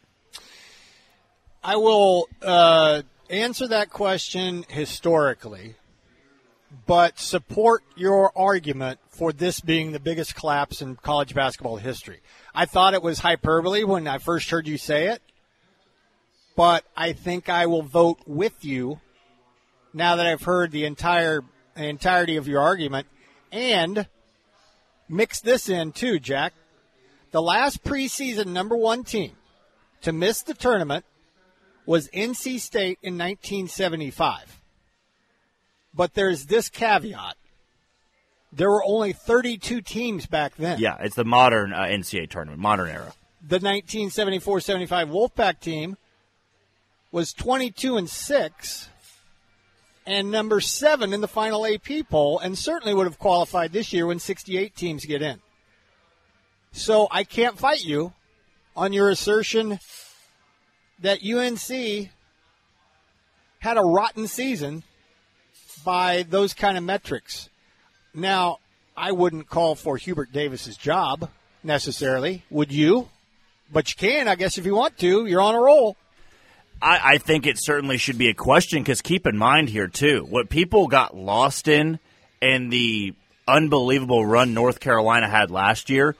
I 1.63 1.77
will 1.77 2.29
uh, 2.41 3.01
answer 3.29 3.67
that 3.67 3.89
question 3.89 4.65
historically, 4.69 5.75
but 6.85 7.19
support 7.19 7.83
your 7.95 8.31
argument 8.37 8.99
for 9.15 9.31
this 9.31 9.61
being 9.61 9.91
the 9.91 9.99
biggest 9.99 10.35
collapse 10.35 10.81
in 10.81 10.97
college 10.97 11.33
basketball 11.33 11.77
history. 11.77 12.19
I 12.53 12.65
thought 12.65 12.93
it 12.93 13.01
was 13.01 13.19
hyperbole 13.19 13.85
when 13.85 14.07
I 14.07 14.17
first 14.17 14.49
heard 14.49 14.67
you 14.67 14.77
say 14.77 15.07
it, 15.07 15.21
but 16.57 16.83
I 16.97 17.13
think 17.13 17.47
I 17.47 17.65
will 17.65 17.81
vote 17.81 18.19
with 18.25 18.65
you 18.65 18.99
now 19.93 20.17
that 20.17 20.27
I've 20.27 20.43
heard 20.43 20.71
the 20.71 20.83
entire 20.83 21.43
entirety 21.77 22.35
of 22.35 22.47
your 22.47 22.61
argument 22.61 23.07
and 23.53 24.05
mix 25.07 25.39
this 25.39 25.69
in 25.69 25.93
too, 25.93 26.19
Jack. 26.19 26.53
The 27.31 27.41
last 27.41 27.85
preseason 27.85 28.47
number 28.47 28.75
one 28.75 29.05
team 29.05 29.31
to 30.01 30.11
miss 30.11 30.41
the 30.41 30.53
tournament 30.53 31.05
was 31.85 32.09
NC 32.09 32.59
State 32.59 32.99
in 33.01 33.13
1975. 33.13 34.61
But 35.93 36.13
there's 36.13 36.47
this 36.47 36.67
caveat 36.67 37.37
there 38.55 38.69
were 38.69 38.83
only 38.83 39.13
32 39.13 39.81
teams 39.81 40.25
back 40.25 40.55
then. 40.55 40.79
Yeah, 40.79 40.97
it's 40.99 41.15
the 41.15 41.25
modern 41.25 41.73
uh, 41.73 41.81
NCAA 41.81 42.29
tournament, 42.29 42.61
modern 42.61 42.89
era. 42.89 43.13
The 43.45 43.59
1974-75 43.59 45.09
Wolfpack 45.09 45.59
team 45.59 45.97
was 47.11 47.33
22 47.33 47.97
and 47.97 48.09
6 48.09 48.89
and 50.07 50.31
number 50.31 50.59
7 50.59 51.13
in 51.13 51.21
the 51.21 51.27
final 51.27 51.65
AP 51.65 52.09
poll 52.09 52.39
and 52.39 52.57
certainly 52.57 52.93
would 52.93 53.07
have 53.07 53.19
qualified 53.19 53.71
this 53.71 53.93
year 53.93 54.05
when 54.07 54.19
68 54.19 54.75
teams 54.75 55.05
get 55.05 55.21
in. 55.21 55.39
So 56.71 57.07
I 57.11 57.23
can't 57.23 57.57
fight 57.57 57.83
you 57.83 58.13
on 58.75 58.93
your 58.93 59.09
assertion 59.09 59.79
that 60.99 61.19
UNC 61.23 62.09
had 63.59 63.77
a 63.77 63.81
rotten 63.81 64.27
season 64.27 64.83
by 65.83 66.23
those 66.23 66.53
kind 66.53 66.77
of 66.77 66.83
metrics. 66.83 67.49
Now, 68.15 68.59
I 68.95 69.11
wouldn't 69.11 69.49
call 69.49 69.75
for 69.75 69.97
Hubert 69.97 70.31
Davis's 70.31 70.77
job 70.77 71.29
necessarily. 71.63 72.43
Would 72.49 72.71
you? 72.71 73.09
But 73.71 73.89
you 73.89 73.95
can, 73.97 74.27
I 74.27 74.35
guess, 74.35 74.57
if 74.57 74.65
you 74.65 74.75
want 74.75 74.97
to. 74.99 75.25
You're 75.25 75.41
on 75.41 75.55
a 75.55 75.59
roll. 75.59 75.97
I, 76.81 76.99
I 77.03 77.17
think 77.17 77.45
it 77.45 77.57
certainly 77.57 77.97
should 77.97 78.17
be 78.17 78.29
a 78.29 78.33
question 78.33 78.81
because 78.81 79.01
keep 79.01 79.25
in 79.25 79.37
mind 79.37 79.69
here 79.69 79.87
too 79.87 80.25
what 80.29 80.49
people 80.49 80.87
got 80.87 81.15
lost 81.15 81.67
in 81.67 81.99
and 82.41 82.71
the 82.71 83.13
unbelievable 83.47 84.25
run 84.25 84.53
North 84.53 84.79
Carolina 84.79 85.27
had 85.27 85.51
last 85.51 85.89
year. 85.89 86.15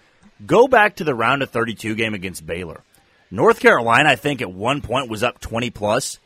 Go 0.46 0.68
back 0.68 0.98
to 0.98 1.04
the 1.04 1.16
round 1.16 1.44
of 1.44 1.50
32 1.50 1.96
game 1.96 2.14
against 2.14 2.46
Baylor. 2.46 2.82
North 3.32 3.60
Carolina, 3.60 4.10
I 4.10 4.16
think, 4.16 4.42
at 4.42 4.52
one 4.52 4.82
point 4.82 5.10
was 5.10 5.24
up 5.24 5.40
20 5.40 5.70
plus, 5.72 6.20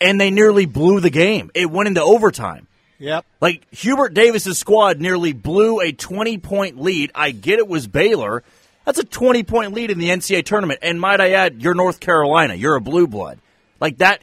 and 0.00 0.20
they 0.20 0.30
nearly 0.30 0.66
blew 0.66 1.00
the 1.00 1.10
game. 1.10 1.50
It 1.54 1.70
went 1.70 1.88
into 1.88 2.02
overtime. 2.02 2.66
Yep. 3.00 3.24
Like 3.40 3.66
Hubert 3.72 4.14
Davis's 4.14 4.58
squad 4.58 5.00
nearly 5.00 5.32
blew 5.32 5.80
a 5.80 5.90
20 5.90 6.38
point 6.38 6.80
lead. 6.80 7.10
I 7.14 7.32
get 7.32 7.58
it 7.58 7.66
was 7.66 7.86
Baylor. 7.86 8.44
That's 8.84 8.98
a 8.98 9.04
20 9.04 9.42
point 9.42 9.72
lead 9.72 9.90
in 9.90 9.98
the 9.98 10.10
NCAA 10.10 10.44
tournament. 10.44 10.80
And 10.82 11.00
might 11.00 11.20
I 11.20 11.32
add, 11.32 11.62
you're 11.62 11.74
North 11.74 11.98
Carolina. 11.98 12.54
You're 12.54 12.76
a 12.76 12.80
blue 12.80 13.06
blood. 13.06 13.38
Like 13.80 13.98
that 13.98 14.20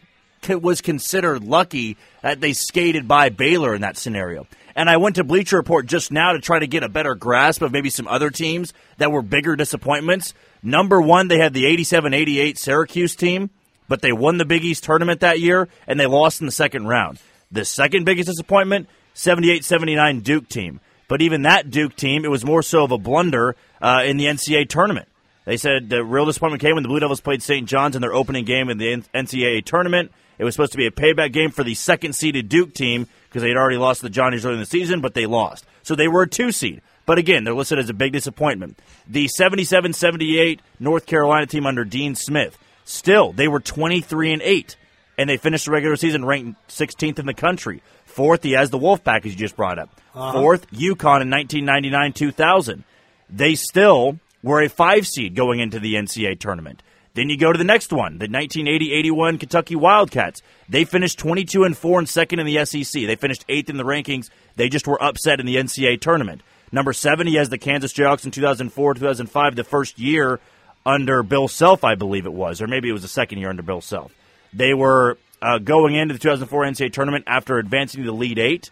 was 0.48 0.82
considered 0.82 1.44
lucky 1.44 1.98
that 2.22 2.40
they 2.40 2.54
skated 2.54 3.08
by 3.08 3.30
Baylor 3.30 3.74
in 3.74 3.82
that 3.82 3.98
scenario. 3.98 4.48
And 4.76 4.90
I 4.90 4.98
went 4.98 5.16
to 5.16 5.24
Bleacher 5.24 5.58
Report 5.58 5.88
just 5.88 6.12
now 6.12 6.34
to 6.34 6.40
try 6.40 6.60
to 6.60 6.68
get 6.68 6.84
a 6.84 6.90
better 6.90 7.16
grasp 7.16 7.64
of 7.64 7.72
maybe 7.72 7.90
some 7.90 8.08
other 8.08 8.30
teams 8.30 8.74
that 8.98 9.12
were 9.12 9.24
bigger 9.24 9.56
disappointments. 9.56 10.36
Number 10.62 11.02
one, 11.02 11.28
they 11.28 11.40
had 11.40 11.56
the 11.56 11.66
87 11.66 12.14
88 12.14 12.60
Syracuse 12.60 13.16
team, 13.16 13.50
but 13.88 14.04
they 14.04 14.12
won 14.12 14.38
the 14.38 14.46
Big 14.46 14.64
East 14.64 14.84
tournament 14.84 15.22
that 15.22 15.40
year 15.40 15.68
and 15.88 16.00
they 16.00 16.06
lost 16.06 16.42
in 16.42 16.46
the 16.46 16.52
second 16.52 16.86
round. 16.86 17.20
The 17.52 17.66
second 17.66 18.06
biggest 18.06 18.28
disappointment, 18.28 18.88
78 19.14 19.64
79 19.64 20.20
Duke 20.22 20.50
team. 20.50 20.80
But 21.08 21.22
even 21.22 21.44
that 21.44 21.72
Duke 21.72 21.96
team, 21.96 22.26
it 22.26 22.32
was 22.32 22.44
more 22.44 22.62
so 22.62 22.84
of 22.84 22.92
a 22.92 22.98
blunder 22.98 23.56
uh, 23.82 24.04
in 24.06 24.18
the 24.18 24.26
NCAA 24.26 24.68
tournament. 24.68 25.08
They 25.46 25.56
said 25.56 25.90
the 25.90 26.04
real 26.04 26.26
disappointment 26.26 26.62
came 26.62 26.76
when 26.76 26.84
the 26.84 26.90
Blue 26.90 27.00
Devils 27.00 27.22
played 27.22 27.42
St. 27.42 27.68
John's 27.68 27.96
in 27.96 28.02
their 28.02 28.14
opening 28.14 28.44
game 28.44 28.70
in 28.70 28.78
the 28.78 29.02
NCAA 29.14 29.64
tournament. 29.64 30.12
It 30.38 30.44
was 30.44 30.54
supposed 30.54 30.74
to 30.74 30.78
be 30.78 30.88
a 30.88 30.92
payback 30.92 31.32
game 31.32 31.52
for 31.52 31.64
the 31.64 31.74
second 31.74 32.14
seeded 32.14 32.50
Duke 32.50 32.74
team 32.74 33.08
because 33.30 33.42
they 33.42 33.48
had 33.48 33.58
already 33.58 33.78
lost 33.78 34.02
the 34.02 34.10
Johnnies 34.10 34.46
early 34.46 34.56
in 34.56 34.60
the 34.60 34.66
season, 34.66 35.00
but 35.00 35.14
they 35.14 35.26
lost. 35.26 35.66
So 35.84 35.96
they 35.96 36.10
were 36.10 36.24
a 36.24 36.30
two 36.30 36.52
seed. 36.52 36.82
But 37.06 37.18
again, 37.18 37.46
they're 37.46 37.56
listed 37.56 37.80
as 37.80 37.90
a 37.90 37.94
big 37.94 38.12
disappointment. 38.12 38.78
The 39.08 39.30
77 39.30 39.94
78 39.94 40.62
North 40.80 41.06
Carolina 41.06 41.46
team 41.46 41.66
under 41.66 41.86
Dean 41.86 42.16
Smith, 42.16 42.58
still, 42.84 43.32
they 43.32 43.48
were 43.48 43.62
23 43.62 44.34
and 44.34 44.42
8, 44.42 44.76
and 45.18 45.30
they 45.30 45.38
finished 45.38 45.66
the 45.66 45.72
regular 45.72 45.96
season 45.96 46.26
ranked 46.26 46.68
16th 46.70 47.20
in 47.20 47.26
the 47.26 47.34
country. 47.34 47.82
Fourth, 48.06 48.44
he 48.44 48.54
has 48.54 48.70
the 48.70 48.80
Wolfpack, 48.80 49.26
as 49.26 49.34
you 49.34 49.38
just 49.38 49.56
brought 49.56 49.80
up. 49.80 49.90
Uh-huh. 50.14 50.34
Fourth, 50.34 50.70
UConn 50.72 51.22
in 51.22 51.30
1999 51.30 52.14
2000. 52.14 52.84
They 53.30 53.56
still 53.56 54.20
were 54.44 54.62
a 54.62 54.70
five 54.70 55.06
seed 55.08 55.36
going 55.36 55.60
into 55.60 55.80
the 55.80 55.96
NCAA 55.96 56.40
tournament. 56.40 56.82
Then 57.14 57.30
you 57.30 57.38
go 57.38 57.52
to 57.52 57.58
the 57.58 57.64
next 57.64 57.92
one, 57.92 58.20
the 58.20 58.28
1980-81 58.28 59.40
Kentucky 59.40 59.76
Wildcats. 59.76 60.44
They 60.70 60.86
finished 60.86 61.18
22 61.18 61.64
and 61.64 61.76
4 61.76 62.00
and 62.00 62.08
second 62.08 62.40
in 62.40 62.46
the 62.46 62.64
SEC. 62.64 63.08
They 63.08 63.16
finished 63.16 63.48
8th 63.48 63.72
in 63.72 63.78
the 63.78 63.84
rankings. 63.84 64.30
They 64.56 64.70
just 64.70 64.86
were 64.86 65.02
upset 65.02 65.40
in 65.40 65.48
the 65.48 65.56
NCAA 65.56 66.00
tournament. 66.00 66.42
Number 66.72 66.94
7, 66.94 67.26
he 67.26 67.36
has 67.36 67.50
the 67.50 67.58
Kansas 67.58 67.92
Jayhawks 67.92 68.26
in 68.26 68.32
2004-2005, 68.32 69.56
the 69.56 69.64
first 69.64 69.98
year 69.98 70.40
under 70.86 71.24
Bill 71.24 71.48
Self, 71.48 71.84
I 71.84 71.96
believe 71.96 72.26
it 72.28 72.34
was, 72.34 72.62
or 72.62 72.68
maybe 72.68 72.88
it 72.88 72.94
was 72.94 73.02
the 73.02 73.08
second 73.08 73.40
year 73.40 73.50
under 73.50 73.64
Bill 73.64 73.82
Self. 73.82 74.14
They 74.58 74.74
were 74.74 75.18
uh, 75.40 75.60
going 75.60 75.96
into 75.96 76.16
the 76.16 76.20
2004 76.20 76.64
NCAA 76.64 76.92
tournament 76.92 77.26
after 77.28 77.60
advancing 77.60 78.02
to 78.04 78.08
the 78.08 78.14
Elite 78.14 78.40
8 78.40 78.72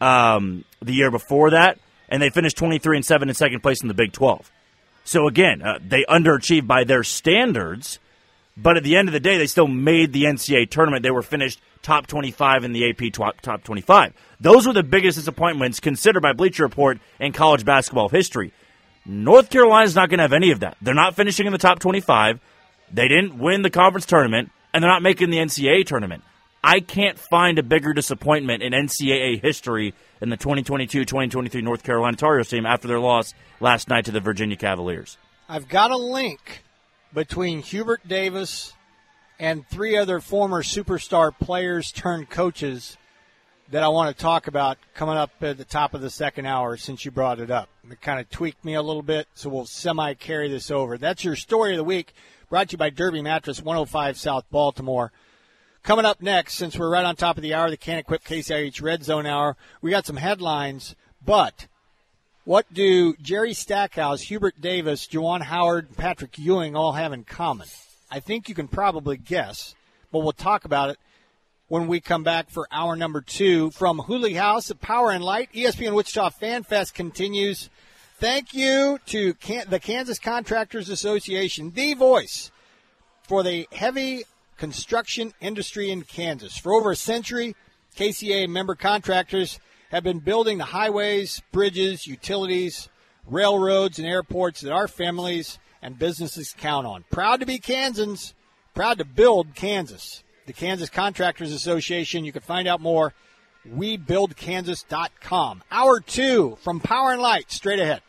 um, 0.00 0.64
the 0.82 0.92
year 0.92 1.10
before 1.10 1.50
that, 1.50 1.78
and 2.10 2.20
they 2.20 2.28
finished 2.28 2.58
23 2.58 2.98
and 2.98 3.04
7 3.04 3.28
in 3.28 3.34
second 3.34 3.62
place 3.62 3.80
in 3.80 3.88
the 3.88 3.94
Big 3.94 4.12
12. 4.12 4.50
So 5.04 5.26
again, 5.26 5.62
uh, 5.62 5.78
they 5.82 6.04
underachieved 6.04 6.66
by 6.66 6.84
their 6.84 7.02
standards, 7.02 7.98
but 8.58 8.76
at 8.76 8.84
the 8.84 8.96
end 8.96 9.08
of 9.08 9.14
the 9.14 9.20
day, 9.20 9.38
they 9.38 9.46
still 9.46 9.68
made 9.68 10.12
the 10.12 10.24
NCAA 10.24 10.68
tournament. 10.68 11.02
They 11.02 11.10
were 11.10 11.22
finished 11.22 11.60
top 11.80 12.06
25 12.08 12.64
in 12.64 12.72
the 12.72 12.90
AP 12.90 13.12
top 13.12 13.64
25. 13.64 14.12
Those 14.38 14.66
were 14.66 14.74
the 14.74 14.82
biggest 14.82 15.16
disappointments 15.16 15.80
considered 15.80 16.20
by 16.20 16.34
Bleacher 16.34 16.64
Report 16.64 16.98
in 17.18 17.32
college 17.32 17.64
basketball 17.64 18.10
history. 18.10 18.52
North 19.06 19.48
Carolina's 19.48 19.94
not 19.94 20.10
going 20.10 20.18
to 20.18 20.24
have 20.24 20.32
any 20.32 20.50
of 20.50 20.60
that. 20.60 20.76
They're 20.82 20.94
not 20.94 21.14
finishing 21.14 21.46
in 21.46 21.52
the 21.52 21.58
top 21.58 21.78
25. 21.78 22.40
They 22.92 23.08
didn't 23.08 23.38
win 23.38 23.62
the 23.62 23.70
conference 23.70 24.04
tournament, 24.04 24.50
and 24.76 24.82
they're 24.82 24.90
not 24.90 25.00
making 25.00 25.30
the 25.30 25.38
NCAA 25.38 25.86
tournament. 25.86 26.22
I 26.62 26.80
can't 26.80 27.18
find 27.18 27.58
a 27.58 27.62
bigger 27.62 27.94
disappointment 27.94 28.62
in 28.62 28.74
NCAA 28.74 29.40
history 29.40 29.94
in 30.20 30.28
the 30.28 30.36
2022-2023 30.36 31.62
North 31.62 31.82
Carolina 31.82 32.14
Tar 32.18 32.36
Heels 32.36 32.50
team 32.50 32.66
after 32.66 32.86
their 32.86 33.00
loss 33.00 33.32
last 33.58 33.88
night 33.88 34.04
to 34.04 34.10
the 34.10 34.20
Virginia 34.20 34.54
Cavaliers. 34.54 35.16
I've 35.48 35.66
got 35.66 35.92
a 35.92 35.96
link 35.96 36.62
between 37.14 37.62
Hubert 37.62 38.06
Davis 38.06 38.74
and 39.38 39.66
three 39.66 39.96
other 39.96 40.20
former 40.20 40.62
superstar 40.62 41.32
players 41.34 41.90
turned 41.90 42.28
coaches 42.28 42.98
that 43.70 43.82
I 43.82 43.88
want 43.88 44.14
to 44.14 44.22
talk 44.22 44.46
about 44.46 44.76
coming 44.92 45.16
up 45.16 45.30
at 45.40 45.56
the 45.56 45.64
top 45.64 45.94
of 45.94 46.02
the 46.02 46.10
second 46.10 46.44
hour 46.44 46.76
since 46.76 47.02
you 47.02 47.10
brought 47.10 47.40
it 47.40 47.50
up. 47.50 47.70
It 47.90 48.02
kind 48.02 48.20
of 48.20 48.28
tweaked 48.28 48.62
me 48.62 48.74
a 48.74 48.82
little 48.82 49.02
bit, 49.02 49.26
so 49.32 49.48
we'll 49.48 49.64
semi 49.64 50.12
carry 50.12 50.50
this 50.50 50.70
over. 50.70 50.98
That's 50.98 51.24
your 51.24 51.34
story 51.34 51.72
of 51.72 51.78
the 51.78 51.84
week, 51.84 52.12
brought 52.48 52.68
to 52.68 52.72
you 52.72 52.78
by 52.78 52.90
Derby 52.90 53.22
Mattress, 53.22 53.60
105 53.60 54.16
South 54.16 54.44
Baltimore. 54.50 55.12
Coming 55.82 56.04
up 56.04 56.20
next, 56.20 56.54
since 56.54 56.78
we're 56.78 56.90
right 56.90 57.04
on 57.04 57.16
top 57.16 57.36
of 57.36 57.42
the 57.42 57.54
hour, 57.54 57.70
the 57.70 57.76
Can 57.76 57.98
Equip 57.98 58.24
KCIH 58.24 58.82
Red 58.82 59.04
Zone 59.04 59.26
Hour, 59.26 59.56
we 59.80 59.90
got 59.90 60.06
some 60.06 60.16
headlines, 60.16 60.96
but 61.24 61.66
what 62.44 62.72
do 62.72 63.14
Jerry 63.20 63.54
Stackhouse, 63.54 64.22
Hubert 64.22 64.60
Davis, 64.60 65.06
Juwan 65.06 65.42
Howard, 65.42 65.96
Patrick 65.96 66.38
Ewing 66.38 66.76
all 66.76 66.92
have 66.92 67.12
in 67.12 67.24
common? 67.24 67.68
I 68.10 68.20
think 68.20 68.48
you 68.48 68.54
can 68.54 68.68
probably 68.68 69.16
guess, 69.16 69.74
but 70.12 70.20
we'll 70.20 70.32
talk 70.32 70.64
about 70.64 70.90
it 70.90 70.98
when 71.68 71.88
we 71.88 72.00
come 72.00 72.22
back 72.22 72.50
for 72.50 72.68
hour 72.70 72.94
number 72.94 73.20
two 73.20 73.70
from 73.72 73.98
Hooley 73.98 74.34
House 74.34 74.70
at 74.70 74.80
Power 74.80 75.10
and 75.10 75.24
Light. 75.24 75.52
ESPN 75.52 75.94
Wichita 75.94 76.30
Fan 76.30 76.62
Fest 76.62 76.94
continues. 76.94 77.68
Thank 78.18 78.54
you 78.54 78.98
to 79.06 79.34
Can- 79.34 79.68
the 79.68 79.78
Kansas 79.78 80.18
Contractors 80.18 80.88
Association, 80.88 81.72
the 81.72 81.92
voice 81.92 82.50
for 83.28 83.42
the 83.42 83.68
heavy 83.72 84.24
construction 84.56 85.34
industry 85.38 85.90
in 85.90 86.02
Kansas. 86.02 86.56
For 86.56 86.72
over 86.72 86.92
a 86.92 86.96
century, 86.96 87.54
KCA 87.94 88.46
member 88.46 88.74
contractors 88.74 89.60
have 89.90 90.02
been 90.02 90.20
building 90.20 90.56
the 90.56 90.64
highways, 90.64 91.42
bridges, 91.52 92.06
utilities, 92.06 92.88
railroads, 93.26 93.98
and 93.98 94.08
airports 94.08 94.62
that 94.62 94.72
our 94.72 94.88
families 94.88 95.58
and 95.82 95.98
businesses 95.98 96.54
count 96.56 96.86
on. 96.86 97.04
Proud 97.10 97.40
to 97.40 97.46
be 97.46 97.58
Kansans, 97.58 98.34
proud 98.74 98.96
to 98.96 99.04
build 99.04 99.54
Kansas. 99.54 100.22
The 100.46 100.54
Kansas 100.54 100.88
Contractors 100.88 101.52
Association, 101.52 102.24
you 102.24 102.32
can 102.32 102.40
find 102.40 102.66
out 102.66 102.80
more, 102.80 103.12
webuildkansas.com. 103.68 105.62
Hour 105.70 106.00
two 106.00 106.56
from 106.62 106.80
Power 106.80 107.12
and 107.12 107.20
Light, 107.20 107.50
straight 107.50 107.80
ahead. 107.80 108.00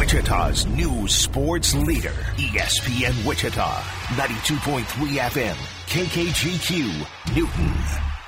Wichita's 0.00 0.64
new 0.64 1.06
sports 1.06 1.74
leader, 1.74 2.14
ESPN 2.38 3.22
Wichita, 3.28 3.82
92.3 4.16 5.18
FM, 5.28 5.56
KKGQ, 5.88 7.36
Newton. 7.36 8.19